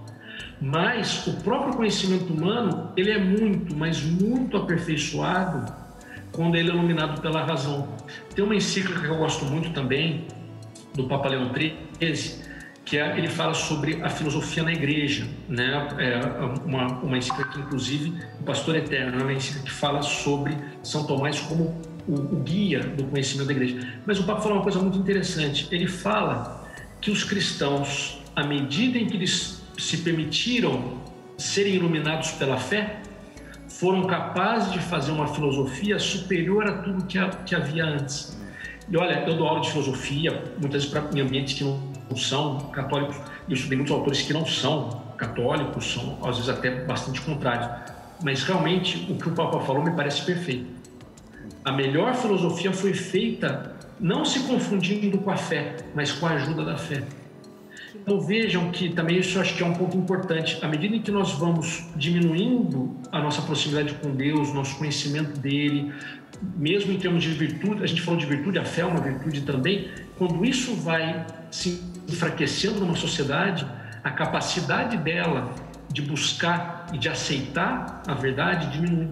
Mas 0.60 1.26
o 1.26 1.34
próprio 1.42 1.74
conhecimento 1.74 2.32
humano, 2.32 2.92
ele 2.96 3.10
é 3.10 3.18
muito, 3.18 3.76
mas 3.76 4.02
muito 4.02 4.56
aperfeiçoado 4.56 5.72
quando 6.32 6.56
ele 6.56 6.70
é 6.70 6.74
iluminado 6.74 7.20
pela 7.20 7.44
razão. 7.44 7.88
Tem 8.34 8.44
uma 8.44 8.54
encíclica 8.54 9.00
que 9.00 9.06
eu 9.06 9.16
gosto 9.16 9.44
muito 9.44 9.70
também, 9.70 10.26
do 10.94 11.04
Papa 11.04 11.28
Leão 11.28 11.50
XIII, 11.54 12.48
que 12.84 12.98
é, 12.98 13.16
ele 13.18 13.28
fala 13.28 13.54
sobre 13.54 14.02
a 14.02 14.08
filosofia 14.08 14.62
na 14.62 14.72
igreja, 14.72 15.28
né? 15.48 15.88
É 15.98 16.20
uma, 16.64 16.86
uma 17.02 17.18
encíclica 17.18 17.50
que, 17.50 17.60
inclusive, 17.60 18.14
o 18.40 18.42
Pastor 18.44 18.76
Eterno, 18.76 19.20
é 19.20 19.22
uma 19.22 19.32
encíclica 19.32 19.66
que 19.66 19.72
fala 19.72 20.02
sobre 20.02 20.56
São 20.82 21.06
Tomás 21.06 21.38
como 21.38 21.80
o, 22.08 22.14
o 22.14 22.40
guia 22.42 22.80
do 22.80 23.04
conhecimento 23.04 23.46
da 23.46 23.52
igreja. 23.52 24.00
Mas 24.06 24.18
o 24.18 24.24
Papa 24.24 24.40
fala 24.40 24.54
uma 24.56 24.62
coisa 24.62 24.80
muito 24.80 24.98
interessante. 24.98 25.68
Ele 25.70 25.86
fala 25.86 26.66
que 27.00 27.10
os 27.10 27.22
cristãos, 27.22 28.22
à 28.34 28.42
medida 28.44 28.98
em 28.98 29.06
que 29.06 29.16
eles 29.16 29.57
se 29.78 29.98
permitiram 29.98 30.98
serem 31.36 31.74
iluminados 31.74 32.32
pela 32.32 32.58
fé, 32.58 33.00
foram 33.68 34.04
capazes 34.04 34.72
de 34.72 34.80
fazer 34.80 35.12
uma 35.12 35.28
filosofia 35.28 35.98
superior 35.98 36.66
a 36.66 36.78
tudo 36.78 37.04
que, 37.04 37.18
que 37.46 37.54
havia 37.54 37.84
antes. 37.84 38.36
E 38.90 38.96
olha, 38.96 39.24
eu 39.26 39.36
dou 39.36 39.46
aula 39.46 39.60
de 39.60 39.70
filosofia, 39.70 40.42
muitas 40.58 40.84
vezes 40.84 41.14
em 41.14 41.20
ambientes 41.20 41.54
que 41.54 41.64
não 41.64 42.16
são 42.16 42.58
católicos, 42.72 43.16
e 43.46 43.52
eu 43.52 43.54
estudei 43.54 43.76
muitos 43.76 43.94
autores 43.94 44.22
que 44.22 44.32
não 44.32 44.44
são 44.46 45.02
católicos, 45.16 45.92
são 45.92 46.18
às 46.24 46.36
vezes 46.36 46.48
até 46.48 46.84
bastante 46.84 47.20
contrários. 47.20 47.68
Mas 48.22 48.42
realmente 48.42 49.06
o 49.10 49.16
que 49.16 49.28
o 49.28 49.32
Papa 49.32 49.60
falou 49.60 49.84
me 49.84 49.92
parece 49.92 50.24
perfeito. 50.24 50.66
A 51.64 51.70
melhor 51.70 52.14
filosofia 52.14 52.72
foi 52.72 52.94
feita 52.94 53.76
não 54.00 54.24
se 54.24 54.40
confundindo 54.40 55.18
com 55.18 55.30
a 55.30 55.36
fé, 55.36 55.76
mas 55.94 56.10
com 56.12 56.26
a 56.26 56.30
ajuda 56.30 56.64
da 56.64 56.76
fé. 56.76 57.02
Então 58.08 58.22
vejam 58.22 58.70
que 58.70 58.88
também 58.88 59.18
isso 59.18 59.38
acho 59.38 59.54
que 59.54 59.62
é 59.62 59.66
um 59.66 59.74
ponto 59.74 59.94
importante. 59.94 60.58
À 60.62 60.66
medida 60.66 60.96
em 60.96 61.02
que 61.02 61.10
nós 61.10 61.32
vamos 61.32 61.84
diminuindo 61.94 62.96
a 63.12 63.20
nossa 63.20 63.42
proximidade 63.42 63.92
com 63.96 64.14
Deus, 64.14 64.50
nosso 64.54 64.78
conhecimento 64.78 65.38
dele, 65.38 65.92
mesmo 66.56 66.90
em 66.90 66.96
termos 66.96 67.22
de 67.22 67.28
virtude, 67.28 67.84
a 67.84 67.86
gente 67.86 68.00
falou 68.00 68.18
de 68.18 68.24
virtude, 68.24 68.58
a 68.58 68.64
fé 68.64 68.80
é 68.80 68.86
uma 68.86 68.98
virtude 68.98 69.42
também. 69.42 69.88
Quando 70.16 70.42
isso 70.42 70.74
vai 70.76 71.26
se 71.50 71.82
enfraquecendo 72.08 72.80
numa 72.80 72.96
sociedade, 72.96 73.66
a 74.02 74.10
capacidade 74.10 74.96
dela 74.96 75.54
de 75.92 76.00
buscar 76.00 76.86
e 76.94 76.96
de 76.96 77.10
aceitar 77.10 78.02
a 78.06 78.14
verdade 78.14 78.70
diminui. 78.70 79.08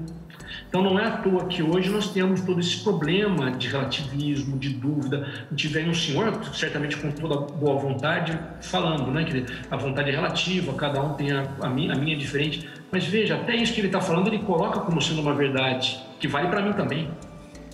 Então 0.68 0.82
não 0.82 0.98
é 0.98 1.06
à 1.06 1.10
toa 1.18 1.46
que 1.46 1.62
hoje 1.62 1.90
nós 1.90 2.10
temos 2.10 2.40
todo 2.40 2.60
esse 2.60 2.82
problema 2.82 3.50
de 3.50 3.68
relativismo, 3.68 4.58
de 4.58 4.70
dúvida. 4.70 5.28
Vê 5.50 5.84
um 5.84 5.94
senhor, 5.94 6.42
certamente 6.54 6.96
com 6.96 7.10
toda 7.10 7.52
boa 7.54 7.78
vontade, 7.78 8.38
falando, 8.60 9.10
né? 9.10 9.24
Que 9.24 9.44
a 9.70 9.76
vontade 9.76 10.10
é 10.10 10.12
relativa, 10.12 10.72
cada 10.74 11.02
um 11.02 11.14
tem 11.14 11.32
a, 11.32 11.46
a, 11.60 11.68
minha, 11.68 11.92
a 11.92 11.96
minha 11.96 12.16
diferente. 12.16 12.68
Mas 12.90 13.04
veja, 13.04 13.34
até 13.36 13.54
isso 13.54 13.74
que 13.74 13.80
ele 13.80 13.88
está 13.88 14.00
falando, 14.00 14.28
ele 14.28 14.38
coloca 14.38 14.80
como 14.80 15.00
sendo 15.00 15.20
uma 15.20 15.34
verdade, 15.34 15.98
que 16.20 16.28
vale 16.28 16.48
para 16.48 16.62
mim 16.62 16.72
também. 16.72 17.10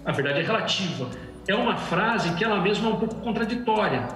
A 0.05 0.13
verdade 0.13 0.41
é 0.41 0.43
relativa. 0.43 1.09
É 1.47 1.55
uma 1.55 1.77
frase 1.77 2.35
que 2.35 2.45
ela 2.45 2.61
mesma 2.61 2.91
é 2.91 2.93
um 2.93 2.97
pouco 2.97 3.17
contraditória. 3.17 4.07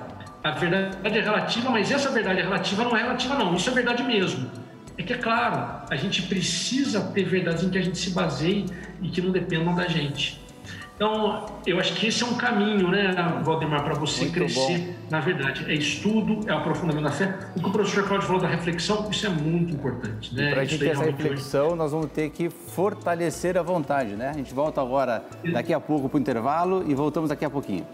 A 0.43 0.51
verdade 0.53 1.19
é 1.19 1.21
relativa, 1.21 1.71
mas 1.71 1.91
essa 1.91 2.11
verdade 2.11 2.41
é 2.41 2.43
relativa 2.43 2.85
não 2.85 2.97
é 2.97 3.03
relativa, 3.03 3.35
não. 3.35 3.55
Isso 3.55 3.69
é 3.69 3.73
verdade 3.73 4.03
mesmo. 4.03 4.49
É 4.99 5.03
que, 5.03 5.13
é 5.13 5.19
claro, 5.19 5.83
a 5.91 5.97
gente 5.97 6.23
precisa 6.23 7.01
ter 7.01 7.25
verdades 7.25 7.63
em 7.63 7.71
que 7.71 7.79
a 7.79 7.83
gente 7.83 7.99
se 7.99 8.11
baseie 8.11 8.67
e 9.03 9.09
que 9.09 9.21
não 9.21 9.31
dependam 9.31 9.75
da 9.75 9.87
gente. 9.87 10.41
Então, 10.97 11.45
eu 11.67 11.79
acho 11.79 11.93
que 11.93 12.07
esse 12.07 12.23
é 12.23 12.27
um 12.27 12.37
caminho, 12.37 12.89
né, 12.89 13.15
Valdemar, 13.45 13.85
para 13.85 13.93
você 13.93 14.23
Muito 14.23 14.33
crescer 14.33 14.79
bom. 14.79 14.95
na 15.11 15.21
verdade. 15.21 15.71
É 15.71 15.75
estudo, 15.75 16.49
é 16.49 16.53
aprofundamento 16.53 17.05
da 17.05 17.11
fé. 17.11 17.39
O 17.55 17.61
que 17.61 17.69
o 17.69 17.73
professor 17.73 18.05
Cláudio 18.05 18.27
falou 18.27 18.41
da 18.41 18.49
reflexão, 18.49 19.07
isso 19.11 19.27
é 19.27 19.29
muito 19.29 19.75
importante. 19.75 20.35
Né? 20.35 20.53
Para 20.53 20.63
a 20.63 20.65
gente 20.65 20.79
ter 20.79 20.93
essa 20.93 21.05
reflexão, 21.05 21.77
nós 21.77 21.93
vamos 21.93 22.11
ter 22.11 22.31
que 22.31 22.49
fortalecer 22.49 23.59
a 23.59 23.63
vontade, 23.63 24.17
né? 24.17 24.31
A 24.31 24.33
gente 24.33 24.55
volta 24.55 24.81
agora, 24.81 25.23
daqui 25.53 25.75
a 25.75 25.81
pouco, 25.81 26.09
para 26.09 26.17
o 26.17 26.21
intervalo 26.21 26.83
e 26.89 26.95
voltamos 26.95 27.29
daqui 27.29 27.45
a 27.45 27.51
pouquinho. 27.51 27.87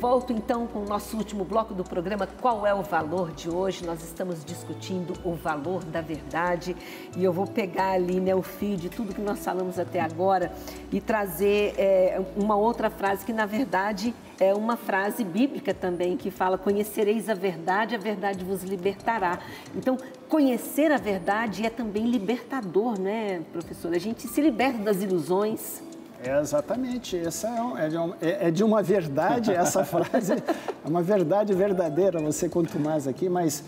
Volto 0.00 0.32
então 0.32 0.66
com 0.66 0.78
o 0.78 0.84
nosso 0.86 1.14
último 1.14 1.44
bloco 1.44 1.74
do 1.74 1.84
programa 1.84 2.26
Qual 2.26 2.66
é 2.66 2.72
o 2.72 2.80
Valor 2.80 3.32
de 3.32 3.50
hoje? 3.50 3.84
Nós 3.84 4.02
estamos 4.02 4.42
discutindo 4.42 5.12
o 5.22 5.34
valor 5.34 5.84
da 5.84 6.00
verdade 6.00 6.74
e 7.14 7.22
eu 7.22 7.30
vou 7.30 7.46
pegar 7.46 7.90
ali 7.90 8.18
né, 8.18 8.34
o 8.34 8.40
fio 8.40 8.78
de 8.78 8.88
tudo 8.88 9.14
que 9.14 9.20
nós 9.20 9.44
falamos 9.44 9.78
até 9.78 10.00
agora 10.00 10.50
e 10.90 11.02
trazer 11.02 11.74
é, 11.76 12.18
uma 12.34 12.56
outra 12.56 12.88
frase 12.88 13.26
que, 13.26 13.32
na 13.32 13.44
verdade, 13.44 14.14
é 14.40 14.54
uma 14.54 14.74
frase 14.74 15.22
bíblica 15.22 15.74
também 15.74 16.16
que 16.16 16.30
fala: 16.30 16.56
Conhecereis 16.56 17.28
a 17.28 17.34
verdade, 17.34 17.94
a 17.94 17.98
verdade 17.98 18.42
vos 18.42 18.62
libertará. 18.62 19.38
Então, 19.76 19.98
conhecer 20.30 20.90
a 20.90 20.96
verdade 20.96 21.66
é 21.66 21.68
também 21.68 22.06
libertador, 22.06 22.98
né, 22.98 23.42
professor? 23.52 23.92
A 23.92 23.98
gente 23.98 24.26
se 24.26 24.40
liberta 24.40 24.78
das 24.78 25.02
ilusões 25.02 25.89
é, 26.24 26.40
exatamente. 26.40 27.16
Essa 27.16 27.48
é, 27.48 27.86
é, 27.86 27.88
de 27.88 27.96
uma, 27.96 28.16
é, 28.20 28.48
é 28.48 28.50
de 28.50 28.64
uma 28.64 28.82
verdade, 28.82 29.52
essa 29.52 29.82
frase 29.84 30.34
é 30.34 30.88
uma 30.88 31.02
verdade 31.02 31.52
verdadeira, 31.52 32.20
você 32.20 32.48
conta 32.48 32.78
mais 32.78 33.06
aqui, 33.06 33.28
mas 33.28 33.64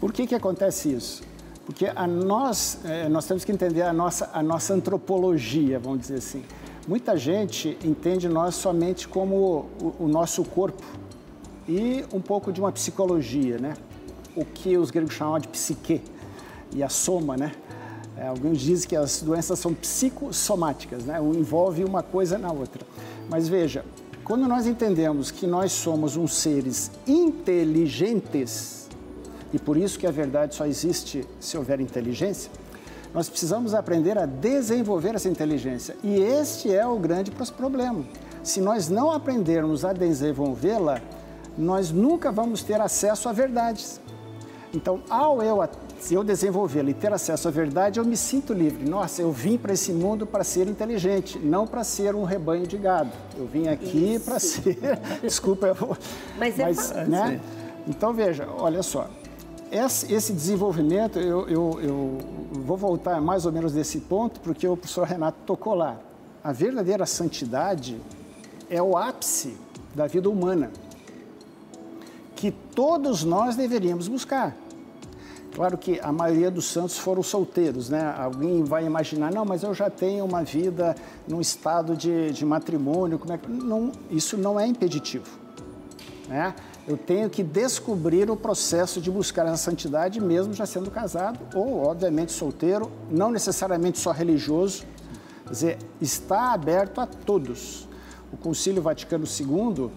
por 0.00 0.12
que, 0.12 0.26
que 0.26 0.34
acontece 0.34 0.92
isso? 0.92 1.22
Porque 1.64 1.90
a 1.94 2.06
nós, 2.06 2.80
nós 3.10 3.24
temos 3.24 3.42
que 3.42 3.50
entender 3.50 3.82
a 3.82 3.92
nossa, 3.92 4.28
a 4.34 4.42
nossa 4.42 4.74
antropologia, 4.74 5.78
vamos 5.78 6.00
dizer 6.00 6.16
assim. 6.16 6.44
Muita 6.86 7.16
gente 7.16 7.78
entende 7.82 8.28
nós 8.28 8.54
somente 8.54 9.08
como 9.08 9.66
o, 9.80 9.94
o 10.00 10.06
nosso 10.06 10.44
corpo 10.44 10.84
e 11.66 12.04
um 12.12 12.20
pouco 12.20 12.52
de 12.52 12.60
uma 12.60 12.70
psicologia, 12.70 13.58
né? 13.58 13.74
O 14.36 14.44
que 14.44 14.76
os 14.76 14.90
gregos 14.90 15.14
chamam 15.14 15.38
de 15.38 15.48
psique 15.48 16.02
e 16.74 16.82
a 16.82 16.90
soma, 16.90 17.36
né? 17.36 17.52
É, 18.16 18.28
alguns 18.28 18.60
dizem 18.60 18.88
que 18.88 18.96
as 18.96 19.22
doenças 19.22 19.58
são 19.58 19.74
psicossomáticas, 19.74 21.04
né? 21.04 21.18
envolve 21.20 21.84
uma 21.84 22.02
coisa 22.02 22.38
na 22.38 22.52
outra. 22.52 22.86
Mas 23.28 23.48
veja, 23.48 23.84
quando 24.22 24.46
nós 24.46 24.66
entendemos 24.66 25.30
que 25.30 25.46
nós 25.46 25.72
somos 25.72 26.16
uns 26.16 26.34
seres 26.34 26.90
inteligentes, 27.06 28.88
e 29.52 29.58
por 29.58 29.76
isso 29.76 29.98
que 29.98 30.06
a 30.06 30.10
verdade 30.10 30.54
só 30.54 30.64
existe 30.64 31.26
se 31.40 31.58
houver 31.58 31.80
inteligência, 31.80 32.50
nós 33.12 33.28
precisamos 33.28 33.74
aprender 33.74 34.18
a 34.18 34.26
desenvolver 34.26 35.14
essa 35.14 35.28
inteligência. 35.28 35.96
E 36.02 36.16
este 36.16 36.74
é 36.74 36.86
o 36.86 36.98
grande 36.98 37.30
problema. 37.56 38.04
Se 38.42 38.60
nós 38.60 38.88
não 38.88 39.10
aprendermos 39.10 39.84
a 39.84 39.92
desenvolvê-la, 39.92 41.00
nós 41.56 41.92
nunca 41.92 42.32
vamos 42.32 42.62
ter 42.62 42.80
acesso 42.80 43.28
a 43.28 43.32
verdades. 43.32 44.00
Então, 44.74 45.00
ao 45.08 45.42
eu 45.42 45.62
se 46.00 46.12
eu 46.12 46.24
desenvolvê-la 46.24 46.90
e 46.90 46.94
ter 46.94 47.12
acesso 47.12 47.48
à 47.48 47.50
verdade, 47.50 47.98
eu 47.98 48.04
me 48.04 48.16
sinto 48.16 48.52
livre. 48.52 48.86
Nossa, 48.86 49.22
eu 49.22 49.32
vim 49.32 49.56
para 49.56 49.72
esse 49.72 49.92
mundo 49.92 50.26
para 50.26 50.44
ser 50.44 50.68
inteligente, 50.68 51.38
não 51.38 51.66
para 51.66 51.82
ser 51.82 52.14
um 52.14 52.24
rebanho 52.24 52.66
de 52.66 52.76
gado. 52.76 53.10
Eu 53.38 53.46
vim 53.46 53.68
aqui 53.68 54.18
para 54.18 54.38
ser. 54.38 54.76
Desculpa, 55.22 55.68
eu 55.68 55.74
vou. 55.74 55.96
Mas, 56.36 56.58
é 56.58 56.64
Mas 56.64 56.90
é 56.90 57.04
né? 57.06 57.40
Então 57.86 58.12
veja, 58.12 58.48
olha 58.58 58.82
só. 58.82 59.08
Esse, 59.70 60.12
esse 60.12 60.32
desenvolvimento, 60.32 61.18
eu, 61.18 61.48
eu, 61.48 61.80
eu 61.80 62.18
vou 62.52 62.76
voltar 62.76 63.20
mais 63.20 63.46
ou 63.46 63.52
menos 63.52 63.72
desse 63.72 64.00
ponto, 64.00 64.40
porque 64.40 64.68
o 64.68 64.76
professor 64.76 65.06
Renato 65.06 65.38
tocou 65.46 65.74
lá. 65.74 65.98
A 66.42 66.52
verdadeira 66.52 67.06
santidade 67.06 67.98
é 68.68 68.82
o 68.82 68.96
ápice 68.96 69.56
da 69.94 70.06
vida 70.06 70.28
humana, 70.28 70.70
que 72.36 72.50
todos 72.50 73.24
nós 73.24 73.56
deveríamos 73.56 74.06
buscar. 74.06 74.54
Claro 75.54 75.78
que 75.78 76.00
a 76.00 76.10
maioria 76.10 76.50
dos 76.50 76.64
santos 76.64 76.98
foram 76.98 77.22
solteiros, 77.22 77.88
né? 77.88 78.12
Alguém 78.18 78.64
vai 78.64 78.84
imaginar, 78.84 79.32
não, 79.32 79.44
mas 79.44 79.62
eu 79.62 79.72
já 79.72 79.88
tenho 79.88 80.24
uma 80.24 80.42
vida 80.42 80.96
num 81.28 81.40
estado 81.40 81.96
de, 81.96 82.32
de 82.32 82.44
matrimônio, 82.44 83.20
como 83.20 83.32
é 83.32 83.38
que... 83.38 83.48
Não, 83.48 83.92
isso 84.10 84.36
não 84.36 84.58
é 84.58 84.66
impeditivo, 84.66 85.28
né? 86.28 86.56
Eu 86.88 86.98
tenho 86.98 87.30
que 87.30 87.44
descobrir 87.44 88.28
o 88.30 88.36
processo 88.36 89.00
de 89.00 89.12
buscar 89.12 89.46
a 89.46 89.56
santidade 89.56 90.20
mesmo 90.20 90.52
já 90.52 90.66
sendo 90.66 90.90
casado 90.90 91.38
ou, 91.54 91.86
obviamente, 91.86 92.32
solteiro, 92.32 92.90
não 93.08 93.30
necessariamente 93.30 94.00
só 94.00 94.10
religioso, 94.10 94.84
quer 95.46 95.52
dizer, 95.52 95.78
está 96.00 96.52
aberto 96.52 97.00
a 97.00 97.06
todos. 97.06 97.88
O 98.32 98.36
Concílio 98.36 98.82
Vaticano 98.82 99.24
II 99.24 99.88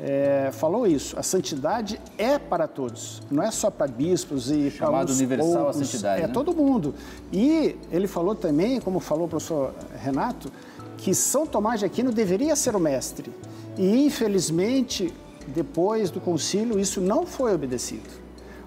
é, 0.00 0.50
falou 0.52 0.86
isso. 0.86 1.18
A 1.18 1.22
santidade 1.22 2.00
é 2.18 2.38
para 2.38 2.66
todos, 2.66 3.22
não 3.30 3.42
é 3.42 3.50
só 3.50 3.70
para 3.70 3.86
bispos 3.86 4.50
e 4.50 4.70
Chamado 4.70 5.06
para 5.06 5.12
os 5.12 5.18
universal 5.18 5.52
poucos, 5.52 5.80
a 5.80 5.84
santidade. 5.84 6.22
É 6.22 6.26
né? 6.26 6.32
todo 6.32 6.54
mundo. 6.54 6.94
E 7.32 7.76
ele 7.90 8.06
falou 8.06 8.34
também, 8.34 8.80
como 8.80 9.00
falou 9.00 9.26
o 9.26 9.28
professor 9.28 9.74
Renato, 10.02 10.50
que 10.96 11.14
São 11.14 11.46
Tomás 11.46 11.80
de 11.80 11.86
Aquino 11.86 12.12
deveria 12.12 12.56
ser 12.56 12.74
o 12.74 12.80
mestre. 12.80 13.30
E 13.76 14.06
infelizmente, 14.06 15.12
depois 15.48 16.10
do 16.10 16.20
concílio, 16.20 16.78
isso 16.78 17.00
não 17.00 17.26
foi 17.26 17.54
obedecido. 17.54 18.24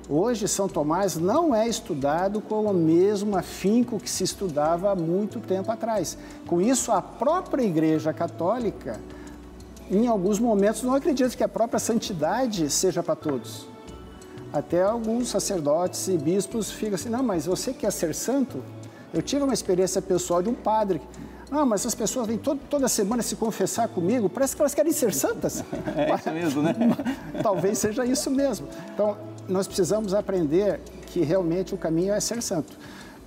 Hoje, 0.09 0.47
São 0.47 0.69
Tomás 0.69 1.17
não 1.17 1.53
é 1.53 1.67
estudado 1.67 2.39
com 2.39 2.63
o 2.63 2.73
mesmo 2.73 3.35
afinco 3.35 3.99
que 3.99 4.09
se 4.09 4.23
estudava 4.23 4.91
há 4.91 4.95
muito 4.95 5.41
tempo 5.41 5.69
atrás. 5.69 6.17
Com 6.45 6.61
isso, 6.61 6.93
a 6.93 7.01
própria 7.01 7.63
Igreja 7.63 8.13
Católica 8.13 8.97
em 9.89 10.07
alguns 10.07 10.39
momentos, 10.39 10.83
não 10.83 10.93
acredito 10.93 11.35
que 11.35 11.43
a 11.43 11.47
própria 11.47 11.79
santidade 11.79 12.69
seja 12.69 13.01
para 13.01 13.15
todos. 13.15 13.67
Até 14.51 14.81
alguns 14.81 15.29
sacerdotes 15.29 16.07
e 16.07 16.17
bispos 16.17 16.71
ficam 16.71 16.95
assim: 16.95 17.09
não, 17.09 17.23
mas 17.23 17.45
você 17.45 17.73
quer 17.73 17.91
ser 17.91 18.13
santo? 18.13 18.63
Eu 19.13 19.21
tive 19.21 19.43
uma 19.43 19.53
experiência 19.53 20.01
pessoal 20.01 20.41
de 20.41 20.49
um 20.49 20.53
padre. 20.53 21.01
Ah, 21.49 21.65
mas 21.65 21.85
as 21.85 21.95
pessoas 21.95 22.27
vêm 22.27 22.37
todo, 22.37 22.59
toda 22.69 22.89
semana 22.89 23.23
se 23.23 23.35
confessar 23.37 23.87
comigo, 23.87 24.27
parece 24.29 24.53
que 24.53 24.61
elas 24.61 24.73
querem 24.73 24.91
ser 24.91 25.13
santas. 25.13 25.63
É 25.95 26.13
isso 26.13 26.31
mesmo, 26.31 26.61
né? 26.61 26.75
Talvez 27.41 27.77
seja 27.77 28.05
isso 28.05 28.29
mesmo. 28.29 28.67
Então, 28.93 29.17
nós 29.47 29.65
precisamos 29.65 30.13
aprender 30.13 30.81
que 31.07 31.21
realmente 31.21 31.73
o 31.73 31.77
caminho 31.77 32.13
é 32.13 32.19
ser 32.19 32.41
santo. 32.43 32.77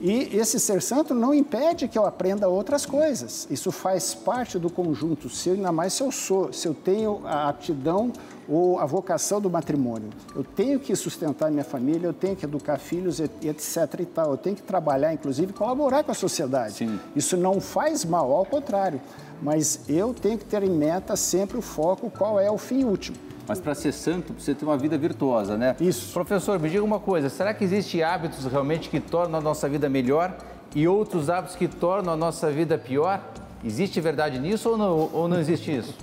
E 0.01 0.35
esse 0.35 0.59
ser 0.59 0.81
santo 0.81 1.13
não 1.13 1.35
impede 1.35 1.87
que 1.87 1.99
eu 1.99 2.07
aprenda 2.07 2.49
outras 2.49 2.87
coisas. 2.87 3.47
Isso 3.51 3.71
faz 3.71 4.15
parte 4.15 4.59
do 4.59 4.71
conjunto. 4.71 5.29
Se 5.29 5.51
ainda 5.51 5.71
mais 5.71 5.93
se 5.93 6.03
eu 6.03 6.11
sou, 6.11 6.51
se 6.53 6.67
eu 6.67 6.73
tenho 6.73 7.21
a 7.27 7.51
aptidão 7.51 8.11
ou 8.49 8.79
a 8.79 8.87
vocação 8.87 9.43
do 9.43 9.51
matrimônio, 9.51 10.09
eu 10.35 10.43
tenho 10.43 10.81
que 10.81 10.97
sustentar 10.97 11.51
minha 11.51 11.65
família, 11.65 12.07
eu 12.07 12.15
tenho 12.15 12.35
que 12.35 12.47
educar 12.47 12.79
filhos, 12.79 13.21
etc. 13.21 14.01
e 14.01 14.07
tal. 14.07 14.31
Eu 14.31 14.37
tenho 14.39 14.57
que 14.57 14.63
trabalhar, 14.63 15.13
inclusive, 15.13 15.53
colaborar 15.53 16.03
com 16.03 16.13
a 16.13 16.15
sociedade. 16.15 16.77
Sim. 16.77 16.99
Isso 17.15 17.37
não 17.37 17.61
faz 17.61 18.03
mal, 18.03 18.33
ao 18.33 18.47
contrário. 18.47 19.03
Mas 19.43 19.81
eu 19.87 20.15
tenho 20.15 20.39
que 20.39 20.47
ter 20.47 20.63
em 20.63 20.71
meta 20.71 21.15
sempre 21.15 21.59
o 21.59 21.63
foco 21.63 22.11
qual 22.11 22.41
é 22.41 22.51
o 22.51 22.57
fim 22.57 22.85
último. 22.85 23.30
Mas 23.51 23.59
para 23.59 23.75
ser 23.75 23.91
santo, 23.91 24.33
precisa 24.33 24.57
ter 24.57 24.65
uma 24.65 24.79
vida 24.79 24.97
virtuosa, 24.97 25.57
né? 25.57 25.75
Isso. 25.81 26.13
Professor, 26.13 26.57
me 26.61 26.71
diga 26.71 26.85
uma 26.85 27.01
coisa: 27.01 27.29
será 27.29 27.53
que 27.53 27.65
existem 27.65 28.01
hábitos 28.01 28.47
realmente 28.47 28.89
que 28.89 29.01
tornam 29.01 29.41
a 29.41 29.43
nossa 29.43 29.69
vida 29.69 29.89
melhor 29.89 30.37
e 30.73 30.87
outros 30.87 31.29
hábitos 31.29 31.57
que 31.57 31.67
tornam 31.67 32.13
a 32.13 32.17
nossa 32.17 32.49
vida 32.49 32.79
pior? 32.79 33.21
Existe 33.65 34.01
verdade 34.01 34.39
nisso 34.39 34.71
ou 34.71 34.79
não, 34.79 35.11
ou 35.13 35.27
não 35.27 35.41
existe 35.41 35.77
isso? 35.77 35.97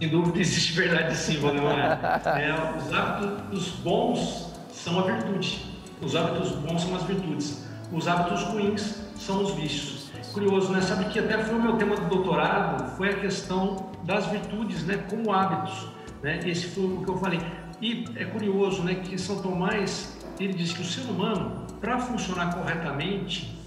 Sem 0.00 0.08
dúvida 0.08 0.38
existe 0.38 0.72
verdade 0.72 1.14
sim, 1.14 1.38
Valdemar. 1.40 2.22
É, 2.34 2.78
os 2.78 2.90
hábitos 2.94 3.68
bons 3.84 4.50
são 4.72 4.98
a 4.98 5.02
virtude. 5.02 5.78
Os 6.00 6.16
hábitos 6.16 6.52
bons 6.52 6.84
são 6.84 6.96
as 6.96 7.02
virtudes. 7.02 7.66
Os 7.92 8.08
hábitos 8.08 8.44
ruins 8.44 8.94
são 9.18 9.42
os 9.42 9.50
vícios. 9.50 10.10
curioso, 10.32 10.72
né? 10.72 10.80
Sabe 10.80 11.04
que 11.10 11.18
até 11.18 11.36
foi 11.44 11.54
o 11.54 11.62
meu 11.62 11.76
tema 11.76 11.96
do 11.96 12.08
doutorado, 12.08 12.96
foi 12.96 13.10
a 13.10 13.20
questão 13.20 13.91
das 14.04 14.26
virtudes, 14.26 14.84
né? 14.84 14.98
Como 15.08 15.32
hábitos, 15.32 15.88
né? 16.22 16.40
Esse 16.44 16.66
foi 16.68 16.84
o 16.84 17.04
que 17.04 17.10
eu 17.10 17.16
falei. 17.18 17.40
E 17.80 18.04
é 18.16 18.24
curioso, 18.24 18.82
né? 18.82 18.96
Que 18.96 19.18
São 19.18 19.40
Tomás, 19.40 20.18
ele 20.38 20.52
diz 20.52 20.72
que 20.72 20.82
o 20.82 20.84
ser 20.84 21.02
humano, 21.02 21.66
para 21.80 21.98
funcionar 21.98 22.54
corretamente, 22.54 23.58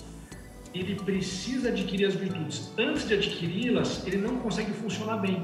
ele 0.73 0.95
precisa 0.95 1.69
adquirir 1.69 2.05
as 2.05 2.15
virtudes. 2.15 2.73
Antes 2.77 3.07
de 3.07 3.13
adquiri-las, 3.13 4.05
ele 4.05 4.17
não 4.17 4.37
consegue 4.37 4.73
funcionar 4.73 5.17
bem. 5.17 5.41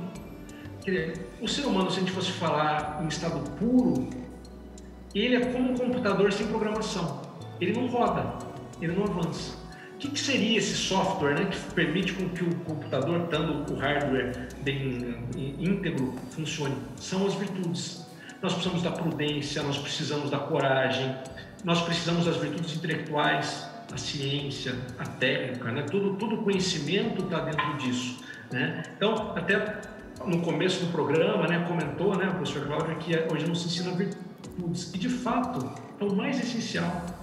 o 1.42 1.48
ser 1.48 1.66
humano, 1.66 1.90
se 1.90 1.98
a 1.98 2.00
gente 2.02 2.12
fosse 2.12 2.32
falar 2.32 3.02
em 3.04 3.08
estado 3.08 3.40
puro, 3.52 4.10
ele 5.14 5.36
é 5.36 5.46
como 5.52 5.72
um 5.72 5.76
computador 5.76 6.32
sem 6.34 6.48
programação. 6.48 7.22
Ele 7.60 7.74
não 7.74 7.88
roda, 7.88 8.34
ele 8.82 8.94
não 8.94 9.04
avança. 9.04 9.61
Que, 10.02 10.08
que 10.10 10.20
seria 10.20 10.58
esse 10.58 10.76
software 10.76 11.36
né, 11.36 11.46
que 11.46 11.60
permite 11.76 12.14
com 12.14 12.28
que 12.30 12.44
o 12.44 12.56
computador, 12.62 13.28
dando 13.28 13.72
o 13.72 13.78
hardware 13.78 14.48
bem 14.64 15.16
íntegro, 15.60 16.16
funcione? 16.32 16.76
São 16.96 17.28
as 17.28 17.36
virtudes. 17.36 18.04
Nós 18.42 18.54
precisamos 18.54 18.82
da 18.82 18.92
prudência, 18.92 19.62
nós 19.62 19.78
precisamos 19.78 20.32
da 20.32 20.40
coragem, 20.40 21.16
nós 21.64 21.84
precisamos 21.84 22.26
das 22.26 22.38
virtudes 22.38 22.76
intelectuais, 22.76 23.70
a 23.94 23.98
ciência, 23.98 24.74
a 24.98 25.06
técnica, 25.06 25.72
né? 25.72 25.84
todo, 25.84 26.16
todo 26.16 26.38
conhecimento 26.38 27.24
está 27.24 27.42
dentro 27.42 27.78
disso. 27.78 28.24
Né? 28.52 28.82
Então, 28.98 29.34
até 29.36 29.82
no 30.26 30.42
começo 30.42 30.84
do 30.84 30.92
programa, 30.92 31.48
né, 31.48 31.64
comentou 31.68 32.18
né, 32.18 32.28
o 32.28 32.34
professor 32.38 32.66
Cláudio 32.66 32.96
que 32.96 33.16
hoje 33.32 33.46
não 33.48 33.54
se 33.54 33.68
ensina 33.68 33.96
virtudes. 33.96 34.92
E, 34.96 34.98
de 34.98 35.10
fato, 35.10 35.72
é 36.00 36.04
o 36.04 36.16
mais 36.16 36.40
essencial. 36.40 37.21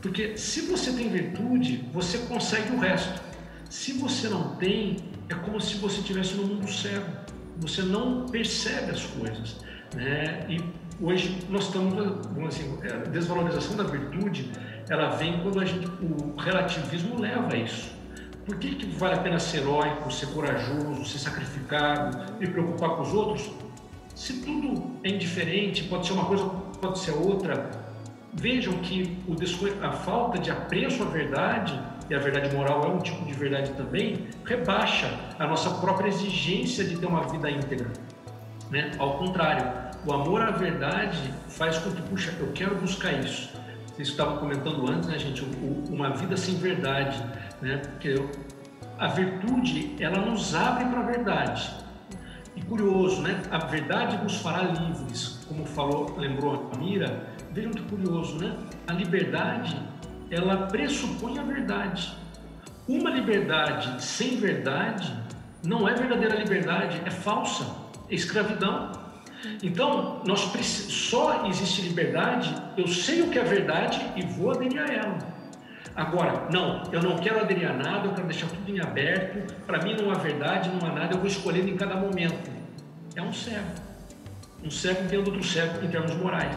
Porque 0.00 0.36
se 0.36 0.62
você 0.62 0.92
tem 0.92 1.08
virtude, 1.08 1.88
você 1.92 2.18
consegue 2.18 2.72
o 2.72 2.78
resto. 2.78 3.20
Se 3.68 3.92
você 3.92 4.28
não 4.28 4.56
tem, 4.56 4.96
é 5.28 5.34
como 5.34 5.60
se 5.60 5.76
você 5.76 6.00
estivesse 6.00 6.34
no 6.34 6.46
mundo 6.46 6.70
cego. 6.70 7.06
Você 7.58 7.82
não 7.82 8.26
percebe 8.26 8.90
as 8.90 9.04
coisas. 9.04 9.56
Né? 9.94 10.46
E 10.48 10.60
hoje 11.02 11.38
nós 11.48 11.64
estamos, 11.66 11.94
vamos 11.94 12.54
assim, 12.54 12.78
a 12.82 13.08
desvalorização 13.08 13.76
da 13.76 13.84
virtude 13.84 14.50
ela 14.88 15.10
vem 15.10 15.40
quando 15.40 15.64
gente, 15.64 15.86
o 15.86 16.34
relativismo 16.36 17.20
leva 17.20 17.52
a 17.52 17.56
isso. 17.56 17.92
Por 18.44 18.56
que, 18.56 18.74
que 18.74 18.86
vale 18.86 19.14
a 19.14 19.18
pena 19.18 19.38
ser 19.38 19.58
heróico, 19.58 20.12
ser 20.12 20.26
corajoso, 20.28 21.04
ser 21.04 21.18
sacrificado, 21.18 22.40
me 22.40 22.48
preocupar 22.48 22.96
com 22.96 23.02
os 23.02 23.14
outros? 23.14 23.50
Se 24.16 24.40
tudo 24.40 24.98
é 25.04 25.10
indiferente, 25.10 25.84
pode 25.84 26.06
ser 26.06 26.14
uma 26.14 26.24
coisa, 26.24 26.44
pode 26.80 26.98
ser 26.98 27.12
outra. 27.12 27.89
Vejam 28.32 28.74
que 28.74 29.18
o, 29.26 29.34
a 29.84 29.92
falta 29.92 30.38
de 30.38 30.50
apreço 30.50 31.02
à 31.02 31.06
verdade, 31.06 31.78
e 32.08 32.14
a 32.14 32.18
verdade 32.18 32.54
moral 32.54 32.84
é 32.84 32.88
um 32.88 32.98
tipo 32.98 33.24
de 33.24 33.34
verdade 33.34 33.72
também, 33.72 34.28
rebaixa 34.44 35.10
a 35.38 35.46
nossa 35.46 35.70
própria 35.80 36.08
exigência 36.08 36.84
de 36.84 36.96
ter 36.96 37.06
uma 37.06 37.28
vida 37.28 37.50
íntegra. 37.50 37.90
Né? 38.70 38.92
Ao 38.98 39.18
contrário, 39.18 39.66
o 40.06 40.12
amor 40.12 40.42
à 40.42 40.50
verdade 40.50 41.32
faz 41.48 41.78
com 41.78 41.90
que, 41.90 42.02
puxa, 42.02 42.32
eu 42.38 42.52
quero 42.52 42.76
buscar 42.76 43.12
isso 43.12 43.50
vocês 44.00 44.08
estavam 44.08 44.38
comentando 44.38 44.90
antes, 44.90 45.08
né, 45.10 45.18
gente, 45.18 45.44
uma 45.90 46.08
vida 46.10 46.34
sem 46.34 46.54
verdade, 46.54 47.22
né? 47.60 47.76
Porque 47.76 48.14
a 48.98 49.08
virtude, 49.08 49.94
ela 50.00 50.24
nos 50.24 50.54
abre 50.54 50.86
para 50.86 51.00
a 51.00 51.02
verdade. 51.02 51.70
E 52.56 52.62
curioso, 52.62 53.20
né? 53.20 53.42
A 53.50 53.58
verdade 53.58 54.16
nos 54.22 54.36
fará 54.36 54.62
livres, 54.62 55.44
como 55.46 55.66
falou, 55.66 56.16
lembrou 56.16 56.70
a 56.72 56.78
Mira. 56.78 57.29
Vejam 57.52 57.72
que 57.72 57.82
curioso, 57.82 58.38
né? 58.38 58.56
A 58.86 58.92
liberdade, 58.92 59.76
ela 60.30 60.66
pressupõe 60.68 61.38
a 61.38 61.42
verdade. 61.42 62.16
Uma 62.86 63.10
liberdade 63.10 64.02
sem 64.02 64.36
verdade 64.36 65.12
não 65.64 65.88
é 65.88 65.94
verdadeira 65.94 66.36
liberdade, 66.36 67.00
é 67.04 67.10
falsa, 67.10 67.66
é 68.08 68.14
escravidão. 68.14 68.92
Então, 69.62 70.22
nós 70.26 70.40
só 70.40 71.46
existe 71.46 71.82
liberdade, 71.82 72.54
eu 72.76 72.86
sei 72.86 73.22
o 73.22 73.30
que 73.30 73.38
é 73.38 73.44
verdade 73.44 74.00
e 74.16 74.22
vou 74.22 74.52
aderir 74.52 74.80
a 74.80 74.86
ela. 74.86 75.18
Agora, 75.94 76.48
não, 76.52 76.82
eu 76.92 77.02
não 77.02 77.16
quero 77.16 77.40
aderir 77.40 77.68
a 77.68 77.72
nada, 77.72 78.06
eu 78.06 78.12
quero 78.12 78.26
deixar 78.26 78.46
tudo 78.48 78.70
em 78.70 78.80
aberto, 78.80 79.54
para 79.66 79.82
mim 79.82 79.96
não 80.00 80.10
há 80.10 80.14
verdade, 80.14 80.70
não 80.70 80.88
há 80.88 80.92
nada, 80.92 81.14
eu 81.14 81.18
vou 81.18 81.26
escolhendo 81.26 81.68
em 81.68 81.76
cada 81.76 81.96
momento. 81.96 82.50
É 83.16 83.22
um 83.22 83.32
cego. 83.32 83.66
Um 84.62 84.70
cego 84.70 85.02
dentro 85.02 85.22
do 85.22 85.30
outro 85.32 85.46
cego 85.46 85.84
em 85.84 85.88
termos 85.88 86.14
morais. 86.14 86.56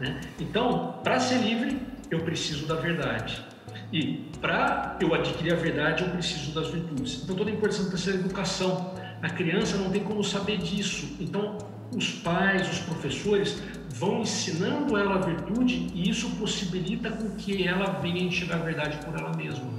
Né? 0.00 0.20
Então, 0.38 1.00
para 1.02 1.18
ser 1.20 1.38
livre, 1.38 1.80
eu 2.10 2.20
preciso 2.20 2.66
da 2.66 2.74
verdade. 2.74 3.44
E 3.92 4.28
para 4.40 4.96
eu 5.00 5.14
adquirir 5.14 5.52
a 5.52 5.56
verdade, 5.56 6.04
eu 6.04 6.10
preciso 6.10 6.52
das 6.52 6.68
virtudes. 6.68 7.22
Então, 7.22 7.36
toda 7.36 7.50
a 7.50 7.52
importância 7.52 7.84
dessa 7.84 8.10
educação. 8.10 8.94
A 9.22 9.30
criança 9.30 9.76
não 9.76 9.90
tem 9.90 10.02
como 10.02 10.22
saber 10.22 10.58
disso. 10.58 11.16
Então, 11.20 11.56
os 11.94 12.10
pais, 12.10 12.70
os 12.70 12.78
professores 12.80 13.62
vão 13.94 14.20
ensinando 14.20 14.96
ela 14.96 15.14
a 15.14 15.18
virtude 15.18 15.88
e 15.94 16.10
isso 16.10 16.28
possibilita 16.36 17.10
com 17.10 17.30
que 17.30 17.66
ela 17.66 17.98
venha 18.00 18.22
enxergar 18.22 18.56
a 18.56 18.58
verdade 18.58 18.98
por 19.04 19.18
ela 19.18 19.34
mesma. 19.34 19.70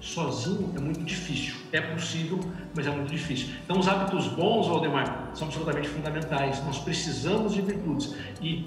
Sozinho 0.00 0.72
é 0.76 0.80
muito 0.80 1.02
difícil. 1.02 1.54
É 1.72 1.80
possível, 1.80 2.38
mas 2.74 2.86
é 2.86 2.90
muito 2.90 3.10
difícil. 3.10 3.48
Então, 3.64 3.80
os 3.80 3.88
hábitos 3.88 4.28
bons, 4.28 4.68
Valdemar, 4.68 5.30
são 5.34 5.48
absolutamente 5.48 5.88
fundamentais. 5.88 6.64
Nós 6.64 6.78
precisamos 6.78 7.54
de 7.54 7.62
virtudes. 7.62 8.14
E 8.40 8.66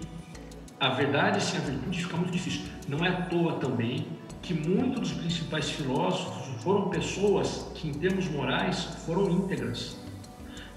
a 0.81 0.89
verdade 0.89 1.41
sem 1.43 1.59
a 1.59 1.61
virtude 1.61 2.03
fica 2.03 2.17
muito 2.17 2.31
difícil. 2.31 2.63
Não 2.87 3.05
é 3.05 3.09
à 3.09 3.21
toa 3.21 3.53
também 3.59 4.07
que 4.41 4.51
muitos 4.51 5.11
dos 5.11 5.19
principais 5.19 5.69
filósofos 5.69 6.47
foram 6.63 6.89
pessoas 6.89 7.67
que, 7.75 7.87
em 7.87 7.93
termos 7.93 8.27
morais, 8.27 8.85
foram 9.05 9.29
íntegras. 9.29 9.95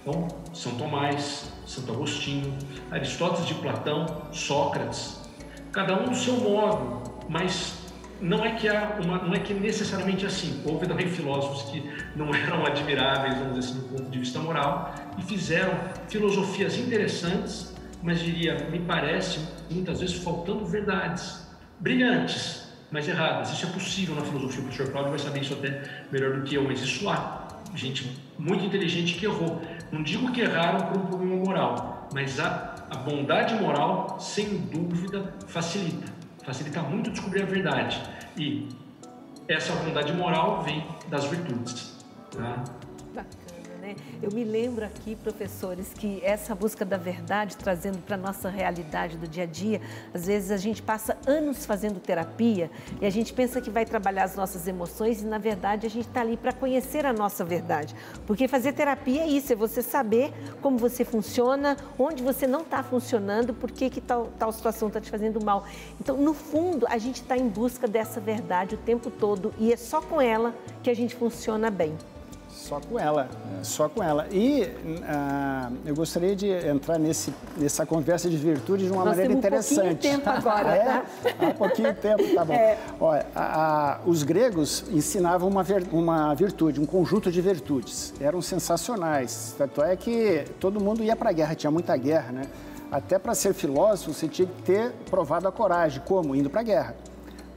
Então, 0.02 0.28
São 0.52 0.74
Tomás, 0.74 1.50
Santo 1.66 1.92
Agostinho, 1.92 2.54
Aristóteles 2.90 3.46
de 3.46 3.54
Platão, 3.54 4.28
Sócrates, 4.30 5.22
cada 5.72 5.98
um 5.98 6.10
do 6.10 6.14
seu 6.14 6.34
modo, 6.34 7.02
mas 7.26 7.72
não 8.20 8.44
é 8.44 8.50
que 8.50 8.68
há 8.68 8.98
uma, 9.02 9.22
não 9.22 9.32
é 9.32 9.38
que 9.38 9.54
necessariamente 9.54 10.26
assim. 10.26 10.62
Houve 10.66 10.86
também 10.86 11.08
filósofos 11.08 11.62
que 11.70 11.82
não 12.14 12.28
eram 12.36 12.66
admiráveis, 12.66 13.38
vamos 13.38 13.54
dizer 13.54 13.70
assim, 13.70 13.80
do 13.80 13.96
ponto 13.96 14.10
de 14.10 14.18
vista 14.18 14.38
moral, 14.38 14.94
e 15.16 15.22
fizeram 15.22 15.72
filosofias 16.08 16.76
interessantes, 16.76 17.73
mas 18.04 18.20
diria, 18.20 18.68
me 18.70 18.80
parece, 18.80 19.40
muitas 19.70 20.00
vezes 20.00 20.16
faltando 20.16 20.66
verdades, 20.66 21.48
brilhantes, 21.80 22.68
mas 22.90 23.08
erradas. 23.08 23.50
Isso 23.50 23.64
é 23.64 23.70
possível 23.70 24.14
na 24.14 24.20
filosofia. 24.20 24.60
O 24.60 24.64
professor 24.64 24.92
Cláudio 24.92 25.10
vai 25.10 25.18
saber 25.18 25.40
isso 25.40 25.54
até 25.54 26.04
melhor 26.12 26.36
do 26.36 26.42
que 26.42 26.54
eu, 26.54 26.64
mas 26.64 26.82
isso 26.82 27.08
há 27.08 27.48
gente 27.74 28.22
muito 28.38 28.62
inteligente 28.62 29.14
que 29.14 29.24
errou. 29.24 29.62
Não 29.90 30.02
digo 30.02 30.30
que 30.32 30.42
erraram 30.42 30.86
por 30.86 30.98
um 30.98 31.06
problema 31.06 31.36
moral, 31.36 32.08
mas 32.12 32.38
a, 32.38 32.74
a 32.90 32.98
bondade 32.98 33.54
moral, 33.54 34.20
sem 34.20 34.58
dúvida, 34.58 35.32
facilita. 35.46 36.12
Facilita 36.44 36.82
muito 36.82 37.10
descobrir 37.10 37.42
a 37.42 37.46
verdade. 37.46 38.02
E 38.36 38.68
essa 39.48 39.72
bondade 39.76 40.12
moral 40.12 40.62
vem 40.62 40.86
das 41.08 41.24
virtudes. 41.24 41.98
Tá? 42.30 42.64
Né? 43.84 43.96
Eu 44.22 44.32
me 44.32 44.44
lembro 44.44 44.82
aqui, 44.82 45.14
professores, 45.14 45.92
que 45.92 46.20
essa 46.24 46.54
busca 46.54 46.86
da 46.86 46.96
verdade, 46.96 47.54
trazendo 47.54 47.98
para 47.98 48.14
a 48.14 48.18
nossa 48.18 48.48
realidade 48.48 49.18
do 49.18 49.28
dia 49.28 49.42
a 49.42 49.46
dia, 49.46 49.80
às 50.14 50.26
vezes 50.26 50.50
a 50.50 50.56
gente 50.56 50.80
passa 50.82 51.18
anos 51.26 51.66
fazendo 51.66 52.00
terapia 52.00 52.70
e 52.98 53.04
a 53.04 53.10
gente 53.10 53.34
pensa 53.34 53.60
que 53.60 53.68
vai 53.68 53.84
trabalhar 53.84 54.24
as 54.24 54.34
nossas 54.36 54.66
emoções 54.66 55.20
e, 55.20 55.26
na 55.26 55.36
verdade, 55.36 55.86
a 55.86 55.90
gente 55.90 56.08
está 56.08 56.22
ali 56.22 56.38
para 56.38 56.52
conhecer 56.52 57.04
a 57.04 57.12
nossa 57.12 57.44
verdade. 57.44 57.94
Porque 58.26 58.48
fazer 58.48 58.72
terapia 58.72 59.22
é 59.22 59.26
isso, 59.26 59.52
é 59.52 59.56
você 59.56 59.82
saber 59.82 60.32
como 60.62 60.78
você 60.78 61.04
funciona, 61.04 61.76
onde 61.98 62.22
você 62.22 62.46
não 62.46 62.62
está 62.62 62.82
funcionando, 62.82 63.52
por 63.52 63.70
que, 63.70 63.90
que 63.90 64.00
tal, 64.00 64.28
tal 64.38 64.50
situação 64.50 64.88
está 64.88 65.00
te 65.00 65.10
fazendo 65.10 65.44
mal. 65.44 65.66
Então, 66.00 66.16
no 66.16 66.32
fundo, 66.32 66.86
a 66.88 66.96
gente 66.96 67.16
está 67.16 67.36
em 67.36 67.48
busca 67.48 67.86
dessa 67.86 68.18
verdade 68.18 68.76
o 68.76 68.78
tempo 68.78 69.10
todo 69.10 69.52
e 69.58 69.72
é 69.72 69.76
só 69.76 70.00
com 70.00 70.20
ela 70.20 70.54
que 70.82 70.88
a 70.88 70.94
gente 70.94 71.14
funciona 71.14 71.70
bem. 71.70 71.94
Só 72.64 72.80
com 72.80 72.98
ela, 72.98 73.28
só 73.62 73.90
com 73.90 74.02
ela. 74.02 74.26
E 74.30 74.62
uh, 74.62 75.76
eu 75.84 75.94
gostaria 75.94 76.34
de 76.34 76.48
entrar 76.48 76.98
nesse, 76.98 77.30
nessa 77.58 77.84
conversa 77.84 78.30
de 78.30 78.38
virtude 78.38 78.86
de 78.86 78.90
uma 78.90 79.04
Nós 79.04 79.10
maneira 79.10 79.34
interessante. 79.34 79.80
Um 79.80 79.90
pouquinho 79.90 80.14
tempo 80.14 80.30
agora, 80.30 80.68
é? 80.74 80.84
tá? 80.84 81.04
Há 81.40 81.46
um 81.46 81.52
pouquinho 81.52 81.92
de 81.92 82.00
tempo, 82.00 82.34
tá 82.34 82.42
bom. 82.42 82.54
É. 82.54 82.78
Olha, 82.98 83.26
a, 83.34 83.96
a, 83.96 84.00
os 84.06 84.22
gregos 84.22 84.82
ensinavam 84.90 85.46
uma, 85.46 85.62
ver, 85.62 85.84
uma 85.92 86.32
virtude, 86.32 86.80
um 86.80 86.86
conjunto 86.86 87.30
de 87.30 87.38
virtudes. 87.42 88.14
Eram 88.18 88.40
sensacionais. 88.40 89.54
Tanto 89.58 89.82
é 89.82 89.94
que 89.94 90.46
todo 90.58 90.80
mundo 90.80 91.04
ia 91.04 91.14
para 91.14 91.28
a 91.28 91.32
guerra, 91.34 91.54
tinha 91.54 91.70
muita 91.70 91.94
guerra, 91.98 92.32
né? 92.32 92.44
Até 92.90 93.18
para 93.18 93.34
ser 93.34 93.52
filósofo, 93.52 94.14
você 94.14 94.26
tinha 94.26 94.48
que 94.48 94.62
ter 94.62 94.90
provado 95.10 95.46
a 95.46 95.52
coragem. 95.52 96.00
Como? 96.06 96.34
Indo 96.34 96.48
para 96.48 96.62
a 96.62 96.64
guerra. 96.64 96.96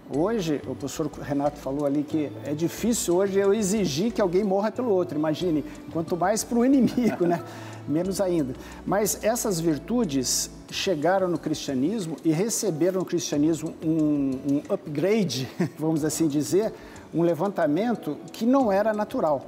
Hoje, 0.09 0.61
o 0.65 0.73
professor 0.73 1.11
Renato 1.21 1.57
falou 1.57 1.85
ali 1.85 2.01
que 2.01 2.31
é 2.45 2.53
difícil 2.53 3.17
hoje 3.17 3.37
eu 3.37 3.53
exigir 3.53 4.13
que 4.13 4.21
alguém 4.21 4.41
morra 4.41 4.71
pelo 4.71 4.89
outro. 4.89 5.17
Imagine, 5.17 5.65
quanto 5.91 6.15
mais 6.15 6.45
para 6.45 6.57
o 6.57 6.65
inimigo, 6.65 7.25
né? 7.25 7.43
Menos 7.85 8.21
ainda. 8.21 8.53
Mas 8.85 9.21
essas 9.21 9.59
virtudes 9.59 10.49
chegaram 10.71 11.27
no 11.27 11.37
cristianismo 11.37 12.15
e 12.23 12.31
receberam 12.31 12.99
no 12.99 13.05
cristianismo 13.05 13.73
um, 13.83 14.31
um 14.49 14.73
upgrade, 14.73 15.49
vamos 15.77 16.05
assim 16.05 16.27
dizer, 16.27 16.73
um 17.13 17.21
levantamento 17.21 18.17
que 18.31 18.45
não 18.45 18.71
era 18.71 18.93
natural. 18.93 19.45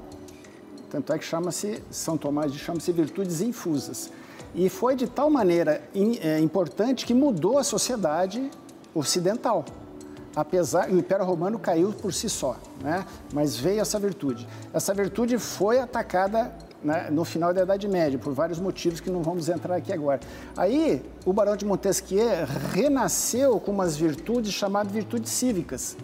Tanto 0.90 1.14
é 1.14 1.18
que 1.18 1.26
chama-se, 1.26 1.82
São 1.90 2.18
Tomás 2.18 2.52
de 2.52 2.60
chama-se 2.60 2.92
virtudes 2.92 3.40
infusas. 3.40 4.12
E 4.54 4.68
foi 4.68 4.96
de 4.96 5.08
tal 5.08 5.30
maneira 5.30 5.82
é, 6.22 6.40
importante 6.40 7.06
que 7.06 7.14
mudou 7.14 7.58
a 7.58 7.64
sociedade 7.64 8.50
ocidental. 8.94 9.64
Apesar, 10.40 10.90
o 10.90 10.98
Império 10.98 11.26
Romano 11.26 11.60
caiu 11.60 11.92
por 11.92 12.14
si 12.14 12.30
só, 12.30 12.56
né? 12.82 13.06
mas 13.34 13.58
veio 13.58 13.82
essa 13.82 14.00
virtude. 14.00 14.48
Essa 14.74 14.94
virtude 14.94 15.38
foi 15.38 15.82
atacada 15.82 16.54
né, 16.82 17.10
no 17.12 17.26
final 17.26 17.54
da 17.54 17.64
Idade 17.64 17.90
Média, 17.90 18.18
por 18.18 18.34
vários 18.34 18.58
motivos 18.58 19.02
que 19.02 19.10
não 19.10 19.22
vamos 19.22 19.50
entrar 19.50 19.76
aqui 19.76 19.92
agora. 19.92 20.22
Aí, 20.56 21.04
o 21.26 21.34
Barão 21.34 21.58
de 21.58 21.66
Montesquieu 21.66 22.30
renasceu 22.72 23.60
com 23.60 23.74
umas 23.74 23.98
virtudes 23.98 24.54
chamadas 24.54 24.94
virtudes 24.94 25.30
cívicas, 25.30 25.98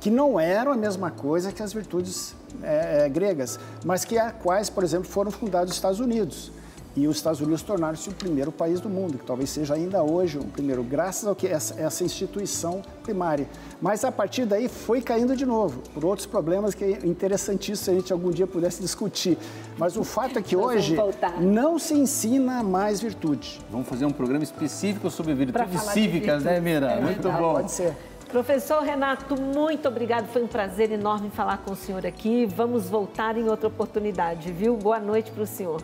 que 0.00 0.08
não 0.10 0.40
eram 0.40 0.72
a 0.72 0.76
mesma 0.76 1.10
coisa 1.10 1.52
que 1.52 1.62
as 1.62 1.74
virtudes 1.74 2.34
é, 2.62 3.04
é, 3.04 3.08
gregas, 3.10 3.60
mas 3.84 4.06
que 4.06 4.16
a 4.16 4.30
quais, 4.30 4.70
por 4.70 4.84
exemplo, 4.84 5.06
foram 5.06 5.30
fundados 5.30 5.72
os 5.72 5.76
Estados 5.76 6.00
Unidos. 6.00 6.50
E 6.96 7.06
os 7.06 7.16
Estados 7.18 7.42
Unidos 7.42 7.62
tornaram-se 7.62 8.08
o 8.08 8.14
primeiro 8.14 8.50
país 8.50 8.80
do 8.80 8.88
mundo, 8.88 9.18
que 9.18 9.24
talvez 9.26 9.50
seja 9.50 9.74
ainda 9.74 10.02
hoje 10.02 10.38
o 10.38 10.44
primeiro, 10.44 10.82
graças 10.82 11.26
ao 11.28 11.34
que 11.34 11.46
essa, 11.46 11.78
essa 11.78 12.02
instituição 12.02 12.80
primária. 13.02 13.46
Mas 13.82 14.02
a 14.02 14.10
partir 14.10 14.46
daí 14.46 14.66
foi 14.66 15.02
caindo 15.02 15.36
de 15.36 15.44
novo, 15.44 15.82
por 15.92 16.06
outros 16.06 16.26
problemas 16.26 16.74
que 16.74 16.84
é 16.84 17.06
interessantíssimo 17.06 17.76
se 17.76 17.90
a 17.90 17.94
gente 17.94 18.12
algum 18.12 18.30
dia 18.30 18.46
pudesse 18.46 18.80
discutir. 18.80 19.36
Mas 19.76 19.96
o 19.98 20.04
fato 20.04 20.38
é 20.38 20.42
que 20.42 20.56
hoje 20.56 20.96
não 21.38 21.78
se 21.78 21.92
ensina 21.92 22.62
mais 22.62 22.98
virtude. 22.98 23.60
Vamos 23.70 23.86
fazer 23.86 24.06
um 24.06 24.12
programa 24.12 24.42
específico 24.42 25.10
sobre 25.10 25.34
virtudes 25.34 25.82
cívicas, 25.82 26.44
né, 26.44 26.58
Mira? 26.60 26.92
É, 26.92 27.00
Muito 27.00 27.30
bom. 27.30 27.54
Pode 27.56 27.72
ser. 27.72 27.94
Professor 28.30 28.82
Renato, 28.82 29.40
muito 29.40 29.86
obrigado. 29.86 30.26
Foi 30.28 30.42
um 30.42 30.48
prazer 30.48 30.90
enorme 30.90 31.30
falar 31.30 31.58
com 31.58 31.72
o 31.72 31.76
senhor 31.76 32.04
aqui. 32.06 32.46
Vamos 32.46 32.88
voltar 32.88 33.36
em 33.36 33.48
outra 33.48 33.68
oportunidade, 33.68 34.50
viu? 34.50 34.76
Boa 34.76 34.98
noite 34.98 35.30
para 35.30 35.44
o 35.44 35.46
senhor. 35.46 35.80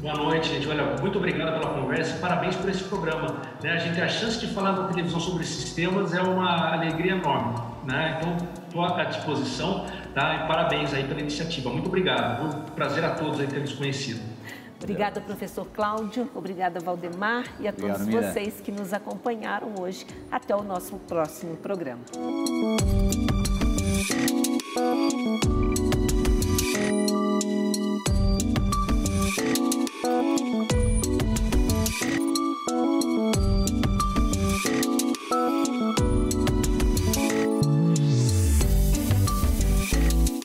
Boa 0.00 0.14
noite, 0.14 0.48
gente. 0.48 0.68
Olha, 0.68 0.94
muito 1.00 1.16
obrigado 1.16 1.58
pela 1.58 1.72
conversa 1.72 2.16
e 2.16 2.20
parabéns 2.20 2.54
por 2.54 2.68
esse 2.68 2.84
programa. 2.84 3.40
Né? 3.62 3.72
A 3.72 3.78
gente 3.78 3.94
tem 3.94 4.04
a 4.04 4.08
chance 4.08 4.38
de 4.38 4.46
falar 4.48 4.72
na 4.72 4.88
televisão 4.88 5.18
sobre 5.18 5.42
esses 5.42 5.72
temas 5.72 6.12
é 6.12 6.20
uma 6.20 6.74
alegria 6.74 7.12
enorme. 7.12 7.58
Né? 7.84 8.18
Então, 8.18 8.36
estou 8.66 8.84
à 8.84 9.04
disposição 9.04 9.86
tá? 10.14 10.44
e 10.44 10.48
parabéns 10.48 10.92
aí 10.92 11.04
pela 11.04 11.20
iniciativa. 11.20 11.70
Muito 11.70 11.86
obrigado. 11.86 12.70
Prazer 12.72 13.04
a 13.04 13.10
todos 13.10 13.40
aí 13.40 13.46
termos 13.46 13.72
conhecido. 13.72 14.20
Obrigada, 14.78 15.20
professor 15.22 15.66
Cláudio. 15.72 16.30
Obrigada, 16.34 16.78
Valdemar. 16.78 17.44
E 17.58 17.66
a 17.66 17.70
Obrigado, 17.70 17.96
todos 17.96 18.06
Mira. 18.06 18.30
vocês 18.30 18.60
que 18.60 18.70
nos 18.70 18.92
acompanharam 18.92 19.72
hoje. 19.80 20.06
Até 20.30 20.54
o 20.54 20.62
nosso 20.62 20.96
próximo 21.08 21.56
programa. 21.56 22.02